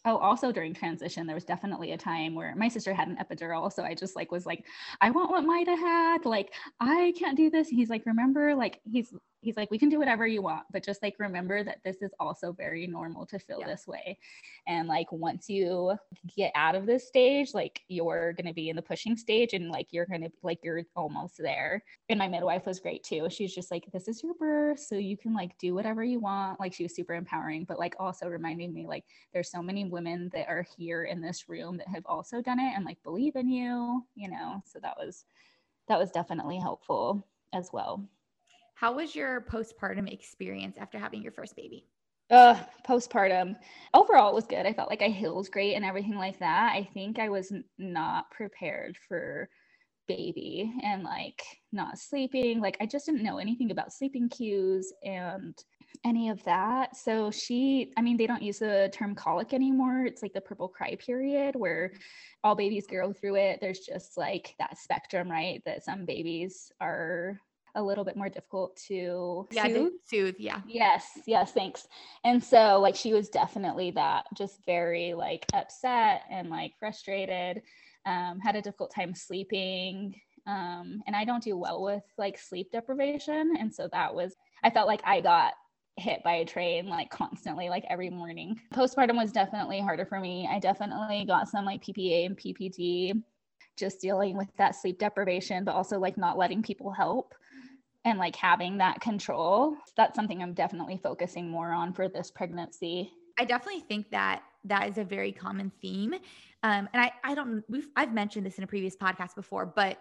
oh 0.06 0.18
also 0.18 0.52
during 0.52 0.74
transition 0.74 1.26
there 1.26 1.36
was 1.36 1.46
definitely 1.46 1.92
a 1.92 1.98
time 1.98 2.36
where 2.36 2.56
my 2.56 2.68
sister 2.68 2.94
had 2.94 3.08
an 3.08 3.18
epidural 3.18 3.72
so 3.72 3.84
i 3.84 3.94
just 3.94 4.16
like 4.16 4.32
was 4.32 4.46
like 4.46 4.66
i 5.02 5.10
want 5.10 5.30
what 5.30 5.46
Maida 5.46 5.76
had 5.76 6.26
like 6.26 6.54
i 6.80 7.14
can't 7.18 7.38
do 7.38 7.50
this. 7.50 7.70
He's 7.70 7.90
like 7.90 8.06
remember 8.06 8.56
like 8.56 8.80
he's 8.84 9.14
he's 9.42 9.58
like 9.58 9.70
we 9.72 9.78
can 9.78 9.90
do 9.90 10.00
whatever 10.00 10.26
you 10.26 10.42
want 10.42 10.64
but 10.72 10.84
just 10.84 11.04
like 11.04 11.16
remember 11.20 11.66
that 11.66 11.80
this 11.84 12.02
is 12.02 12.12
also 12.18 12.54
very 12.54 12.88
normal 12.88 13.26
to 13.26 13.38
feel 13.38 13.60
yeah. 13.60 13.68
this 13.68 13.86
way. 13.86 14.18
And 14.68 14.88
like 14.88 15.12
once 15.12 15.50
you 15.50 15.98
get 16.38 16.52
out 16.56 16.76
of 16.76 16.86
this 16.86 17.08
stage 17.08 17.54
like 17.54 17.82
you're 17.88 18.34
going 18.34 18.48
to 18.48 18.54
be 18.54 18.70
in 18.70 18.76
the 18.76 18.82
pushing 18.82 19.18
stage 19.18 19.54
and 19.54 19.70
like 19.70 19.88
you're 19.92 20.06
going 20.06 20.22
to 20.22 20.32
like 20.44 20.60
you're 20.64 20.84
almost 20.96 21.38
there. 21.38 21.84
And 22.10 22.20
my 22.20 22.28
midwife 22.28 22.66
was 22.66 22.80
great 22.80 23.04
too. 23.04 23.28
She's 23.30 23.54
just 23.54 23.70
like 23.70 23.86
this 23.92 24.08
is 24.08 24.24
your 24.24 24.34
birth 24.36 24.80
so 24.80 24.96
you 24.96 25.18
can 25.18 25.34
like 25.34 25.58
do 25.58 25.76
whatever 25.76 26.04
you 26.04 26.20
want. 26.20 26.60
Like 26.60 26.74
she 26.74 26.84
was 26.84 26.96
super 26.96 27.14
empowering 27.14 27.66
but 27.66 27.80
like 27.80 27.96
also 28.00 28.28
reminding 28.28 28.74
me 28.74 28.88
like 28.88 29.04
there's 29.34 29.52
so 29.52 29.62
many 29.62 29.83
women 29.90 30.30
that 30.34 30.48
are 30.48 30.66
here 30.78 31.04
in 31.04 31.22
this 31.22 31.50
room 31.50 31.78
that 31.78 31.88
have 31.88 32.06
also 32.06 32.42
done 32.42 32.60
it 32.60 32.74
and 32.76 32.86
like 32.86 33.02
believe 33.04 33.36
in 33.36 33.50
you 33.50 34.04
you 34.16 34.30
know 34.30 34.62
so 34.66 34.80
that 34.80 34.98
was 34.98 35.26
that 35.88 36.00
was 36.00 36.12
definitely 36.12 36.58
helpful 36.58 37.26
as 37.54 37.70
well 37.74 38.08
how 38.76 38.94
was 38.94 39.16
your 39.16 39.42
postpartum 39.42 40.12
experience 40.12 40.78
after 40.78 40.98
having 40.98 41.22
your 41.22 41.32
first 41.32 41.56
baby? 41.56 41.86
Uh, 42.30 42.60
postpartum. 42.88 43.56
Overall, 43.94 44.30
it 44.30 44.36
was 44.36 44.46
good. 44.46 44.66
I 44.66 44.74
felt 44.74 44.90
like 44.90 45.02
I 45.02 45.10
healed 45.10 45.50
great 45.52 45.76
and 45.76 45.86
everything 45.86 46.16
like 46.16 46.40
that. 46.40 46.74
I 46.74 46.90
think 46.94 47.20
I 47.20 47.30
was 47.30 47.54
not 47.78 48.32
prepared 48.32 48.98
for 49.08 49.50
baby 50.08 50.74
and 50.84 51.04
like 51.04 51.42
not 51.72 51.98
sleeping. 51.98 52.60
Like 52.60 52.78
I 52.82 52.86
just 52.86 53.06
didn't 53.06 53.24
know 53.24 53.38
anything 53.38 53.72
about 53.72 53.94
sleeping 53.94 54.28
cues 54.30 54.92
and 55.04 55.56
any 56.06 56.30
of 56.30 56.44
that. 56.44 56.96
So 56.98 57.32
she, 57.32 57.94
I 57.98 58.02
mean, 58.02 58.18
they 58.18 58.28
don't 58.28 58.42
use 58.42 58.60
the 58.60 58.90
term 58.94 59.16
colic 59.16 59.54
anymore. 59.54 60.06
It's 60.06 60.22
like 60.22 60.34
the 60.34 60.42
purple 60.42 60.68
cry 60.68 60.96
period 60.96 61.56
where 61.56 61.94
all 62.44 62.56
babies 62.56 62.88
go 62.88 63.14
through 63.14 63.36
it. 63.36 63.60
There's 63.62 63.80
just 63.80 64.18
like 64.18 64.56
that 64.60 64.78
spectrum, 64.78 65.32
right? 65.32 65.62
That 65.66 65.84
some 65.84 66.06
babies 66.06 66.72
are 66.82 67.40
a 67.76 67.82
little 67.82 68.04
bit 68.04 68.16
more 68.16 68.30
difficult 68.30 68.76
to 68.88 69.48
yeah, 69.52 69.68
soothe. 69.68 69.94
soothe. 70.06 70.36
Yeah. 70.38 70.62
Yes. 70.68 71.08
Yes. 71.26 71.54
Thanks. 71.54 71.88
And 72.24 72.44
so, 72.44 72.80
like, 72.80 72.96
she 72.96 73.14
was 73.14 73.30
definitely 73.30 73.92
that, 73.92 74.26
just 74.38 74.60
very 74.66 75.14
like 75.14 75.46
upset 75.54 76.24
and 76.30 76.50
like 76.50 76.74
frustrated. 76.80 77.62
Um, 78.06 78.40
had 78.42 78.56
a 78.56 78.62
difficult 78.62 78.94
time 78.94 79.16
sleeping. 79.16 80.14
Um, 80.46 81.02
and 81.08 81.16
I 81.16 81.24
don't 81.24 81.42
do 81.42 81.58
well 81.58 81.82
with 81.82 82.04
like 82.18 82.38
sleep 82.38 82.72
deprivation. 82.72 83.54
And 83.58 83.74
so 83.74 83.88
that 83.94 84.14
was, 84.14 84.36
I 84.62 84.70
felt 84.70 84.88
like 84.88 85.02
I 85.06 85.22
got 85.22 85.54
hit 85.98 86.24
by 86.24 86.36
a 86.36 86.46
train 86.46 86.88
like 86.88 87.10
constantly, 87.10 87.70
like 87.70 87.86
every 87.90 88.10
morning. 88.10 88.60
Postpartum 88.74 89.18
was 89.18 89.32
definitely 89.32 89.80
harder 89.80 90.06
for 90.06 90.20
me. 90.20 90.48
I 90.52 90.60
definitely 90.60 91.26
got 91.26 91.50
some 91.50 91.66
like 91.66 91.84
PPA 91.84 92.26
and 92.26 92.38
PPD 92.38 93.22
just 93.78 94.02
dealing 94.02 94.38
with 94.38 94.50
that 94.58 94.76
sleep 94.76 95.00
deprivation, 95.00 95.64
but 95.64 95.76
also 95.76 96.00
like 96.00 96.18
not 96.18 96.38
letting 96.38 96.62
people 96.62 96.92
help 96.92 97.34
and 98.06 98.20
like 98.20 98.36
having 98.36 98.78
that 98.78 99.02
control. 99.02 99.76
That's 99.96 100.16
something 100.16 100.42
I'm 100.42 100.54
definitely 100.54 101.00
focusing 101.02 101.50
more 101.50 101.72
on 101.72 101.94
for 101.94 102.08
this 102.10 102.32
pregnancy. 102.32 103.12
I 103.40 103.46
definitely 103.46 103.82
think 103.82 104.12
that 104.12 104.44
that 104.66 104.88
is 104.90 104.98
a 104.98 105.04
very 105.04 105.32
common 105.32 105.72
theme. 105.82 106.14
Um, 106.64 106.88
and 106.94 107.02
I, 107.02 107.12
I 107.24 107.36
don't, 107.36 107.64
we've, 107.68 107.88
I've 107.96 108.14
mentioned 108.14 108.46
this 108.46 108.58
in 108.58 108.64
a 108.64 108.68
previous 108.68 108.96
podcast 108.96 109.36
before, 109.36 109.66
but 109.66 109.98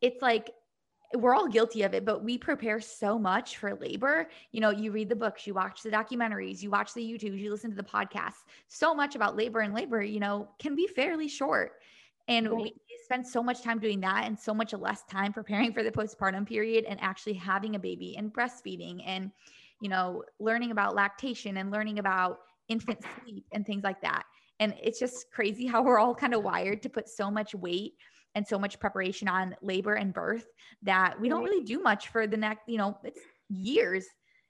it's 0.00 0.22
like, 0.22 0.50
we're 1.14 1.34
all 1.34 1.48
guilty 1.48 1.82
of 1.82 1.92
it, 1.92 2.04
but 2.04 2.22
we 2.22 2.38
prepare 2.38 2.80
so 2.80 3.18
much 3.18 3.56
for 3.56 3.74
labor. 3.74 4.28
You 4.52 4.60
know, 4.60 4.70
you 4.70 4.92
read 4.92 5.08
the 5.08 5.16
books, 5.16 5.46
you 5.46 5.54
watch 5.54 5.82
the 5.82 5.90
documentaries, 5.90 6.62
you 6.62 6.70
watch 6.70 6.94
the 6.94 7.02
YouTubes, 7.02 7.38
you 7.38 7.50
listen 7.50 7.70
to 7.70 7.76
the 7.76 7.82
podcasts. 7.82 8.44
So 8.68 8.94
much 8.94 9.16
about 9.16 9.36
labor 9.36 9.60
and 9.60 9.74
labor, 9.74 10.02
you 10.02 10.20
know, 10.20 10.48
can 10.58 10.76
be 10.76 10.86
fairly 10.86 11.26
short. 11.26 11.72
And 12.28 12.48
right. 12.48 12.58
we 12.62 12.74
spend 13.04 13.26
so 13.26 13.42
much 13.42 13.62
time 13.62 13.80
doing 13.80 14.00
that 14.02 14.24
and 14.26 14.38
so 14.38 14.54
much 14.54 14.72
less 14.72 15.02
time 15.04 15.32
preparing 15.32 15.72
for 15.72 15.82
the 15.82 15.90
postpartum 15.90 16.46
period 16.46 16.84
and 16.84 17.00
actually 17.00 17.34
having 17.34 17.74
a 17.74 17.78
baby 17.78 18.16
and 18.16 18.32
breastfeeding 18.32 19.02
and, 19.04 19.32
you 19.80 19.88
know, 19.88 20.22
learning 20.38 20.70
about 20.70 20.94
lactation 20.94 21.56
and 21.56 21.72
learning 21.72 21.98
about 21.98 22.38
infant 22.68 23.00
sleep 23.24 23.44
and 23.52 23.66
things 23.66 23.82
like 23.82 24.00
that. 24.02 24.22
And 24.60 24.74
it's 24.80 25.00
just 25.00 25.32
crazy 25.32 25.66
how 25.66 25.82
we're 25.82 25.98
all 25.98 26.14
kind 26.14 26.34
of 26.34 26.44
wired 26.44 26.82
to 26.82 26.88
put 26.88 27.08
so 27.08 27.32
much 27.32 27.52
weight 27.52 27.94
and 28.34 28.46
so 28.46 28.58
much 28.58 28.78
preparation 28.78 29.28
on 29.28 29.56
labor 29.62 29.94
and 29.94 30.14
birth 30.14 30.46
that 30.82 31.20
we 31.20 31.28
don't 31.28 31.44
really 31.44 31.64
do 31.64 31.80
much 31.80 32.08
for 32.08 32.26
the 32.26 32.36
next, 32.36 32.68
you 32.68 32.78
know, 32.78 32.96
it's 33.04 33.20
years. 33.48 34.06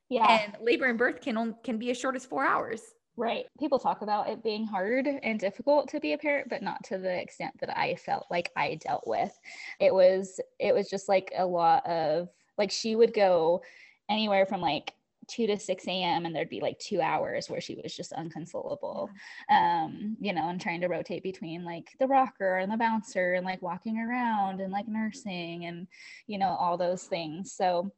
Yeah. 0.08 0.26
And 0.26 0.56
labor 0.62 0.86
and 0.86 0.98
birth 0.98 1.20
can 1.20 1.36
only, 1.36 1.54
can 1.64 1.78
be 1.78 1.90
as 1.90 1.98
short 1.98 2.16
as 2.16 2.24
4 2.24 2.44
hours. 2.44 2.82
Right. 3.16 3.46
People 3.58 3.78
talk 3.78 4.02
about 4.02 4.28
it 4.28 4.42
being 4.42 4.66
hard 4.66 5.06
and 5.06 5.38
difficult 5.38 5.88
to 5.90 6.00
be 6.00 6.14
a 6.14 6.18
parent, 6.18 6.48
but 6.48 6.62
not 6.62 6.82
to 6.84 6.98
the 6.98 7.20
extent 7.20 7.54
that 7.60 7.76
I 7.76 7.96
felt 7.96 8.26
like 8.30 8.50
I 8.56 8.76
dealt 8.76 9.06
with. 9.06 9.30
It 9.78 9.92
was 9.92 10.40
it 10.58 10.74
was 10.74 10.88
just 10.88 11.08
like 11.08 11.32
a 11.36 11.44
lot 11.44 11.86
of 11.86 12.28
like 12.56 12.70
she 12.70 12.96
would 12.96 13.12
go 13.12 13.62
anywhere 14.08 14.46
from 14.46 14.60
like 14.60 14.94
2 15.30 15.46
to 15.46 15.58
6 15.58 15.88
a.m. 15.88 16.26
and 16.26 16.34
there'd 16.34 16.48
be 16.48 16.60
like 16.60 16.78
two 16.78 17.00
hours 17.00 17.48
where 17.48 17.60
she 17.60 17.74
was 17.82 17.94
just 17.94 18.12
unconsolable. 18.12 19.08
Um, 19.50 20.16
you 20.20 20.32
know, 20.32 20.48
and 20.48 20.60
trying 20.60 20.80
to 20.82 20.88
rotate 20.88 21.22
between 21.22 21.64
like 21.64 21.88
the 21.98 22.06
rocker 22.06 22.58
and 22.58 22.70
the 22.70 22.76
bouncer 22.76 23.34
and 23.34 23.46
like 23.46 23.62
walking 23.62 23.98
around 23.98 24.60
and 24.60 24.72
like 24.72 24.88
nursing 24.88 25.64
and, 25.66 25.86
you 26.26 26.38
know, 26.38 26.56
all 26.58 26.76
those 26.76 27.04
things. 27.04 27.52
So 27.52 27.92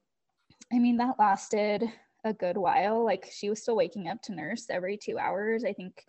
I 0.72 0.78
mean 0.78 0.96
that 0.98 1.18
lasted 1.18 1.90
a 2.24 2.32
good 2.32 2.56
while. 2.56 3.04
Like 3.04 3.28
she 3.32 3.50
was 3.50 3.60
still 3.60 3.76
waking 3.76 4.08
up 4.08 4.22
to 4.22 4.34
nurse 4.34 4.66
every 4.70 4.96
two 4.96 5.18
hours, 5.18 5.64
I 5.64 5.72
think 5.72 6.04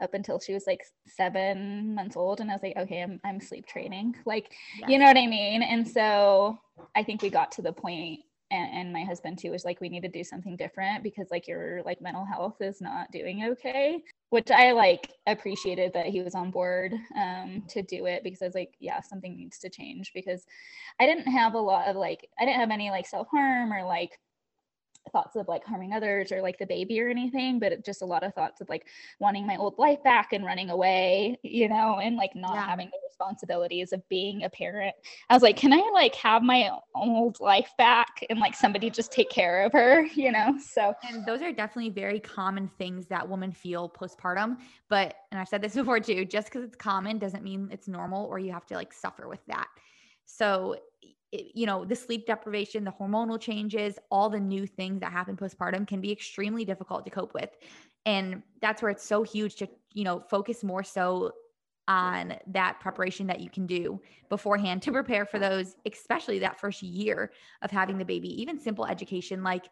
up 0.00 0.14
until 0.14 0.38
she 0.38 0.52
was 0.52 0.66
like 0.66 0.84
seven 1.06 1.94
months 1.94 2.16
old. 2.16 2.40
And 2.40 2.50
I 2.50 2.54
was 2.54 2.62
like, 2.62 2.76
okay, 2.76 3.02
I'm, 3.02 3.20
I'm 3.24 3.40
sleep 3.40 3.66
training. 3.66 4.14
Like, 4.26 4.52
yes. 4.78 4.90
you 4.90 4.98
know 4.98 5.06
what 5.06 5.16
I 5.16 5.26
mean? 5.26 5.62
And 5.62 5.88
so 5.88 6.58
I 6.94 7.02
think 7.02 7.22
we 7.22 7.30
got 7.30 7.52
to 7.52 7.62
the 7.62 7.72
point 7.72 8.20
and, 8.50 8.70
and, 8.72 8.92
my 8.92 9.02
husband 9.02 9.38
too 9.38 9.50
was 9.50 9.64
like 9.64 9.80
we 9.80 9.88
need 9.88 10.02
to 10.02 10.08
do 10.08 10.22
something 10.22 10.56
different 10.56 11.02
because 11.02 11.26
like 11.30 11.48
your 11.48 11.82
like 11.84 12.00
mental 12.00 12.24
health 12.24 12.56
is 12.60 12.80
not 12.80 13.10
doing 13.10 13.44
okay 13.44 14.02
which 14.30 14.50
i 14.50 14.72
like 14.72 15.10
appreciated 15.26 15.92
that 15.92 16.06
he 16.06 16.22
was 16.22 16.34
on 16.34 16.50
board 16.50 16.94
um 17.16 17.62
to 17.68 17.82
do 17.82 18.06
it 18.06 18.22
because 18.22 18.42
i 18.42 18.46
was 18.46 18.54
like 18.54 18.74
yeah 18.78 19.00
something 19.00 19.36
needs 19.36 19.58
to 19.58 19.68
change 19.68 20.12
because 20.14 20.46
i 21.00 21.06
didn't 21.06 21.26
have 21.26 21.54
a 21.54 21.58
lot 21.58 21.88
of 21.88 21.96
like 21.96 22.28
i 22.38 22.44
didn't 22.44 22.60
have 22.60 22.70
any 22.70 22.90
like 22.90 23.06
self-harm 23.06 23.72
or 23.72 23.84
like 23.84 24.18
thoughts 25.12 25.36
of 25.36 25.48
like 25.48 25.64
harming 25.64 25.92
others 25.92 26.32
or 26.32 26.42
like 26.42 26.58
the 26.58 26.66
baby 26.66 27.00
or 27.00 27.08
anything, 27.08 27.58
but 27.58 27.84
just 27.84 28.02
a 28.02 28.04
lot 28.04 28.22
of 28.22 28.34
thoughts 28.34 28.60
of 28.60 28.68
like 28.68 28.86
wanting 29.18 29.46
my 29.46 29.56
old 29.56 29.78
life 29.78 30.02
back 30.02 30.32
and 30.32 30.44
running 30.44 30.70
away, 30.70 31.38
you 31.42 31.68
know, 31.68 31.98
and 32.02 32.16
like 32.16 32.34
not 32.34 32.54
yeah. 32.54 32.66
having 32.66 32.86
the 32.86 32.98
responsibilities 33.08 33.92
of 33.92 34.06
being 34.08 34.44
a 34.44 34.50
parent. 34.50 34.94
I 35.30 35.34
was 35.34 35.42
like, 35.42 35.56
can 35.56 35.72
I 35.72 35.90
like 35.92 36.14
have 36.16 36.42
my 36.42 36.70
old 36.94 37.38
life 37.40 37.70
back 37.78 38.24
and 38.30 38.38
like 38.38 38.54
somebody 38.54 38.90
just 38.90 39.12
take 39.12 39.30
care 39.30 39.64
of 39.64 39.72
her, 39.72 40.04
you 40.14 40.32
know? 40.32 40.58
So, 40.58 40.94
and 41.08 41.24
those 41.26 41.42
are 41.42 41.52
definitely 41.52 41.90
very 41.90 42.20
common 42.20 42.70
things 42.78 43.06
that 43.08 43.28
women 43.28 43.52
feel 43.52 43.88
postpartum. 43.88 44.58
But, 44.88 45.14
and 45.30 45.40
I've 45.40 45.48
said 45.48 45.62
this 45.62 45.74
before 45.76 46.00
too, 46.00 46.24
just 46.24 46.48
because 46.48 46.64
it's 46.64 46.76
common 46.76 47.18
doesn't 47.18 47.42
mean 47.42 47.68
it's 47.72 47.88
normal 47.88 48.26
or 48.26 48.38
you 48.38 48.52
have 48.52 48.66
to 48.66 48.74
like 48.74 48.92
suffer 48.92 49.28
with 49.28 49.44
that. 49.46 49.68
So, 50.24 50.76
you 51.32 51.66
know, 51.66 51.84
the 51.84 51.96
sleep 51.96 52.26
deprivation, 52.26 52.84
the 52.84 52.92
hormonal 52.92 53.40
changes, 53.40 53.98
all 54.10 54.30
the 54.30 54.40
new 54.40 54.66
things 54.66 55.00
that 55.00 55.12
happen 55.12 55.36
postpartum 55.36 55.86
can 55.86 56.00
be 56.00 56.12
extremely 56.12 56.64
difficult 56.64 57.04
to 57.04 57.10
cope 57.10 57.34
with. 57.34 57.50
And 58.04 58.42
that's 58.62 58.82
where 58.82 58.90
it's 58.90 59.04
so 59.04 59.22
huge 59.22 59.56
to, 59.56 59.68
you 59.92 60.04
know, 60.04 60.20
focus 60.30 60.62
more 60.62 60.84
so 60.84 61.32
on 61.88 62.34
that 62.48 62.80
preparation 62.80 63.26
that 63.28 63.40
you 63.40 63.50
can 63.50 63.66
do 63.66 64.00
beforehand 64.28 64.82
to 64.82 64.92
prepare 64.92 65.24
for 65.24 65.38
those, 65.38 65.76
especially 65.90 66.38
that 66.40 66.58
first 66.58 66.82
year 66.82 67.30
of 67.62 67.70
having 67.70 67.98
the 67.98 68.04
baby. 68.04 68.40
Even 68.40 68.58
simple 68.58 68.86
education 68.86 69.42
like 69.42 69.66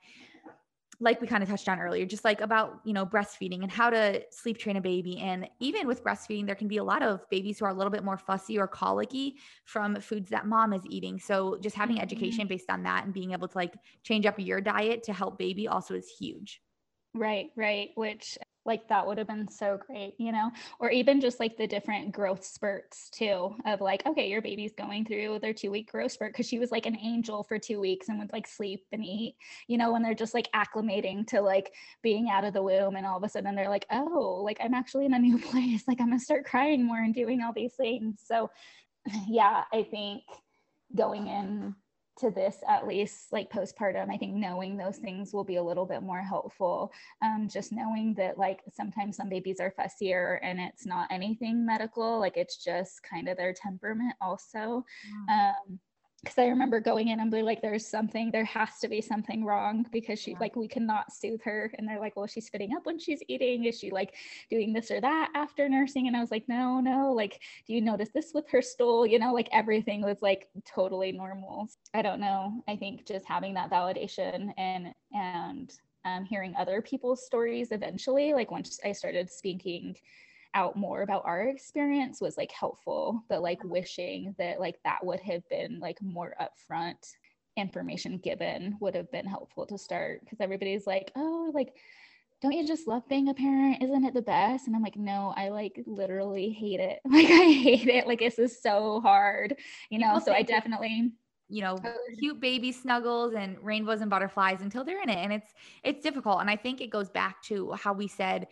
like 1.01 1.21
we 1.21 1.27
kind 1.27 1.43
of 1.43 1.49
touched 1.49 1.69
on 1.69 1.81
earlier, 1.81 2.07
just 2.07 2.25
like 2.25 2.41
about, 2.41 2.81
you 2.85 2.93
know, 2.93 3.05
breastfeeding 3.05 3.63
and 3.63 3.71
how 3.71 3.91
to 3.91 4.23
sleep 4.31 4.59
train 4.59 4.77
a 4.77 4.81
baby. 4.81 5.19
And 5.19 5.49
even 5.61 5.87
with 5.87 6.05
breastfeeding, 6.05 6.47
there 6.47 6.55
can 6.55 6.69
be 6.69 6.77
a 6.77 6.85
lot 6.85 7.03
of 7.03 7.29
babies 7.31 7.59
who 7.59 7.65
are 7.65 7.71
a 7.71 7.75
little 7.75 7.91
bit 7.91 8.05
more 8.05 8.17
fussy 8.17 8.59
or 8.59 8.67
colicky 8.67 9.37
from 9.65 9.97
foods 10.01 10.31
that 10.31 10.47
mom 10.47 10.73
is 10.73 10.83
eating. 10.89 11.19
So 11.19 11.59
just 11.61 11.77
having 11.77 11.97
mm-hmm. 11.97 12.03
education 12.03 12.47
based 12.47 12.71
on 12.71 12.83
that 12.85 13.05
and 13.05 13.13
being 13.13 13.33
able 13.33 13.49
to 13.49 13.59
like 13.59 13.75
change 14.03 14.27
up 14.27 14.39
your 14.39 14.61
diet 14.61 15.03
to 15.05 15.13
help 15.13 15.39
baby 15.39 15.69
also 15.69 15.95
is 15.95 16.09
huge. 16.09 16.61
Right, 17.15 17.51
right. 17.57 17.91
Which 17.95 18.39
like 18.67 18.89
that 18.89 19.07
would 19.07 19.19
have 19.19 19.27
been 19.27 19.49
so 19.49 19.79
great, 19.87 20.15
you 20.19 20.33
know, 20.33 20.51
or 20.79 20.91
even 20.91 21.21
just 21.21 21.39
like 21.39 21.57
the 21.57 21.67
different 21.67 22.13
growth 22.13 22.45
spurts 22.45 23.11
too 23.11 23.55
of 23.67 23.81
like, 23.81 24.05
okay, 24.07 24.29
your 24.29 24.41
baby's 24.41 24.73
going 24.75 25.05
through 25.05 25.39
their 25.39 25.53
two 25.53 25.71
week 25.71 25.91
growth 25.91 26.13
spurt 26.13 26.33
because 26.33 26.49
she 26.49 26.59
was 26.59 26.71
like 26.71 26.87
an 26.87 26.99
angel 26.99 27.43
for 27.43 27.59
two 27.59 27.81
weeks 27.81 28.09
and 28.09 28.19
would 28.19 28.33
like 28.33 28.47
sleep 28.47 28.85
and 28.93 29.05
eat, 29.05 29.37
you 29.69 29.77
know, 29.77 29.93
when 29.93 30.03
they're 30.03 30.15
just 30.15 30.35
like 30.35 30.51
acclimating 30.53 31.27
to 31.27 31.41
like 31.41 31.73
being 32.03 32.31
out 32.31 32.45
of 32.45 32.55
the 32.55 32.63
womb 32.63 32.97
and 32.97 33.07
all 33.07 33.19
of 33.19 33.25
a 33.25 33.29
sudden 33.29 33.55
they're 33.55 33.69
like, 33.69 33.87
oh, 33.91 34.41
like 34.45 34.59
I'm 34.63 34.75
actually 34.75 35.07
in 35.07 35.15
a 35.15 35.19
new 35.19 35.39
place. 35.51 35.85
Like 35.87 36.01
I'm 36.01 36.09
gonna 36.09 36.21
start 36.21 36.45
crying 36.45 36.85
more 36.85 36.99
and 36.99 37.15
doing 37.15 37.43
all 37.43 37.53
these 37.53 37.75
things. 37.75 38.21
So 38.25 38.51
yeah, 39.29 39.65
I 39.73 39.83
think 39.83 40.23
going 40.95 41.27
in 41.27 41.75
to 42.17 42.31
this 42.31 42.59
at 42.69 42.87
least 42.87 43.33
like 43.33 43.51
postpartum 43.51 44.11
i 44.11 44.17
think 44.17 44.35
knowing 44.35 44.77
those 44.77 44.99
things 44.99 45.33
will 45.33 45.45
be 45.45 45.57
a 45.57 45.63
little 45.63 45.87
bit 45.87 46.03
more 46.03 46.21
helpful 46.21 46.93
um, 47.23 47.49
just 47.51 47.73
knowing 47.73 48.15
that 48.15 48.39
like 48.39 48.61
sometimes 48.73 49.17
some 49.17 49.29
babies 49.29 49.61
are 49.61 49.75
fussier 49.79 50.39
and 50.43 50.61
it's 50.61 50.87
not 50.87 51.09
anything 51.11 51.67
medical 51.67 52.19
like 52.21 52.37
it's 52.37 52.63
just 52.63 53.03
kind 53.03 53.29
of 53.29 53.37
their 53.37 53.53
temperament 53.53 54.15
also 54.21 54.85
yeah. 55.29 55.53
um, 55.69 55.79
because 56.25 56.39
I 56.39 56.47
remember 56.47 56.81
going 56.81 57.09
in 57.09 57.21
and 57.21 57.31
be 57.31 57.43
like, 57.43 57.61
there's 57.61 57.87
something, 57.87 58.31
there 58.31 58.47
has 58.47 58.79
to 58.81 58.89
be 58.89 59.03
something 59.03 59.45
wrong 59.45 59.85
because 59.93 60.19
she, 60.19 60.35
like, 60.41 60.57
we 60.57 60.67
cannot 60.67 61.13
soothe 61.13 61.43
her. 61.43 61.71
And 61.77 61.87
they're 61.87 62.01
like, 62.01 62.17
well, 62.17 62.27
she's 62.27 62.47
spitting 62.47 62.75
up 62.75 62.87
when 62.87 62.99
she's 62.99 63.21
eating. 63.29 63.65
Is 63.65 63.79
she 63.79 63.91
like 63.91 64.15
doing 64.51 64.73
this 64.73 64.91
or 64.91 65.03
that 65.03 65.31
after 65.35 65.69
nursing? 65.69 66.07
And 66.09 66.17
I 66.17 66.21
was 66.21 66.31
like, 66.31 66.49
no, 66.49 66.81
no. 66.81 67.13
Like, 67.13 67.41
do 67.67 67.75
you 67.75 67.83
notice 67.83 68.09
this 68.15 68.33
with 68.33 68.49
her 68.51 68.63
stool? 68.63 69.07
You 69.07 69.19
know, 69.19 69.35
like 69.35 69.49
everything 69.53 70.01
was 70.01 70.23
like 70.23 70.49
totally 70.65 71.13
normal. 71.13 71.69
I 71.93 72.01
don't 72.01 72.21
know. 72.21 72.65
I 72.67 72.77
think 72.77 73.07
just 73.07 73.27
having 73.27 73.53
that 73.55 73.71
validation 73.71 74.53
and, 74.57 74.95
and, 75.13 75.73
um, 76.07 76.25
hearing 76.25 76.55
other 76.57 76.83
people's 76.83 77.25
stories 77.25 77.71
eventually, 77.71 78.35
like 78.35 78.51
once 78.51 78.79
I 78.85 78.93
started 78.93 79.31
speaking 79.31 79.97
out 80.55 80.77
more 80.77 81.03
about 81.03 81.23
our 81.25 81.43
experience 81.49 82.21
was 82.21 82.37
like 82.37 82.53
helpful 82.53 83.23
but 83.29 83.43
like 83.43 83.63
wishing 83.65 84.35
that 84.39 84.61
like 84.61 84.77
that 84.85 85.05
would 85.05 85.21
have 85.21 85.43
been 85.49 85.81
like 85.81 86.01
more 86.01 86.35
upfront 86.41 86.97
information 87.57 88.19
given 88.19 88.77
would 88.81 88.95
have 88.95 89.11
been 89.11 89.27
helpful 89.27 89.67
to 89.67 89.79
start. 89.79 90.21
Because 90.21 90.41
everybody's 90.41 90.87
like 90.87 91.13
oh 91.17 91.51
like 91.55 91.75
don't 92.43 92.53
you 92.53 92.67
just 92.67 92.87
love 92.87 93.09
being 93.09 93.29
a 93.29 93.35
parent? 93.35 93.83
Isn't 93.83 94.05
it 94.05 94.15
the 94.15 94.23
best? 94.23 94.67
And 94.67 94.75
i'm 94.77 94.83
like 94.83 94.97
no 94.97 95.33
i 95.37 95.49
like 95.49 95.83
literally 95.87 96.51
hate 96.51 96.81
it. 96.81 97.01
Like 97.11 97.27
i 97.27 97.51
hate 97.51 97.89
it. 97.89 98.07
Like 98.07 98.21
this 98.21 98.39
is 98.39 98.61
so 98.61 99.01
hard 99.01 99.57
you 99.91 99.99
know? 99.99 100.21
So 100.25 100.33
i 100.33 100.43
definitely 100.43 101.13
you 101.51 101.61
know 101.61 101.77
cute 102.19 102.41
baby 102.41 102.73
snuggles 102.73 103.35
and 103.35 103.59
rainbows 103.63 104.01
and 104.01 104.09
butterflies 104.09 104.63
until 104.63 104.83
they're 104.83 105.03
in 105.03 105.11
it 105.11 105.19
and 105.19 105.33
it's 105.33 105.53
it's 105.85 106.03
difficult. 106.03 106.41
And 106.41 106.51
i 106.51 106.57
think 106.57 106.81
it 106.81 106.91
goes 106.91 107.11
back 107.11 107.43
to 107.45 107.73
how 107.73 107.93
we 107.93 108.09
said 108.09 108.49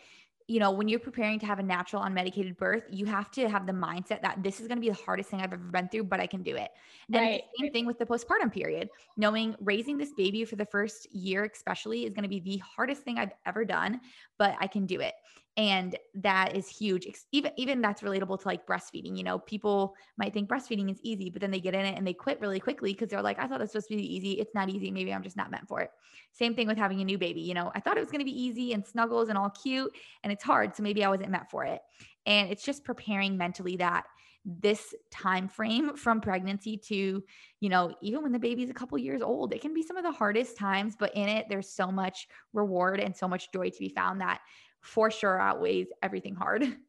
you 0.48 0.60
know, 0.60 0.70
when 0.70 0.88
you're 0.88 1.00
preparing 1.00 1.38
to 1.40 1.46
have 1.46 1.58
a 1.58 1.62
natural 1.62 2.02
unmedicated 2.02 2.56
birth, 2.56 2.84
you 2.90 3.06
have 3.06 3.30
to 3.32 3.48
have 3.48 3.66
the 3.66 3.72
mindset 3.72 4.22
that 4.22 4.42
this 4.42 4.60
is 4.60 4.68
going 4.68 4.76
to 4.76 4.80
be 4.80 4.88
the 4.88 4.98
hardest 5.04 5.30
thing 5.30 5.40
I've 5.40 5.52
ever 5.52 5.62
been 5.62 5.88
through, 5.88 6.04
but 6.04 6.20
I 6.20 6.26
can 6.26 6.42
do 6.42 6.56
it. 6.56 6.70
And 7.12 7.16
right. 7.16 7.42
the 7.58 7.64
same 7.64 7.72
thing 7.72 7.86
with 7.86 7.98
the 7.98 8.06
postpartum 8.06 8.52
period, 8.52 8.88
knowing 9.16 9.54
raising 9.60 9.98
this 9.98 10.12
baby 10.12 10.44
for 10.44 10.56
the 10.56 10.66
first 10.66 11.12
year, 11.14 11.44
especially, 11.44 12.04
is 12.04 12.12
going 12.12 12.24
to 12.24 12.28
be 12.28 12.40
the 12.40 12.58
hardest 12.58 13.02
thing 13.02 13.18
I've 13.18 13.32
ever 13.46 13.64
done, 13.64 14.00
but 14.38 14.56
I 14.60 14.66
can 14.66 14.86
do 14.86 15.00
it 15.00 15.14
and 15.58 15.98
that 16.14 16.56
is 16.56 16.66
huge 16.66 17.06
even 17.30 17.52
even 17.58 17.82
that's 17.82 18.00
relatable 18.00 18.40
to 18.40 18.48
like 18.48 18.66
breastfeeding 18.66 19.16
you 19.16 19.22
know 19.22 19.38
people 19.38 19.94
might 20.16 20.32
think 20.32 20.48
breastfeeding 20.48 20.90
is 20.90 20.98
easy 21.02 21.28
but 21.28 21.42
then 21.42 21.50
they 21.50 21.60
get 21.60 21.74
in 21.74 21.84
it 21.84 21.96
and 21.96 22.06
they 22.06 22.14
quit 22.14 22.40
really 22.40 22.58
quickly 22.58 22.92
because 22.92 23.10
they're 23.10 23.20
like 23.20 23.38
i 23.38 23.46
thought 23.46 23.60
it 23.60 23.64
was 23.64 23.72
supposed 23.72 23.88
to 23.88 23.96
be 23.96 24.14
easy. 24.14 24.32
It's 24.32 24.54
not 24.54 24.70
easy. 24.70 24.90
Maybe 24.90 25.12
i'm 25.12 25.22
just 25.22 25.36
not 25.36 25.50
meant 25.50 25.68
for 25.68 25.80
it. 25.80 25.90
Same 26.32 26.54
thing 26.54 26.66
with 26.66 26.78
having 26.78 27.00
a 27.02 27.04
new 27.04 27.18
baby 27.18 27.42
you 27.42 27.54
know 27.54 27.70
i 27.74 27.80
thought 27.80 27.98
it 27.98 28.00
was 28.00 28.10
going 28.10 28.20
to 28.20 28.24
be 28.24 28.42
easy 28.42 28.72
and 28.72 28.86
snuggles 28.86 29.28
and 29.28 29.36
all 29.36 29.50
cute 29.50 29.92
and 30.22 30.32
it's 30.32 30.44
hard 30.44 30.74
so 30.74 30.82
maybe 30.82 31.04
i 31.04 31.08
wasn't 31.08 31.30
meant 31.30 31.50
for 31.50 31.64
it. 31.64 31.80
And 32.24 32.50
it's 32.50 32.64
just 32.64 32.84
preparing 32.84 33.36
mentally 33.36 33.76
that 33.76 34.04
this 34.44 34.94
time 35.10 35.48
frame 35.48 35.96
from 35.96 36.20
pregnancy 36.20 36.76
to 36.76 37.22
you 37.60 37.68
know 37.68 37.94
even 38.02 38.22
when 38.22 38.32
the 38.32 38.38
baby's 38.38 38.70
a 38.70 38.74
couple 38.74 38.98
years 38.98 39.22
old 39.22 39.52
it 39.52 39.60
can 39.60 39.72
be 39.72 39.82
some 39.82 39.96
of 39.96 40.02
the 40.02 40.10
hardest 40.10 40.56
times 40.56 40.96
but 40.98 41.14
in 41.14 41.28
it 41.28 41.46
there's 41.48 41.72
so 41.72 41.92
much 41.92 42.26
reward 42.52 42.98
and 42.98 43.16
so 43.16 43.28
much 43.28 43.52
joy 43.52 43.70
to 43.70 43.78
be 43.78 43.88
found 43.88 44.20
that 44.20 44.40
for 44.82 45.10
sure 45.10 45.40
outweighs 45.40 45.88
everything 46.02 46.34
hard. 46.34 46.64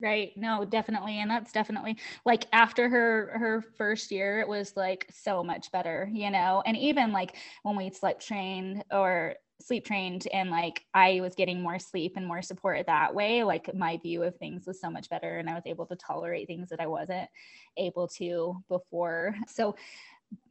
Right. 0.00 0.32
No, 0.36 0.64
definitely. 0.64 1.20
And 1.20 1.30
that's 1.30 1.52
definitely 1.52 1.96
like 2.24 2.46
after 2.52 2.88
her 2.88 3.38
her 3.38 3.62
first 3.62 4.10
year, 4.10 4.40
it 4.40 4.48
was 4.48 4.76
like 4.76 5.06
so 5.12 5.44
much 5.44 5.70
better, 5.70 6.08
you 6.12 6.28
know. 6.28 6.60
And 6.66 6.76
even 6.76 7.12
like 7.12 7.36
when 7.62 7.76
we 7.76 7.88
sleep 7.90 8.18
trained 8.18 8.82
or 8.90 9.36
sleep 9.60 9.84
trained 9.84 10.26
and 10.32 10.50
like 10.50 10.84
I 10.92 11.20
was 11.20 11.36
getting 11.36 11.62
more 11.62 11.78
sleep 11.78 12.14
and 12.16 12.26
more 12.26 12.42
support 12.42 12.84
that 12.86 13.14
way, 13.14 13.44
like 13.44 13.72
my 13.76 13.96
view 14.02 14.24
of 14.24 14.34
things 14.38 14.66
was 14.66 14.80
so 14.80 14.90
much 14.90 15.08
better 15.08 15.38
and 15.38 15.48
I 15.48 15.54
was 15.54 15.66
able 15.66 15.86
to 15.86 15.94
tolerate 15.94 16.48
things 16.48 16.70
that 16.70 16.80
I 16.80 16.88
wasn't 16.88 17.28
able 17.76 18.08
to 18.18 18.56
before. 18.68 19.36
So 19.46 19.76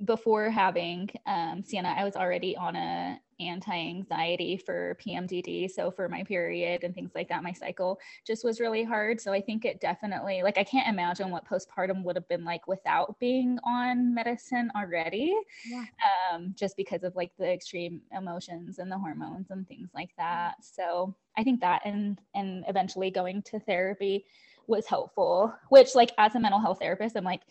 before 0.06 0.50
having 0.50 1.10
um, 1.26 1.64
Sienna, 1.64 1.94
I 1.98 2.04
was 2.04 2.16
already 2.16 2.56
on 2.56 2.76
a 2.76 3.20
anti-anxiety 3.40 4.58
for 4.58 4.98
PMDD. 5.06 5.70
So 5.70 5.92
for 5.92 6.08
my 6.08 6.24
period 6.24 6.84
and 6.84 6.94
things 6.94 7.12
like 7.16 7.28
that, 7.30 7.44
my 7.44 7.52
cycle 7.52 8.00
just 8.26 8.44
was 8.44 8.60
really 8.60 8.84
hard. 8.84 9.20
So 9.20 9.34
I 9.34 9.42
think 9.42 9.66
it 9.66 9.82
definitely, 9.82 10.44
like, 10.44 10.58
I 10.58 10.64
can't 10.64 10.88
imagine 10.88 11.32
what 11.32 11.48
postpartum 11.48 12.04
would 12.04 12.16
have 12.16 12.28
been 12.28 12.46
like 12.46 12.68
without 12.68 13.20
being 13.20 13.58
on 13.64 14.14
medicine 14.14 14.72
already. 14.76 15.36
Yeah. 15.66 15.86
Um, 16.32 16.54
just 16.56 16.78
because 16.78 17.04
of 17.04 17.16
like 17.16 17.32
the 17.38 17.52
extreme 17.52 18.02
emotions 18.16 18.80
and 18.80 18.92
the 18.92 19.00
hormones 19.00 19.50
and 19.50 19.68
things 19.68 19.90
like 19.94 20.12
that. 20.18 20.56
So 20.62 21.16
I 21.38 21.44
think 21.44 21.62
that 21.62 21.82
and 21.86 22.20
and 22.36 22.64
eventually 22.68 23.10
going 23.10 23.42
to 23.44 23.60
therapy 23.60 24.26
was 24.68 24.86
helpful. 24.86 25.54
Which, 25.70 25.96
like, 25.96 26.12
as 26.18 26.36
a 26.36 26.40
mental 26.40 26.60
health 26.60 26.80
therapist, 26.80 27.16
I'm 27.16 27.24
like 27.24 27.42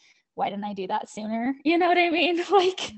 why 0.41 0.49
didn't 0.49 0.65
I 0.65 0.73
do 0.73 0.87
that 0.87 1.09
sooner? 1.09 1.55
You 1.65 1.77
know 1.79 1.89
what 1.89 1.99
I 1.99 2.09
mean? 2.09 2.43
like, 2.51 2.93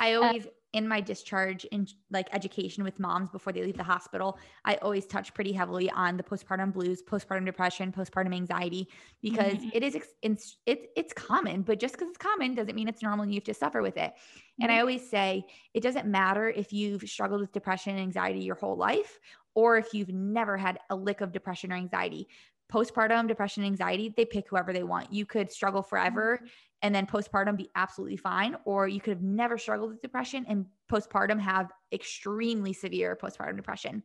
I 0.00 0.14
uh, 0.14 0.20
always, 0.20 0.46
uh, 0.46 0.50
in 0.72 0.88
my 0.88 1.00
discharge 1.00 1.64
in 1.66 1.86
like 2.10 2.28
education 2.32 2.82
with 2.82 2.98
moms 2.98 3.30
before 3.30 3.52
they 3.52 3.62
leave 3.62 3.76
the 3.76 3.84
hospital, 3.84 4.38
I 4.64 4.74
always 4.76 5.06
touch 5.06 5.32
pretty 5.32 5.52
heavily 5.52 5.90
on 5.90 6.16
the 6.16 6.22
postpartum 6.22 6.72
blues, 6.72 7.02
postpartum 7.02 7.44
depression, 7.44 7.92
postpartum 7.92 8.34
anxiety, 8.34 8.88
because 9.22 9.54
mm-hmm. 9.54 9.68
it 9.72 9.82
is 9.82 9.96
it's 10.22 10.56
it, 10.66 10.90
it's 10.96 11.12
common. 11.12 11.62
But 11.62 11.78
just 11.78 11.94
because 11.94 12.08
it's 12.08 12.18
common 12.18 12.54
doesn't 12.54 12.74
mean 12.74 12.88
it's 12.88 13.02
normal 13.02 13.22
and 13.22 13.32
you 13.32 13.36
have 13.36 13.44
to 13.44 13.54
suffer 13.54 13.80
with 13.80 13.96
it. 13.96 14.12
Mm-hmm. 14.12 14.62
And 14.62 14.72
I 14.72 14.80
always 14.80 15.08
say 15.08 15.44
it 15.74 15.82
doesn't 15.82 16.06
matter 16.06 16.48
if 16.48 16.72
you've 16.72 17.02
struggled 17.02 17.42
with 17.42 17.52
depression 17.52 17.92
and 17.92 18.00
anxiety 18.00 18.40
your 18.40 18.56
whole 18.56 18.76
life, 18.76 19.20
or 19.54 19.76
if 19.76 19.92
you've 19.92 20.08
never 20.08 20.56
had 20.56 20.78
a 20.90 20.96
lick 20.96 21.20
of 21.20 21.32
depression 21.32 21.72
or 21.72 21.76
anxiety 21.76 22.28
postpartum 22.72 23.28
depression 23.28 23.64
anxiety 23.64 24.12
they 24.16 24.24
pick 24.24 24.48
whoever 24.48 24.72
they 24.72 24.82
want. 24.82 25.12
You 25.12 25.26
could 25.26 25.52
struggle 25.52 25.82
forever 25.82 26.36
mm-hmm. 26.36 26.46
and 26.82 26.94
then 26.94 27.06
postpartum 27.06 27.56
be 27.56 27.68
absolutely 27.74 28.16
fine 28.16 28.56
or 28.64 28.88
you 28.88 29.00
could 29.00 29.12
have 29.12 29.22
never 29.22 29.58
struggled 29.58 29.90
with 29.90 30.02
depression 30.02 30.46
and 30.48 30.66
postpartum 30.90 31.38
have 31.40 31.70
extremely 31.92 32.72
severe 32.72 33.18
postpartum 33.20 33.56
depression. 33.56 34.02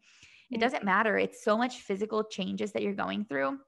It 0.50 0.62
doesn't 0.62 0.86
matter. 0.86 1.18
It's 1.18 1.44
so 1.44 1.58
much 1.58 1.82
physical 1.82 2.24
changes 2.24 2.72
that 2.72 2.82
you're 2.82 2.94
going 2.94 3.26
through 3.26 3.60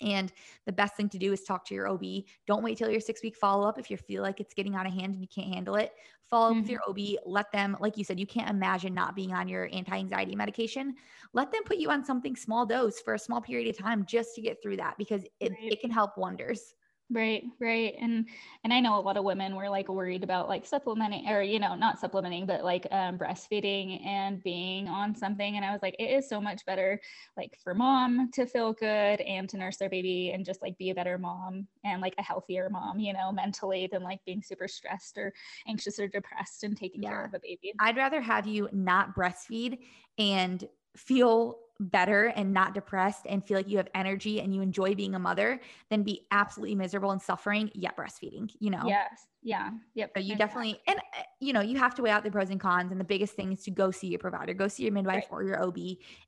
and 0.00 0.32
the 0.66 0.72
best 0.72 0.96
thing 0.96 1.08
to 1.10 1.18
do 1.18 1.32
is 1.32 1.42
talk 1.42 1.64
to 1.66 1.74
your 1.74 1.88
OB. 1.88 2.04
Don't 2.46 2.62
wait 2.62 2.78
till 2.78 2.90
your 2.90 3.00
six 3.00 3.22
week 3.22 3.36
follow 3.36 3.68
up 3.68 3.78
if 3.78 3.90
you 3.90 3.96
feel 3.96 4.22
like 4.22 4.40
it's 4.40 4.54
getting 4.54 4.74
out 4.74 4.86
of 4.86 4.92
hand 4.92 5.14
and 5.14 5.20
you 5.20 5.28
can't 5.28 5.52
handle 5.52 5.76
it. 5.76 5.92
Follow 6.28 6.50
mm-hmm. 6.50 6.58
up 6.58 6.62
with 6.62 6.70
your 6.70 6.80
mm-hmm. 6.88 7.16
OB. 7.26 7.32
Let 7.32 7.52
them, 7.52 7.76
like 7.80 7.96
you 7.96 8.04
said, 8.04 8.20
you 8.20 8.26
can't 8.26 8.50
imagine 8.50 8.94
not 8.94 9.16
being 9.16 9.32
on 9.32 9.48
your 9.48 9.68
anti 9.72 9.96
anxiety 9.96 10.36
medication. 10.36 10.94
Let 11.32 11.50
them 11.52 11.62
put 11.64 11.78
you 11.78 11.90
on 11.90 12.04
something 12.04 12.36
small 12.36 12.66
dose 12.66 13.00
for 13.00 13.14
a 13.14 13.18
small 13.18 13.40
period 13.40 13.68
of 13.68 13.78
time 13.78 14.04
just 14.06 14.34
to 14.34 14.40
get 14.40 14.62
through 14.62 14.76
that 14.76 14.96
because 14.98 15.22
it, 15.40 15.52
right. 15.52 15.72
it 15.72 15.80
can 15.80 15.90
help 15.90 16.16
wonders. 16.18 16.74
Right, 17.10 17.44
right. 17.58 17.94
And 17.98 18.28
and 18.64 18.72
I 18.72 18.80
know 18.80 18.98
a 18.98 19.00
lot 19.00 19.16
of 19.16 19.24
women 19.24 19.56
were 19.56 19.70
like 19.70 19.88
worried 19.88 20.22
about 20.22 20.46
like 20.46 20.66
supplementing 20.66 21.26
or 21.26 21.40
you 21.40 21.58
know, 21.58 21.74
not 21.74 21.98
supplementing, 21.98 22.44
but 22.44 22.64
like 22.64 22.86
um 22.90 23.16
breastfeeding 23.16 24.04
and 24.04 24.42
being 24.42 24.88
on 24.88 25.14
something. 25.14 25.56
And 25.56 25.64
I 25.64 25.72
was 25.72 25.80
like, 25.80 25.96
it 25.98 26.10
is 26.10 26.28
so 26.28 26.38
much 26.38 26.66
better 26.66 27.00
like 27.34 27.58
for 27.64 27.72
mom 27.72 28.30
to 28.32 28.44
feel 28.44 28.74
good 28.74 29.22
and 29.22 29.48
to 29.48 29.56
nurse 29.56 29.78
their 29.78 29.88
baby 29.88 30.32
and 30.34 30.44
just 30.44 30.60
like 30.60 30.76
be 30.76 30.90
a 30.90 30.94
better 30.94 31.16
mom 31.16 31.66
and 31.82 32.02
like 32.02 32.14
a 32.18 32.22
healthier 32.22 32.68
mom, 32.68 32.98
you 32.98 33.14
know, 33.14 33.32
mentally 33.32 33.88
than 33.90 34.02
like 34.02 34.22
being 34.26 34.42
super 34.42 34.68
stressed 34.68 35.16
or 35.16 35.32
anxious 35.66 35.98
or 35.98 36.08
depressed 36.08 36.62
and 36.62 36.76
taking 36.76 37.02
yeah. 37.02 37.08
care 37.08 37.24
of 37.24 37.32
a 37.32 37.40
baby. 37.40 37.72
I'd 37.80 37.96
rather 37.96 38.20
have 38.20 38.46
you 38.46 38.68
not 38.70 39.16
breastfeed 39.16 39.78
and 40.18 40.68
feel 40.94 41.58
better 41.80 42.26
and 42.34 42.52
not 42.52 42.74
depressed 42.74 43.26
and 43.28 43.44
feel 43.44 43.56
like 43.56 43.68
you 43.68 43.76
have 43.76 43.88
energy 43.94 44.40
and 44.40 44.54
you 44.54 44.60
enjoy 44.60 44.94
being 44.94 45.14
a 45.14 45.18
mother 45.18 45.60
than 45.90 46.02
be 46.02 46.26
absolutely 46.30 46.74
miserable 46.74 47.12
and 47.12 47.22
suffering 47.22 47.70
yet 47.74 47.96
breastfeeding 47.96 48.50
you 48.58 48.70
know? 48.70 48.82
Yes. 48.86 49.26
Yeah. 49.42 49.70
Yep. 49.94 50.10
So 50.16 50.20
you 50.20 50.36
definitely 50.36 50.80
and 50.86 50.98
uh, 50.98 51.22
you 51.40 51.52
know 51.52 51.60
you 51.60 51.78
have 51.78 51.94
to 51.94 52.02
weigh 52.02 52.10
out 52.10 52.24
the 52.24 52.30
pros 52.30 52.50
and 52.50 52.60
cons 52.60 52.90
and 52.90 53.00
the 53.00 53.04
biggest 53.04 53.34
thing 53.34 53.52
is 53.52 53.62
to 53.64 53.70
go 53.70 53.90
see 53.90 54.08
your 54.08 54.18
provider 54.18 54.52
go 54.52 54.66
see 54.66 54.82
your 54.82 54.92
midwife 54.92 55.24
right. 55.24 55.26
or 55.30 55.44
your 55.44 55.62
ob 55.62 55.78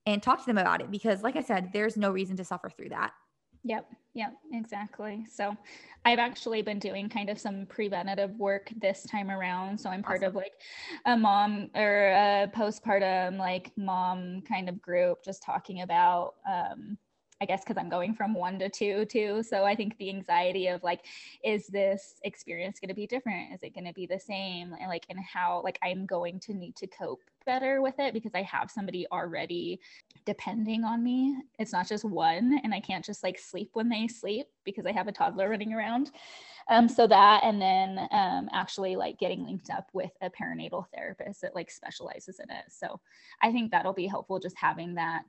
and 0.07 0.23
talk 0.23 0.41
to 0.41 0.47
them 0.47 0.59
about 0.59 0.81
it 0.81 0.91
because 0.91 1.23
like 1.23 1.37
i 1.37 1.43
said 1.43 1.71
there's 1.73 1.97
no 1.97 2.11
reason 2.11 2.37
to 2.37 2.45
suffer 2.45 2.71
through 2.71 2.89
that 2.89 3.13
Yep, 3.65 3.93
yep, 4.15 4.35
exactly. 4.53 5.27
So 5.31 5.57
I've 6.05 6.19
actually 6.19 6.63
been 6.63 6.79
doing 6.79 7.09
kind 7.09 7.29
of 7.29 7.39
some 7.39 7.67
preventative 7.67 8.39
work 8.39 8.71
this 8.81 9.05
time 9.05 9.31
around. 9.31 9.79
So 9.79 9.91
I'm 9.91 10.03
part 10.03 10.23
awesome. 10.23 10.29
of 10.29 10.35
like 10.35 10.53
a 11.05 11.17
mom 11.17 11.71
or 11.75 12.09
a 12.09 12.51
postpartum 12.55 13.39
like 13.39 13.71
mom 13.77 14.43
kind 14.43 14.69
of 14.69 14.81
group 14.81 15.23
just 15.25 15.43
talking 15.43 15.83
about 15.83 16.35
um 16.51 16.97
I 17.41 17.47
guess 17.47 17.63
because 17.63 17.79
I'm 17.79 17.89
going 17.89 18.15
from 18.15 18.35
one 18.35 18.59
to 18.59 18.69
two 18.69 19.07
too. 19.07 19.43
So 19.43 19.65
I 19.65 19.75
think 19.75 19.97
the 19.97 20.11
anxiety 20.11 20.67
of 20.67 20.83
like, 20.83 21.07
is 21.43 21.67
this 21.69 22.17
experience 22.23 22.79
going 22.81 22.89
to 22.89 22.95
be 22.95 23.07
different? 23.07 23.55
Is 23.55 23.63
it 23.63 23.75
going 23.75 23.87
to 23.87 23.95
be 23.95 24.07
the 24.07 24.21
same? 24.21 24.75
And 24.79 24.89
like, 24.89 25.07
and 25.09 25.19
how 25.21 25.63
like 25.65 25.79
I'm 25.83 26.05
going 26.05 26.39
to 26.41 26.55
need 26.55 26.77
to 26.77 26.87
cope 26.87 27.23
better 27.47 27.81
with 27.81 27.95
it 27.99 28.13
because 28.13 28.33
I 28.35 28.43
have 28.43 28.71
somebody 28.71 29.07
already 29.11 29.81
depending 30.27 30.85
on 30.85 31.03
me. 31.03 31.37
It's 31.59 31.73
not 31.73 31.89
just 31.89 32.05
one, 32.05 32.61
and 32.63 32.75
I 32.75 32.81
can't 32.81 33.05
just 33.05 33.23
like 33.23 33.39
sleep 33.39 33.71
when 33.73 33.89
they 33.89 34.07
sleep 34.07 34.47
because 34.65 34.85
I 34.87 34.93
have 34.93 35.09
a 35.09 35.13
toddler 35.13 35.49
running 35.49 35.73
around. 35.73 36.11
Um, 36.69 36.89
so 36.89 37.07
that, 37.07 37.41
and 37.43 37.61
then 37.61 38.07
um, 38.13 38.49
actually 38.53 38.95
like 38.95 39.19
getting 39.19 39.45
linked 39.45 39.71
up 39.71 39.89
with 39.93 40.13
a 40.21 40.31
perinatal 40.31 40.85
therapist 40.95 41.41
that 41.41 41.55
like 41.55 41.71
specializes 41.71 42.39
in 42.39 42.51
it. 42.51 42.65
So 42.69 43.01
I 43.43 43.51
think 43.51 43.71
that'll 43.71 43.93
be 43.93 44.07
helpful 44.07 44.39
just 44.39 44.57
having 44.59 44.95
that 44.95 45.25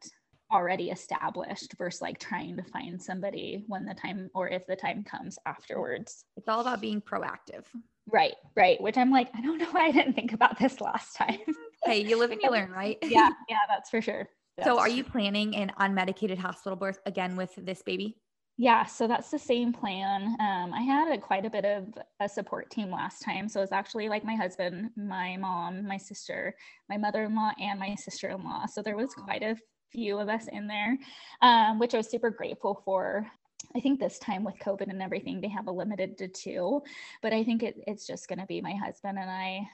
already 0.52 0.89
established 0.89 1.74
versus 1.78 2.02
like 2.02 2.20
trying 2.20 2.58
to 2.58 2.64
find 2.64 3.02
somebody 3.02 3.64
when 3.68 3.86
the 3.86 3.93
time 3.93 4.30
or 4.34 4.49
if 4.49 4.66
the 4.68 4.76
time 4.76 5.04
comes 5.04 5.38
afterwards. 5.45 6.26
It's 6.38 6.47
all 6.47 6.62
about 6.62 6.82
being 6.82 7.02
proactive. 7.02 7.66
Right, 8.08 8.36
right. 8.56 8.82
Which 8.82 8.97
I'm 8.97 9.12
like, 9.12 9.30
I 9.36 9.41
don't 9.41 9.58
know 9.58 9.72
why 9.72 9.88
I 9.88 9.91
didn't 9.91 10.14
think 10.14 10.34
about 10.34 10.60
this 10.60 10.82
last 10.82 11.16
time. 11.16 11.39
hey, 11.84 12.04
you 12.04 12.18
live 12.18 12.32
and 12.32 12.41
you 12.41 12.52
learn, 12.52 12.72
right? 12.72 12.97
yeah, 13.04 13.30
yeah, 13.49 13.58
that's 13.70 13.89
for 13.89 14.02
sure. 14.02 14.28
That's 14.58 14.68
so 14.68 14.80
are 14.80 14.89
you 14.89 15.04
planning 15.04 15.56
an 15.56 15.72
unmedicated 15.80 16.38
hospital 16.38 16.76
birth 16.76 16.99
again 17.06 17.36
with 17.36 17.52
this 17.56 17.82
baby? 17.82 18.18
Yeah, 18.58 18.86
so 18.86 19.08
that's 19.08 19.32
the 19.32 19.39
same 19.39 19.74
plan. 19.74 20.36
Um, 20.39 20.74
I 20.74 20.82
had 20.82 21.12
a, 21.12 21.18
quite 21.18 21.45
a 21.45 21.49
bit 21.49 21.66
of 21.66 21.88
a 22.20 22.30
support 22.30 22.70
team 22.70 22.91
last 22.91 23.24
time. 23.24 23.49
So 23.49 23.62
it's 23.62 23.72
actually 23.72 24.08
like 24.08 24.24
my 24.24 24.36
husband, 24.36 24.91
my 24.95 25.36
mom, 25.38 25.88
my 25.88 25.97
sister, 25.97 26.56
my 26.88 26.97
mother 26.97 27.24
in 27.24 27.36
law, 27.36 27.52
and 27.60 27.80
my 27.80 27.95
sister 27.95 28.30
in 28.30 28.43
law. 28.43 28.66
So 28.68 28.84
there 28.84 28.97
was 28.97 29.14
quite 29.16 29.41
a 29.41 29.56
few 29.92 30.18
of 30.18 30.30
us 30.30 30.48
in 30.48 30.68
there, 30.68 30.98
um, 31.42 31.80
which 31.80 31.94
I 31.94 31.98
was 31.98 32.10
super 32.10 32.30
grateful 32.30 32.82
for. 32.86 33.28
I 33.76 33.80
think 33.80 34.00
this 34.00 34.20
time 34.20 34.44
with 34.44 34.56
COVID 34.60 34.89
and 34.89 35.02
everything, 35.02 35.39
they 35.39 35.48
have 35.50 35.68
a 35.68 35.72
limited 35.72 36.18
to 36.18 36.28
two, 36.28 36.82
but 37.22 37.34
I 37.34 37.44
think 37.44 37.64
it, 37.64 37.82
it's 37.88 38.08
just 38.08 38.28
going 38.28 38.39
to 38.39 38.46
be 38.46 38.62
my 38.62 38.74
husband 38.74 39.18
and 39.18 39.30
I. 39.30 39.68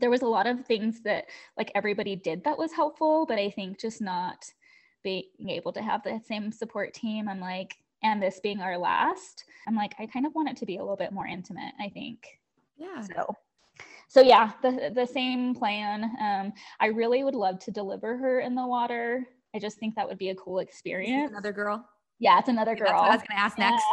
There 0.00 0.10
was 0.10 0.22
a 0.22 0.26
lot 0.26 0.46
of 0.46 0.64
things 0.64 1.02
that 1.02 1.26
like 1.56 1.70
everybody 1.74 2.16
did 2.16 2.44
that 2.44 2.58
was 2.58 2.72
helpful, 2.72 3.26
but 3.26 3.38
I 3.38 3.50
think 3.50 3.78
just 3.78 4.00
not 4.00 4.44
being 5.02 5.48
able 5.48 5.72
to 5.72 5.82
have 5.82 6.02
the 6.02 6.20
same 6.26 6.50
support 6.50 6.94
team. 6.94 7.28
I'm 7.28 7.40
like, 7.40 7.76
and 8.02 8.22
this 8.22 8.40
being 8.40 8.60
our 8.60 8.78
last, 8.78 9.44
I'm 9.68 9.76
like, 9.76 9.94
I 9.98 10.06
kind 10.06 10.26
of 10.26 10.34
want 10.34 10.48
it 10.48 10.56
to 10.58 10.66
be 10.66 10.76
a 10.76 10.80
little 10.80 10.96
bit 10.96 11.12
more 11.12 11.26
intimate, 11.26 11.74
I 11.80 11.88
think. 11.88 12.26
Yeah. 12.76 13.02
So 13.02 13.36
so 14.12 14.20
yeah, 14.20 14.50
the 14.60 14.92
the 14.94 15.06
same 15.06 15.54
plan. 15.54 16.04
Um, 16.20 16.52
I 16.78 16.88
really 16.88 17.24
would 17.24 17.34
love 17.34 17.58
to 17.60 17.70
deliver 17.70 18.14
her 18.18 18.40
in 18.40 18.54
the 18.54 18.66
water. 18.66 19.26
I 19.54 19.58
just 19.58 19.78
think 19.78 19.94
that 19.96 20.08
would 20.08 20.18
be 20.18 20.30
a 20.30 20.34
cool 20.34 20.58
experience. 20.58 21.30
Another 21.30 21.52
girl. 21.52 21.86
Yeah, 22.18 22.38
it's 22.38 22.48
another 22.48 22.76
girl. 22.76 23.00
I 23.00 23.16
was 23.16 23.22
gonna 23.28 23.40
ask 23.40 23.58
next. 23.58 23.84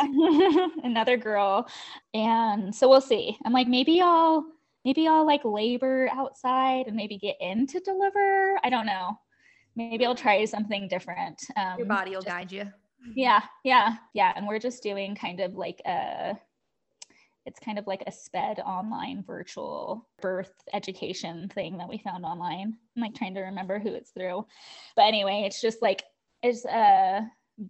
Another 0.83 1.17
girl, 1.17 1.67
and 2.13 2.73
so 2.73 2.87
we'll 2.87 3.01
see. 3.01 3.37
I'm 3.43 3.53
like, 3.53 3.67
maybe 3.67 4.01
I'll 4.01 4.45
maybe 4.85 5.07
I'll 5.07 5.25
like 5.25 5.41
labor 5.43 6.09
outside 6.13 6.85
and 6.87 6.95
maybe 6.95 7.17
get 7.17 7.37
in 7.39 7.65
to 7.67 7.79
deliver. 7.79 8.59
I 8.63 8.69
don't 8.69 8.85
know. 8.85 9.17
Maybe 9.75 10.05
I'll 10.05 10.15
try 10.15 10.45
something 10.45 10.87
different. 10.87 11.41
Um, 11.57 11.79
Your 11.79 11.87
body 11.87 12.11
will 12.11 12.21
just, 12.21 12.27
guide 12.27 12.51
you. 12.51 12.65
Yeah, 13.15 13.41
yeah, 13.63 13.95
yeah. 14.13 14.33
And 14.35 14.47
we're 14.47 14.59
just 14.59 14.83
doing 14.83 15.15
kind 15.15 15.39
of 15.39 15.55
like 15.55 15.81
a 15.85 16.37
it's 17.49 17.59
kind 17.59 17.79
of 17.79 17.87
like 17.87 18.03
a 18.05 18.11
sped 18.11 18.59
online 18.59 19.23
virtual 19.25 20.07
birth 20.21 20.53
education 20.71 21.49
thing 21.49 21.79
that 21.79 21.89
we 21.89 21.97
found 21.97 22.23
online. 22.23 22.77
I'm 22.95 23.01
like 23.01 23.15
trying 23.15 23.33
to 23.33 23.41
remember 23.41 23.79
who 23.79 23.89
it's 23.89 24.11
through. 24.11 24.45
But 24.95 25.05
anyway, 25.05 25.43
it's 25.47 25.59
just 25.59 25.81
like 25.81 26.03
it's 26.43 26.63
a 26.65 27.27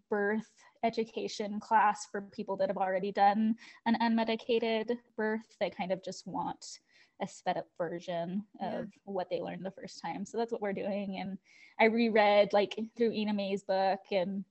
birth 0.09 0.51
education 0.83 1.61
class 1.61 2.07
for 2.11 2.21
people 2.21 2.57
that 2.57 2.67
have 2.67 2.77
already 2.77 3.13
done 3.13 3.55
an 3.85 3.95
unmedicated 4.01 4.97
birth 5.15 5.55
that 5.61 5.77
kind 5.77 5.93
of 5.93 6.03
just 6.03 6.27
want 6.27 6.79
a 7.21 7.27
sped 7.27 7.55
up 7.55 7.67
version 7.77 8.43
of 8.61 8.83
yeah. 8.83 8.83
what 9.05 9.29
they 9.29 9.39
learned 9.39 9.65
the 9.65 9.71
first 9.71 10.01
time. 10.01 10.25
So 10.25 10.37
that's 10.37 10.51
what 10.51 10.61
we're 10.61 10.73
doing. 10.73 11.19
And 11.21 11.37
I 11.79 11.85
reread 11.85 12.51
like 12.51 12.77
through 12.97 13.13
Ina 13.13 13.33
May's 13.33 13.63
book 13.63 14.01
and 14.11 14.43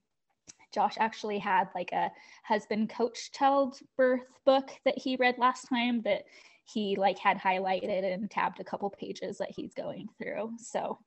Josh 0.73 0.95
actually 0.99 1.39
had 1.39 1.69
like 1.75 1.93
a 1.93 2.11
husband 2.45 2.91
coach 2.91 3.33
child 3.33 3.79
birth 3.97 4.27
book 4.45 4.71
that 4.85 4.99
he 4.99 5.17
read 5.17 5.37
last 5.39 5.69
time 5.69 6.03
that 6.03 6.25
he 6.65 6.97
like 6.97 7.19
had 7.19 7.39
highlighted 7.39 8.05
and 8.05 8.31
tabbed 8.31 8.61
a 8.61 8.65
couple 8.65 8.91
pages 8.91 9.39
that 9.39 9.51
he's 9.51 9.73
going 9.75 10.09
through. 10.19 10.53
So 10.59 10.99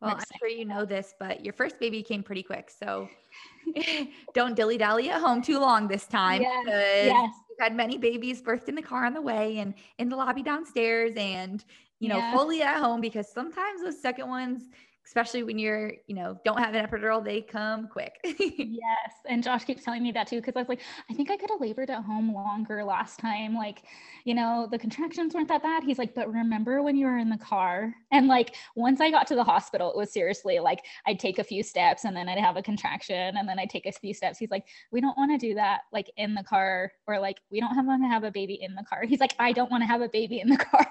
well, 0.00 0.12
I'm 0.12 0.24
sure 0.38 0.48
you 0.48 0.64
know 0.64 0.84
this, 0.84 1.14
but 1.18 1.44
your 1.44 1.52
first 1.52 1.80
baby 1.80 2.02
came 2.02 2.22
pretty 2.22 2.42
quick. 2.42 2.70
So 2.70 3.08
don't 4.34 4.54
dilly 4.54 4.78
dally 4.78 5.10
at 5.10 5.20
home 5.20 5.42
too 5.42 5.58
long 5.58 5.88
this 5.88 6.06
time. 6.06 6.42
Yes. 6.42 6.64
yes. 6.66 7.30
We've 7.48 7.58
had 7.64 7.74
many 7.74 7.98
babies 7.98 8.40
birthed 8.40 8.68
in 8.68 8.76
the 8.76 8.82
car 8.82 9.04
on 9.04 9.14
the 9.14 9.20
way 9.20 9.58
and 9.58 9.74
in 9.98 10.08
the 10.08 10.16
lobby 10.16 10.42
downstairs 10.42 11.12
and, 11.16 11.64
you 11.98 12.08
know, 12.08 12.18
yeah. 12.18 12.32
fully 12.32 12.62
at 12.62 12.78
home 12.78 13.00
because 13.00 13.28
sometimes 13.32 13.82
those 13.82 14.00
second 14.00 14.28
ones, 14.28 14.68
especially 15.08 15.42
when 15.42 15.58
you're, 15.58 15.94
you 16.06 16.14
know, 16.14 16.38
don't 16.44 16.58
have 16.58 16.74
an 16.74 16.86
epidural, 16.86 17.24
they 17.24 17.40
come 17.40 17.88
quick. 17.88 18.20
yes. 18.24 19.12
And 19.26 19.42
Josh 19.42 19.64
keeps 19.64 19.82
telling 19.82 20.02
me 20.02 20.12
that 20.12 20.26
too, 20.26 20.36
because 20.36 20.54
I 20.54 20.58
was 20.58 20.68
like, 20.68 20.82
I 21.10 21.14
think 21.14 21.30
I 21.30 21.38
could 21.38 21.48
have 21.48 21.62
labored 21.62 21.88
at 21.88 22.04
home 22.04 22.34
longer 22.34 22.84
last 22.84 23.18
time. 23.18 23.54
Like, 23.54 23.84
you 24.26 24.34
know, 24.34 24.68
the 24.70 24.78
contractions 24.78 25.32
weren't 25.34 25.48
that 25.48 25.62
bad. 25.62 25.82
He's 25.82 25.98
like, 25.98 26.14
but 26.14 26.30
remember 26.30 26.82
when 26.82 26.94
you 26.94 27.06
were 27.06 27.16
in 27.16 27.30
the 27.30 27.38
car? 27.38 27.94
And 28.12 28.28
like, 28.28 28.56
once 28.76 29.00
I 29.00 29.10
got 29.10 29.26
to 29.28 29.34
the 29.34 29.42
hospital, 29.42 29.90
it 29.90 29.96
was 29.96 30.12
seriously 30.12 30.58
like, 30.58 30.84
I'd 31.06 31.18
take 31.18 31.38
a 31.38 31.44
few 31.44 31.62
steps 31.62 32.04
and 32.04 32.14
then 32.14 32.28
I'd 32.28 32.38
have 32.38 32.58
a 32.58 32.62
contraction 32.62 33.38
and 33.38 33.48
then 33.48 33.58
I'd 33.58 33.70
take 33.70 33.86
a 33.86 33.92
few 33.92 34.12
steps. 34.12 34.36
He's 34.38 34.50
like, 34.50 34.66
we 34.92 35.00
don't 35.00 35.16
want 35.16 35.32
to 35.32 35.38
do 35.38 35.54
that 35.54 35.80
like 35.90 36.10
in 36.18 36.34
the 36.34 36.44
car 36.44 36.92
or 37.06 37.18
like, 37.18 37.38
we 37.50 37.60
don't 37.60 37.74
want 37.86 38.02
to 38.02 38.08
have 38.08 38.24
a 38.24 38.30
baby 38.30 38.58
in 38.60 38.74
the 38.74 38.84
car. 38.84 39.04
He's 39.06 39.20
like, 39.20 39.34
I 39.38 39.52
don't 39.52 39.70
want 39.70 39.82
to 39.84 39.86
have 39.86 40.02
a 40.02 40.08
baby 40.10 40.40
in 40.40 40.50
the 40.50 40.56
car. 40.58 40.86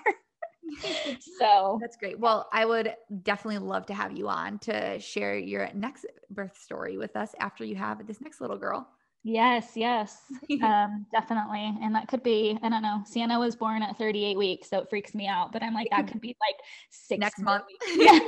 so 1.39 1.77
that's 1.81 1.97
great. 1.97 2.19
Well, 2.19 2.47
I 2.51 2.65
would 2.65 2.95
definitely 3.23 3.59
love 3.59 3.85
to 3.87 3.93
have 3.93 4.17
you 4.17 4.27
on 4.29 4.59
to 4.59 4.99
share 4.99 5.37
your 5.37 5.69
next 5.73 6.05
birth 6.29 6.57
story 6.57 6.97
with 6.97 7.15
us 7.15 7.33
after 7.39 7.63
you 7.63 7.75
have 7.75 8.05
this 8.07 8.21
next 8.21 8.41
little 8.41 8.57
girl. 8.57 8.87
Yes, 9.23 9.71
yes, 9.75 10.21
um, 10.63 11.05
definitely. 11.11 11.75
And 11.81 11.93
that 11.95 12.07
could 12.07 12.23
be, 12.23 12.57
I 12.63 12.69
don't 12.69 12.81
know, 12.81 13.03
Sienna 13.05 13.39
was 13.39 13.55
born 13.55 13.81
at 13.81 13.97
38 13.97 14.37
weeks, 14.37 14.69
so 14.69 14.79
it 14.79 14.89
freaks 14.89 15.13
me 15.13 15.27
out, 15.27 15.51
but 15.51 15.61
I'm 15.63 15.73
like, 15.73 15.89
that 15.91 16.07
could 16.07 16.21
be 16.21 16.35
like 16.39 16.55
six 16.89 17.19
next 17.19 17.39
month. 17.39 17.65
yeah. 17.95 18.19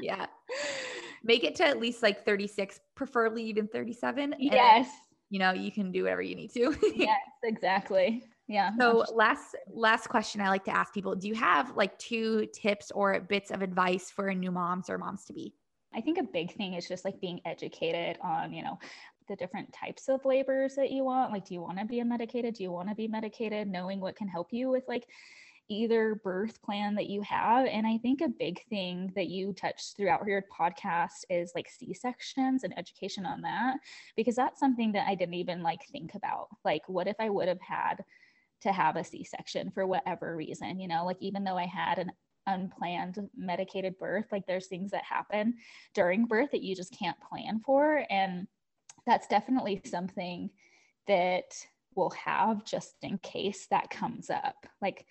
yeah. 0.00 0.26
Make 1.22 1.44
it 1.44 1.54
to 1.56 1.66
at 1.66 1.78
least 1.78 2.02
like 2.02 2.24
36, 2.24 2.80
preferably 2.94 3.44
even 3.44 3.68
37. 3.68 4.36
Yes. 4.38 4.88
you 5.28 5.38
know, 5.38 5.52
you 5.52 5.70
can 5.70 5.92
do 5.92 6.04
whatever 6.04 6.22
you 6.22 6.36
need 6.36 6.52
to. 6.54 6.74
yes, 6.96 7.18
exactly 7.42 8.22
yeah 8.48 8.70
so 8.78 9.04
last 9.14 9.56
last 9.72 10.08
question 10.08 10.40
i 10.40 10.48
like 10.48 10.64
to 10.64 10.76
ask 10.76 10.92
people 10.92 11.14
do 11.14 11.28
you 11.28 11.34
have 11.34 11.76
like 11.76 11.98
two 11.98 12.46
tips 12.52 12.90
or 12.90 13.20
bits 13.20 13.50
of 13.50 13.62
advice 13.62 14.10
for 14.10 14.32
new 14.34 14.50
moms 14.50 14.90
or 14.90 14.98
moms 14.98 15.24
to 15.24 15.32
be? 15.32 15.54
I 15.94 16.00
think 16.00 16.18
a 16.18 16.24
big 16.24 16.52
thing 16.54 16.74
is 16.74 16.88
just 16.88 17.04
like 17.04 17.20
being 17.20 17.40
educated 17.44 18.18
on 18.22 18.52
you 18.52 18.62
know 18.62 18.78
the 19.28 19.36
different 19.36 19.72
types 19.72 20.08
of 20.08 20.24
labors 20.24 20.74
that 20.74 20.90
you 20.90 21.04
want. 21.04 21.32
Like 21.32 21.46
do 21.46 21.54
you 21.54 21.62
want 21.62 21.78
to 21.78 21.84
be 21.84 22.02
medicated? 22.02 22.54
Do 22.54 22.62
you 22.62 22.72
want 22.72 22.88
to 22.88 22.94
be 22.94 23.08
medicated? 23.08 23.68
Knowing 23.68 24.00
what 24.00 24.16
can 24.16 24.28
help 24.28 24.52
you 24.52 24.68
with 24.70 24.84
like 24.88 25.06
either 25.70 26.16
birth 26.16 26.60
plan 26.60 26.94
that 26.94 27.08
you 27.08 27.22
have. 27.22 27.66
And 27.66 27.86
i 27.86 27.96
think 27.98 28.20
a 28.20 28.28
big 28.28 28.62
thing 28.68 29.10
that 29.16 29.28
you 29.28 29.54
touched 29.54 29.96
throughout 29.96 30.26
your 30.26 30.42
podcast 30.42 31.24
is 31.30 31.52
like 31.54 31.70
c-sections 31.70 32.64
and 32.64 32.78
education 32.78 33.24
on 33.24 33.40
that 33.42 33.78
because 34.14 34.36
that's 34.36 34.60
something 34.60 34.92
that 34.92 35.08
i 35.08 35.14
didn't 35.14 35.34
even 35.34 35.62
like 35.62 35.80
think 35.90 36.14
about. 36.14 36.48
Like 36.64 36.82
what 36.86 37.06
if 37.06 37.16
i 37.18 37.30
would 37.30 37.48
have 37.48 37.62
had 37.62 38.04
to 38.64 38.72
have 38.72 38.96
a 38.96 39.04
C-section 39.04 39.70
for 39.70 39.86
whatever 39.86 40.34
reason, 40.36 40.80
you 40.80 40.88
know, 40.88 41.06
like 41.06 41.18
even 41.20 41.44
though 41.44 41.56
I 41.56 41.66
had 41.66 41.98
an 41.98 42.12
unplanned 42.46 43.18
medicated 43.36 43.98
birth, 43.98 44.26
like 44.32 44.46
there's 44.46 44.66
things 44.66 44.90
that 44.90 45.04
happen 45.04 45.54
during 45.94 46.26
birth 46.26 46.50
that 46.50 46.62
you 46.62 46.74
just 46.74 46.98
can't 46.98 47.16
plan 47.20 47.60
for. 47.64 48.04
And 48.10 48.46
that's 49.06 49.28
definitely 49.28 49.80
something 49.84 50.50
that 51.06 51.54
we'll 51.94 52.10
have 52.10 52.64
just 52.64 52.94
in 53.02 53.18
case 53.18 53.66
that 53.70 53.90
comes 53.90 54.30
up. 54.30 54.56
Like 54.82 55.06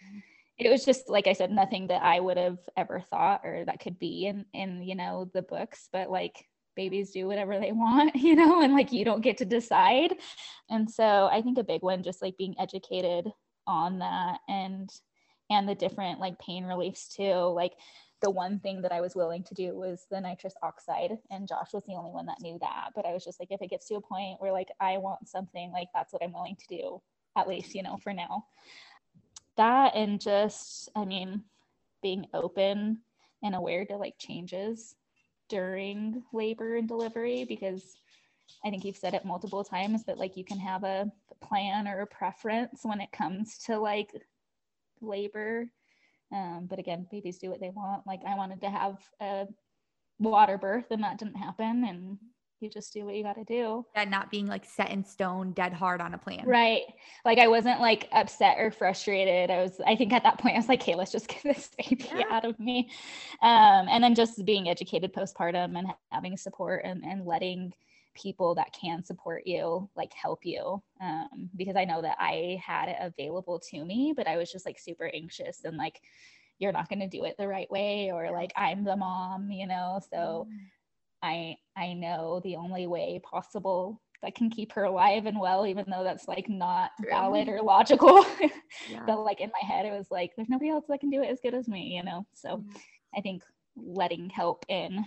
it 0.58 0.70
was 0.70 0.86
just 0.86 1.10
like 1.10 1.28
I 1.28 1.34
said, 1.34 1.52
nothing 1.52 1.88
that 1.88 2.04
I 2.04 2.20
would 2.20 2.38
have 2.38 2.60
ever 2.76 3.00
thought 3.00 3.42
or 3.44 3.66
that 3.66 3.80
could 3.80 4.00
be 4.00 4.26
in 4.26 4.46
in, 4.54 4.84
you 4.84 4.96
know, 4.96 5.30
the 5.34 5.42
books, 5.42 5.90
but 5.92 6.10
like 6.10 6.48
babies 6.76 7.12
do 7.12 7.28
whatever 7.28 7.60
they 7.60 7.72
want, 7.72 8.16
you 8.16 8.36
know, 8.36 8.62
and 8.62 8.74
like 8.74 8.92
you 8.92 9.06
don't 9.06 9.22
get 9.22 9.38
to 9.38 9.46
decide. 9.46 10.16
And 10.70 10.90
so 10.90 11.30
I 11.32 11.42
think 11.42 11.58
a 11.58 11.64
big 11.64 11.82
one, 11.82 12.04
just 12.04 12.22
like 12.22 12.38
being 12.38 12.56
educated 12.60 13.28
on 13.68 14.00
that 14.00 14.40
and 14.50 14.90
and 15.50 15.68
the 15.68 15.76
different 15.76 16.20
like 16.20 16.40
pain 16.40 16.64
reliefs 16.66 17.08
too. 17.08 17.34
Like 17.34 17.74
the 18.22 18.32
one 18.32 18.60
thing 18.60 18.82
that 18.82 18.92
I 18.92 19.02
was 19.02 19.16
willing 19.16 19.44
to 19.44 19.54
do 19.54 19.76
was 19.76 20.06
the 20.10 20.22
nitrous 20.22 20.54
oxide, 20.64 21.18
and 21.30 21.48
Josh 21.48 21.74
was 21.74 21.84
the 21.86 21.96
only 21.96 22.12
one 22.12 22.26
that 22.28 22.42
knew 22.42 22.58
that. 22.62 22.90
But 22.96 23.06
I 23.06 23.14
was 23.14 23.24
just 23.24 23.40
like, 23.40 23.52
if 23.52 23.62
it 23.62 23.70
gets 23.70 23.88
to 23.90 23.96
a 23.96 24.02
point 24.02 24.40
where 24.40 24.52
like 24.52 24.70
I 24.80 24.98
want 24.98 25.28
something, 25.28 25.72
like 25.72 25.90
that's 25.94 26.14
what 26.14 26.24
I'm 26.24 26.34
willing 26.34 26.56
to 26.56 26.78
do, 26.78 27.02
at 27.38 27.48
least, 27.48 27.76
you 27.76 27.84
know, 27.84 27.98
for 28.02 28.14
now. 28.14 28.46
That 29.58 29.96
and 29.96 30.20
just, 30.20 30.90
I 30.96 31.06
mean, 31.06 31.44
being 32.02 32.26
open 32.34 33.00
and 33.44 33.56
aware 33.56 33.86
to 33.86 33.98
like 33.98 34.16
changes 34.18 34.96
during 35.50 36.24
labor 36.34 36.76
and 36.78 36.88
delivery 36.88 37.46
because 37.46 37.96
I 38.66 38.70
think 38.70 38.86
you've 38.86 38.98
said 38.98 39.14
it 39.14 39.26
multiple 39.26 39.64
times 39.64 40.04
that 40.06 40.18
like 40.18 40.38
you 40.38 40.44
can 40.44 40.60
have 40.60 40.84
a 40.84 41.12
plan 41.42 41.88
or 41.88 42.02
a 42.02 42.08
preference 42.08 42.82
when 42.84 43.02
it 43.02 43.12
comes 43.12 43.58
to 43.66 43.78
like 43.78 44.12
labor. 45.02 45.70
Um, 46.32 46.68
but 46.70 46.80
again, 46.80 47.08
babies 47.12 47.38
do 47.38 47.50
what 47.50 47.60
they 47.60 47.70
want. 47.70 48.08
Like 48.08 48.22
I 48.28 48.36
wanted 48.36 48.62
to 48.62 48.70
have 48.70 48.98
a 49.22 49.48
water 50.20 50.58
birth 50.58 50.86
and 50.92 51.04
that 51.04 51.18
didn't 51.18 51.36
happen. 51.36 51.84
And 51.84 52.18
you 52.64 52.70
just 52.70 52.94
do 52.94 53.06
what 53.06 53.16
you 53.16 53.24
got 53.24 53.36
to 53.36 53.44
do. 53.44 53.86
And 53.96 54.10
not 54.10 54.32
being 54.32 54.48
like 54.48 54.66
set 54.66 54.90
in 54.90 55.04
stone, 55.04 55.52
dead 55.52 55.74
hard 55.74 56.02
on 56.02 56.14
a 56.14 56.18
plan. 56.18 56.46
Right. 56.46 56.84
Like 57.26 57.38
I 57.38 57.48
wasn't 57.48 57.82
like 57.82 58.08
upset 58.12 58.58
or 58.58 58.72
frustrated. 58.72 59.52
I 59.52 59.62
was, 59.62 59.80
I 59.86 59.96
think 59.96 60.14
at 60.14 60.24
that 60.24 60.40
point 60.40 60.56
I 60.56 60.60
was 60.60 60.70
like, 60.70 60.82
hey, 60.82 60.96
let's 60.96 61.12
just 61.12 61.28
get 61.44 61.44
this 61.44 61.70
baby 61.78 62.10
yeah. 62.16 62.26
out 62.32 62.46
of 62.46 62.60
me. 62.60 62.90
Um, 63.42 63.88
and 63.90 64.04
then 64.04 64.16
just 64.16 64.44
being 64.46 64.70
educated 64.70 65.14
postpartum 65.14 65.78
and 65.78 65.88
having 66.12 66.38
support 66.38 66.84
and, 66.86 67.04
and 67.04 67.26
letting 67.26 67.74
people 68.16 68.56
that 68.56 68.74
can 68.74 69.04
support 69.04 69.46
you 69.46 69.90
like 69.96 70.14
help 70.14 70.46
you 70.46 70.82
um, 71.02 71.50
because 71.56 71.76
i 71.76 71.84
know 71.84 72.02
that 72.02 72.16
i 72.20 72.62
had 72.64 72.90
it 72.90 72.98
available 73.02 73.60
to 73.60 73.84
me 73.84 74.14
but 74.16 74.28
i 74.28 74.38
was 74.38 74.52
just 74.52 74.66
like 74.66 74.80
super 74.80 75.10
anxious 75.14 75.64
and 75.64 75.78
like 75.78 76.00
you're 76.60 76.72
not 76.72 76.88
going 76.90 77.00
to 77.00 77.08
do 77.08 77.24
it 77.26 77.36
the 77.38 77.48
right 77.48 77.70
way 77.72 78.12
or 78.14 78.32
like 78.32 78.52
i'm 78.56 78.84
the 78.84 78.96
mom 78.96 79.50
you 79.50 79.68
know 79.68 80.00
so 80.12 80.48
mm. 80.50 80.58
I 81.24 81.56
I 81.76 81.94
know 81.94 82.42
the 82.44 82.58
only 82.58 82.86
way 82.86 83.20
possible 83.24 84.02
that 84.24 84.36
can 84.36 84.50
keep 84.50 84.72
her 84.72 84.86
alive 84.86 85.26
and 85.26 85.40
well, 85.40 85.68
even 85.68 85.86
though 85.88 86.04
that's 86.04 86.28
like 86.28 86.50
not 86.50 86.92
valid 87.10 87.50
or 87.50 87.62
logical. 87.62 88.26
yeah. 88.90 89.04
but 89.06 89.20
like 89.20 89.42
in 89.42 89.52
my 89.52 89.68
head, 89.68 89.86
it 89.86 89.92
was 89.92 90.08
like, 90.10 90.32
there's 90.36 90.50
nobody 90.50 90.70
else 90.70 90.86
that 90.88 91.02
can 91.02 91.10
do 91.10 91.22
it 91.22 91.30
as 91.30 91.40
good 91.42 91.54
as 91.54 91.68
me, 91.68 91.96
you 91.96 92.04
know? 92.04 92.26
So 92.34 92.58
mm-hmm. 92.58 92.78
I 93.16 93.22
think 93.22 93.44
letting 93.76 94.30
help 94.30 94.66
in. 94.70 95.06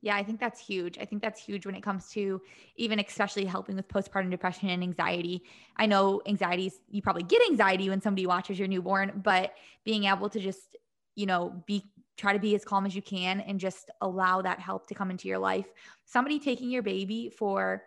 Yeah, 0.00 0.16
I 0.16 0.22
think 0.22 0.40
that's 0.40 0.64
huge. 0.64 0.98
I 0.98 1.04
think 1.04 1.20
that's 1.20 1.42
huge 1.42 1.66
when 1.66 1.74
it 1.74 1.82
comes 1.82 2.08
to 2.10 2.40
even 2.76 2.98
especially 2.98 3.44
helping 3.44 3.76
with 3.76 3.88
postpartum 3.88 4.30
depression 4.30 4.70
and 4.70 4.82
anxiety. 4.82 5.42
I 5.76 5.86
know 5.86 6.22
anxieties, 6.26 6.80
you 6.88 7.02
probably 7.02 7.24
get 7.24 7.42
anxiety 7.50 7.88
when 7.90 8.00
somebody 8.00 8.26
watches 8.26 8.58
your 8.58 8.68
newborn, 8.68 9.20
but 9.22 9.54
being 9.84 10.04
able 10.04 10.28
to 10.30 10.40
just, 10.40 10.76
you 11.14 11.26
know, 11.26 11.62
be 11.66 11.84
try 12.16 12.32
to 12.32 12.38
be 12.38 12.54
as 12.54 12.64
calm 12.64 12.86
as 12.86 12.94
you 12.94 13.02
can 13.02 13.40
and 13.40 13.60
just 13.60 13.90
allow 14.00 14.42
that 14.42 14.58
help 14.58 14.86
to 14.86 14.94
come 14.94 15.10
into 15.10 15.28
your 15.28 15.38
life. 15.38 15.66
Somebody 16.04 16.38
taking 16.38 16.70
your 16.70 16.82
baby 16.82 17.30
for 17.30 17.82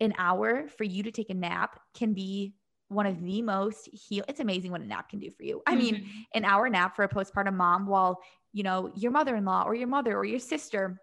an 0.00 0.14
hour 0.18 0.68
for 0.68 0.84
you 0.84 1.02
to 1.02 1.10
take 1.10 1.30
a 1.30 1.34
nap 1.34 1.80
can 1.94 2.12
be 2.12 2.54
one 2.88 3.06
of 3.06 3.22
the 3.22 3.40
most 3.40 3.88
heal 3.92 4.24
it's 4.26 4.40
amazing 4.40 4.72
what 4.72 4.80
a 4.80 4.86
nap 4.86 5.08
can 5.08 5.20
do 5.20 5.30
for 5.30 5.44
you. 5.44 5.62
I 5.66 5.76
mean, 5.76 5.96
mm-hmm. 5.96 6.20
an 6.34 6.44
hour 6.44 6.68
nap 6.68 6.96
for 6.96 7.04
a 7.04 7.08
postpartum 7.08 7.54
mom 7.54 7.86
while, 7.86 8.20
you 8.52 8.64
know, 8.64 8.90
your 8.96 9.12
mother-in-law 9.12 9.62
or 9.64 9.74
your 9.76 9.86
mother 9.86 10.16
or 10.16 10.24
your 10.24 10.40
sister 10.40 11.00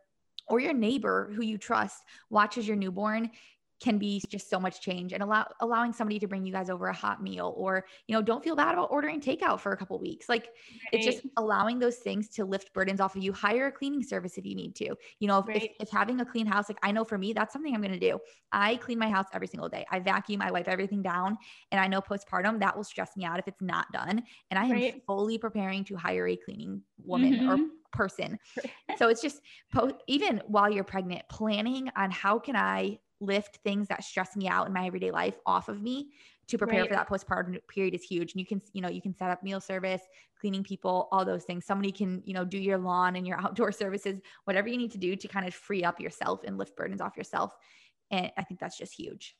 or 0.49 0.59
your 0.59 0.73
neighbor 0.73 1.32
who 1.34 1.43
you 1.43 1.57
trust 1.57 2.03
watches 2.30 2.67
your 2.67 2.75
newborn 2.75 3.32
can 3.80 3.97
be 3.97 4.21
just 4.28 4.49
so 4.49 4.59
much 4.59 4.82
change 4.82 5.13
and 5.13 5.21
allow 5.21 5.45
allowing 5.61 5.93
somebody 5.93 6.17
to 6.19 6.28
bring 6.28 6.45
you 6.45 6.51
guys 6.51 6.69
over 6.69 6.88
a 6.88 6.93
hot 6.93 7.21
meal 7.21 7.53
or 7.55 7.86
you 8.07 8.15
know 8.15 8.21
don't 8.21 8.43
feel 8.43 8.55
bad 8.55 8.73
about 8.73 8.89
ordering 8.91 9.21
takeout 9.21 9.59
for 9.59 9.71
a 9.71 9.78
couple 9.78 9.99
weeks 9.99 10.28
like 10.28 10.45
right. 10.45 10.93
it's 10.93 11.05
just 11.05 11.25
allowing 11.38 11.78
those 11.78 11.97
things 11.97 12.28
to 12.28 12.43
lift 12.43 12.73
burdens 12.73 12.99
off 12.99 13.15
of 13.15 13.23
you 13.23 13.32
hire 13.32 13.67
a 13.67 13.71
cleaning 13.71 14.03
service 14.03 14.38
if 14.38 14.45
you 14.45 14.55
need 14.55 14.75
to 14.75 14.95
you 15.19 15.28
know 15.28 15.39
if, 15.39 15.47
right. 15.47 15.63
if, 15.63 15.71
if, 15.82 15.89
having 15.89 16.19
a 16.21 16.25
clean 16.25 16.45
house 16.45 16.69
like 16.69 16.80
i 16.82 16.91
know 16.91 17.03
for 17.03 17.17
me 17.17 17.34
that's 17.34 17.53
something 17.53 17.73
i'm 17.73 17.82
going 17.82 17.91
to 17.91 17.99
do 17.99 18.17
i 18.51 18.75
clean 18.78 18.97
my 18.97 19.09
house 19.09 19.28
every 19.34 19.47
single 19.47 19.69
day 19.69 19.86
i 19.91 19.99
vacuum 19.99 20.41
i 20.41 20.51
wipe 20.51 20.67
everything 20.67 21.01
down 21.01 21.38
and 21.71 21.80
i 21.80 21.88
know 21.88 22.01
postpartum 22.01 22.59
that 22.59 22.75
will 22.75 22.84
stress 22.84 23.15
me 23.15 23.25
out 23.25 23.38
if 23.38 23.47
it's 23.47 23.61
not 23.61 23.86
done 23.91 24.21
and 24.49 24.59
i 24.59 24.65
am 24.65 24.71
right. 24.71 25.03
fully 25.05 25.38
preparing 25.38 25.84
to 25.84 25.95
hire 25.95 26.28
a 26.28 26.36
cleaning 26.36 26.82
woman 27.03 27.34
mm-hmm. 27.34 27.49
or 27.49 27.57
person 27.91 28.38
so 28.97 29.07
it's 29.07 29.21
just 29.21 29.41
po- 29.73 29.97
even 30.07 30.41
while 30.47 30.69
you're 30.69 30.84
pregnant 30.84 31.23
planning 31.30 31.89
on 31.95 32.11
how 32.11 32.38
can 32.38 32.55
i 32.55 32.97
lift 33.20 33.57
things 33.63 33.88
that 33.88 34.03
stress 34.03 34.36
me 34.36 34.47
out 34.47 34.68
in 34.68 34.74
my 34.74 34.86
everyday 34.86 35.11
life 35.11 35.38
off 35.45 35.70
of 35.70 35.82
me 35.82 36.09
to 36.47 36.57
prepare 36.57 36.82
right. 36.82 36.89
for 36.89 36.95
that 36.95 37.09
postpartum 37.09 37.57
period 37.68 37.93
is 37.93 38.03
huge. 38.03 38.34
And 38.34 38.39
you 38.39 38.45
can, 38.45 38.61
you 38.74 38.82
know, 38.82 38.89
you 38.89 39.01
can 39.01 39.13
set 39.13 39.30
up 39.30 39.43
meal 39.43 39.59
service, 39.59 40.01
cleaning 40.39 40.63
people, 40.63 41.09
all 41.11 41.26
those 41.26 41.43
things. 41.43 41.65
Somebody 41.65 41.91
can, 41.91 42.22
you 42.26 42.34
know, 42.34 42.45
do 42.45 42.57
your 42.57 42.78
lawn 42.78 43.15
and 43.15 43.28
your 43.28 43.39
outdoor 43.41 43.72
services, 43.72 44.20
whatever 44.45 44.68
you 44.68 44.78
need 44.78 44.91
to 44.91 44.97
do 44.97 45.15
to 45.15 45.28
kind 45.28 45.47
of 45.47 45.53
free 45.53 45.84
up 45.84 45.99
yourself 45.99 46.41
and 46.45 46.57
lift 46.57 46.76
burdens 46.76 47.01
off 47.01 47.18
yourself. 47.18 47.53
And 48.11 48.32
I 48.38 48.43
think 48.43 48.59
that's 48.59 48.78
just 48.78 48.93
huge. 48.93 49.36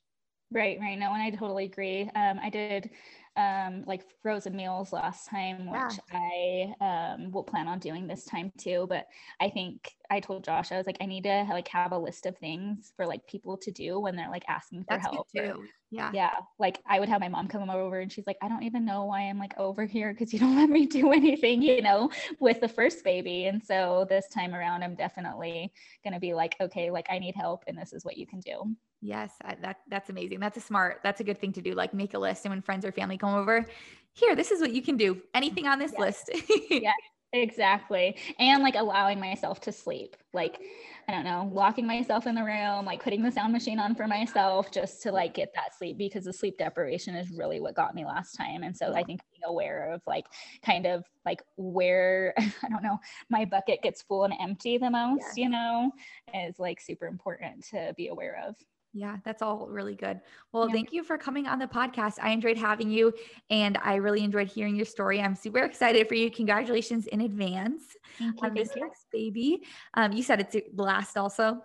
Right, 0.52 0.80
right. 0.80 0.98
No, 0.98 1.12
and 1.12 1.22
I 1.22 1.30
totally 1.30 1.66
agree. 1.66 2.10
Um, 2.16 2.40
I 2.42 2.50
did 2.50 2.90
um, 3.36 3.84
like 3.86 4.04
frozen 4.22 4.56
meals 4.56 4.94
last 4.94 5.30
time, 5.30 5.70
which 5.70 6.00
yeah. 6.12 6.74
I 6.82 7.14
um, 7.16 7.32
will 7.32 7.44
plan 7.44 7.68
on 7.68 7.80
doing 7.80 8.08
this 8.08 8.24
time 8.26 8.52
too. 8.58 8.88
But 8.90 9.08
I 9.40 9.50
think 9.50 9.94
I 10.10 10.20
told 10.20 10.46
Josh, 10.46 10.72
I 10.72 10.78
was 10.78 10.88
like, 10.88 10.98
I 11.02 11.06
need 11.06 11.26
to 11.26 11.46
like 11.50 11.68
have 11.68 11.92
a 11.92 11.98
list 11.98 12.26
of 12.26 12.38
things 12.38 12.94
for 12.96 13.06
like 13.06 13.28
people 13.28 13.58
to 13.58 13.72
do 13.72 14.00
when 14.00 14.16
they're 14.16 14.32
like 14.32 14.46
asking 14.48 14.86
for 14.86 14.92
That's 14.92 15.06
help. 15.06 15.28
Or, 15.38 15.58
yeah. 15.92 16.12
Yeah. 16.14 16.34
Like 16.58 16.80
I 16.88 17.00
would 17.00 17.10
have 17.10 17.22
my 17.22 17.30
mom 17.30 17.48
come 17.48 17.70
over 17.70 18.00
and 18.00 18.12
she's 18.12 18.26
like, 18.26 18.38
I 18.42 18.48
don't 18.48 18.64
even 18.64 18.86
know 18.86 19.06
why 19.06 19.24
I'm 19.24 19.38
like 19.40 19.54
over 19.58 19.86
here 19.86 20.14
because 20.14 20.34
you 20.34 20.40
don't 20.40 20.56
let 20.58 20.70
me 20.70 20.86
do 20.86 21.12
anything, 21.12 21.62
you 21.62 21.82
know, 21.82 22.10
with 22.40 22.62
the 22.62 22.70
first 22.70 23.04
baby. 23.04 23.46
And 23.46 23.64
so 23.64 24.08
this 24.10 24.30
time 24.30 24.56
around, 24.56 24.84
I'm 24.84 24.96
definitely 24.96 25.74
going 26.04 26.14
to 26.14 26.20
be 26.20 26.34
like, 26.34 26.56
okay, 26.60 26.90
like 26.90 27.08
I 27.10 27.20
need 27.20 27.36
help 27.36 27.66
and 27.68 27.78
this 27.78 27.92
is 27.92 28.04
what 28.04 28.18
you 28.18 28.26
can 28.26 28.40
do. 28.40 28.76
Yes, 29.02 29.32
I, 29.44 29.56
that 29.62 29.78
that's 29.88 30.10
amazing. 30.10 30.40
That's 30.40 30.58
a 30.58 30.62
smart. 30.62 31.02
That's 31.04 31.22
a 31.22 31.24
good 31.24 31.40
thing 31.40 31.54
to 31.54 31.62
do. 31.62 31.74
Like 31.74 31.94
make 31.94 32.14
a 32.14 32.20
list, 32.20 32.46
and 32.46 32.52
when 32.52 32.62
friends 32.62 32.84
or 32.84 32.92
family 32.92 33.18
come 33.18 33.36
over, 33.36 33.66
here, 34.14 34.36
this 34.36 34.52
is 34.52 34.60
what 34.60 34.74
you 34.74 34.82
can 34.82 34.98
do. 34.98 35.22
Anything 35.34 35.68
on 35.68 35.78
this 35.78 35.94
yes. 35.98 36.26
list. 36.30 36.44
yeah, 36.72 36.94
exactly. 37.32 38.18
And 38.40 38.64
like 38.64 38.74
allowing 38.76 39.20
myself 39.20 39.62
to 39.62 39.72
sleep. 39.72 40.18
Like 40.34 40.60
I 41.08 41.14
don't 41.14 41.24
know, 41.24 41.50
locking 41.54 41.86
myself 41.86 42.26
in 42.26 42.34
the 42.34 42.44
room, 42.44 42.86
like 42.86 43.04
putting 43.04 43.22
the 43.22 43.32
sound 43.32 43.54
machine 43.54 43.80
on 43.80 43.94
for 43.94 44.08
myself, 44.08 44.72
just 44.72 45.04
to 45.04 45.12
like 45.12 45.36
get 45.36 45.54
that 45.54 45.78
sleep 45.78 46.00
because 46.00 46.26
the 46.26 46.34
sleep 46.34 46.58
deprivation 46.58 47.16
is 47.16 47.30
really 47.32 47.62
what 47.62 47.76
got 47.76 47.94
me 47.94 48.04
last 48.04 48.34
time. 48.34 48.64
And 48.64 48.76
so. 48.76 48.94
I 48.94 49.04
think 49.04 49.22
being 49.32 49.44
aware 49.46 49.94
of 49.94 50.02
like 50.08 50.26
kind 50.66 50.88
of 50.88 51.06
like 51.24 51.44
where 51.56 52.34
I 52.40 52.70
don't 52.70 52.82
know 52.82 52.98
my 53.30 53.46
bucket 53.46 53.84
gets 53.84 54.02
full 54.02 54.24
and 54.24 54.34
empty 54.42 54.80
the 54.80 54.90
most, 54.90 55.38
yeah. 55.38 55.44
you 55.44 55.50
know, 55.50 55.92
is 56.34 56.58
like 56.58 56.82
super 56.82 57.06
important 57.06 57.64
to 57.70 57.94
be 57.96 58.08
aware 58.08 58.44
of. 58.48 58.56
Yeah, 58.98 59.18
that's 59.24 59.44
all 59.44 59.68
really 59.70 59.94
good. 59.94 60.22
Well, 60.52 60.68
yeah. 60.68 60.74
thank 60.74 60.92
you 60.92 61.04
for 61.04 61.20
coming 61.20 61.46
on 61.46 61.60
the 61.60 61.68
podcast. 61.68 62.16
I 62.20 62.32
enjoyed 62.32 62.58
having 62.58 62.90
you 62.90 63.14
and 63.52 63.78
I 63.84 63.96
really 63.96 64.24
enjoyed 64.24 64.48
hearing 64.48 64.76
your 64.76 64.86
story. 64.86 65.22
I'm 65.22 65.36
super 65.36 65.60
excited 65.60 66.08
for 66.08 66.16
you. 66.16 66.32
Congratulations 66.32 67.06
in 67.06 67.22
advance 67.22 67.84
thank 68.18 68.42
you, 68.42 68.48
on 68.48 68.56
this 68.56 68.72
next 68.76 69.06
baby. 69.14 69.64
Um, 69.94 70.14
you 70.14 70.24
said 70.24 70.40
it's 70.40 70.56
last 70.76 71.16
also. 71.16 71.62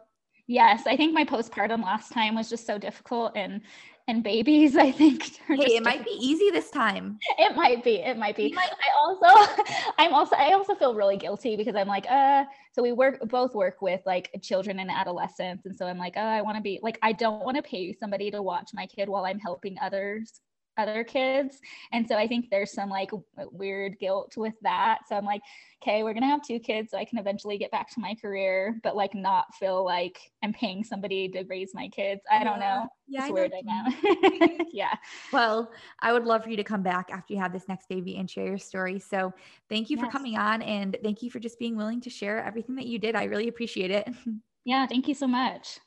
Yes, 0.47 0.83
I 0.87 0.95
think 0.95 1.15
my 1.15 1.25
postpartum 1.25 1.83
last 1.83 2.13
time 2.13 2.35
was 2.35 2.51
just 2.51 2.67
so 2.67 2.77
difficult 2.77 3.33
and 3.35 3.63
and 4.09 4.23
babies 4.23 4.77
i 4.89 4.91
think 4.91 5.25
hey, 5.47 5.77
it 5.77 5.85
might 5.85 6.05
be 6.05 6.11
easy 6.21 6.51
this 6.51 6.71
time. 6.71 7.19
It 7.39 7.57
might 7.57 7.85
be 7.85 7.97
it 7.97 8.17
might 8.17 8.37
be. 8.37 8.53
Might- 8.53 8.71
i 8.71 8.99
also 9.01 9.63
i'm 9.99 10.15
also 10.15 10.37
i 10.37 10.53
also 10.53 10.75
feel 10.75 10.95
really 10.95 11.17
guilty 11.17 11.57
because 11.57 11.75
i'm 11.75 11.89
like 11.89 12.07
uh 12.11 12.45
so 12.73 12.83
we 12.83 12.93
work 12.93 13.19
both 13.29 13.55
work 13.55 13.81
with 13.83 14.01
like 14.07 14.31
children 14.43 14.79
and 14.81 14.91
adolescents 14.91 15.67
and 15.67 15.77
so 15.77 15.87
i'm 15.87 15.99
like 15.99 16.15
oh 16.17 16.21
i 16.21 16.43
want 16.43 16.57
to 16.57 16.63
be 16.63 16.81
like 16.83 16.99
i 17.03 17.13
don't 17.13 17.45
want 17.45 17.57
to 17.57 17.63
pay 17.63 17.93
somebody 17.93 18.31
to 18.31 18.43
watch 18.43 18.71
my 18.75 18.87
kid 18.87 19.09
while 19.09 19.25
i'm 19.25 19.39
helping 19.39 19.77
others 19.81 20.41
other 20.79 21.05
kids. 21.05 21.59
And 21.93 22.07
so 22.07 22.17
I 22.17 22.27
think 22.27 22.49
there's 22.51 22.73
some 22.73 22.89
like 22.89 23.11
weird 23.37 23.99
guilt 23.99 24.35
with 24.37 24.55
that. 24.63 25.01
So 25.09 25.17
I'm 25.17 25.25
like, 25.25 25.43
okay, 25.83 26.03
we're 26.03 26.13
going 26.13 26.23
to 26.23 26.29
have 26.29 26.43
two 26.43 26.59
kids 26.59 26.91
so 26.91 26.99
I 26.99 27.05
can 27.05 27.19
eventually 27.19 27.59
get 27.59 27.71
back 27.71 27.91
to 27.95 28.01
my 28.01 28.15
career, 28.15 28.79
but 28.83 28.97
like 28.97 29.15
not 29.15 29.55
feel 29.55 29.85
like 29.85 30.19
I'm 30.43 30.53
paying 30.53 30.85
somebody 30.85 31.29
to 31.31 31.45
raise 31.45 31.73
my 31.75 31.89
kids. 31.89 32.23
I 32.31 32.45
don't 32.45 32.61
know. 32.61 32.87
Yeah, 33.09 33.25
it's 33.25 33.33
weird 33.33 33.53
dynamic. 33.53 34.67
yeah. 34.73 34.95
Well, 35.33 35.71
I 36.01 36.13
would 36.13 36.25
love 36.25 36.45
for 36.45 36.51
you 36.51 36.57
to 36.57 36.65
come 36.65 36.83
back 36.83 37.11
after 37.11 37.35
you 37.35 37.41
have 37.41 37.53
this 37.53 37.69
next 37.69 37.89
baby 37.89 38.17
and 38.17 38.31
share 38.31 38.47
your 38.47 38.59
story. 38.59 38.99
So 38.99 39.33
thank 39.69 39.91
you 39.91 39.97
yes. 39.97 40.07
for 40.07 40.11
coming 40.11 40.37
on 40.37 40.63
and 40.63 40.97
thank 41.03 41.23
you 41.23 41.31
for 41.31 41.41
just 41.41 41.59
being 41.59 41.77
willing 41.77 42.01
to 42.03 42.11
share 42.11 42.43
everything 42.43 42.77
that 42.77 42.87
you 42.87 42.99
did. 42.99 43.17
I 43.17 43.25
really 43.25 43.49
appreciate 43.49 43.91
it. 43.91 44.09
yeah, 44.65 44.87
thank 44.87 45.09
you 45.09 45.15
so 45.15 45.27
much. 45.27 45.79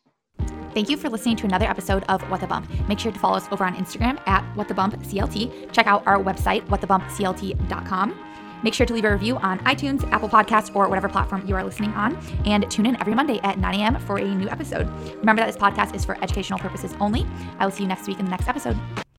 Thank 0.74 0.90
you 0.90 0.98
for 0.98 1.10
listening 1.10 1.38
to 1.38 1.46
another 1.46 1.66
episode 1.66 2.04
of 2.10 2.22
What 2.30 2.42
the 2.42 2.48
Bump. 2.48 2.70
Make 2.90 3.00
sure 3.00 3.12
to 3.12 3.20
follow 3.20 3.38
us 3.38 3.48
over 3.52 3.64
on 3.64 3.76
Instagram 3.76 4.20
at 4.28 4.44
What 4.58 4.68
the 4.68 4.74
Bump 4.74 4.96
CLT. 4.96 5.72
Check 5.72 5.88
out 5.88 6.06
our 6.06 6.22
website, 6.22 6.68
whatthebumpclt.com. 6.68 8.20
Make 8.64 8.74
sure 8.74 8.86
to 8.86 8.94
leave 8.94 9.06
a 9.06 9.12
review 9.12 9.38
on 9.38 9.60
iTunes, 9.60 10.10
Apple 10.12 10.28
Podcasts, 10.28 10.76
or 10.76 10.90
whatever 10.90 11.08
platform 11.08 11.46
you 11.48 11.56
are 11.56 11.64
listening 11.64 11.92
on. 11.92 12.18
And 12.46 12.70
tune 12.70 12.88
in 12.88 13.00
every 13.00 13.14
Monday 13.14 13.40
at 13.44 13.60
9 13.60 13.80
a.m. 13.80 14.00
for 14.00 14.18
a 14.18 14.26
new 14.26 14.50
episode. 14.50 14.90
Remember 15.20 15.42
that 15.42 15.46
this 15.46 15.58
podcast 15.58 15.96
is 15.96 16.04
for 16.04 16.22
educational 16.24 16.60
purposes 16.60 16.94
only. 17.00 17.26
I 17.60 17.66
will 17.66 17.72
see 17.72 17.84
you 17.84 17.90
next 17.90 18.08
week 18.08 18.20
in 18.20 18.26
the 18.26 18.32
next 18.32 18.48
episode. 18.48 18.78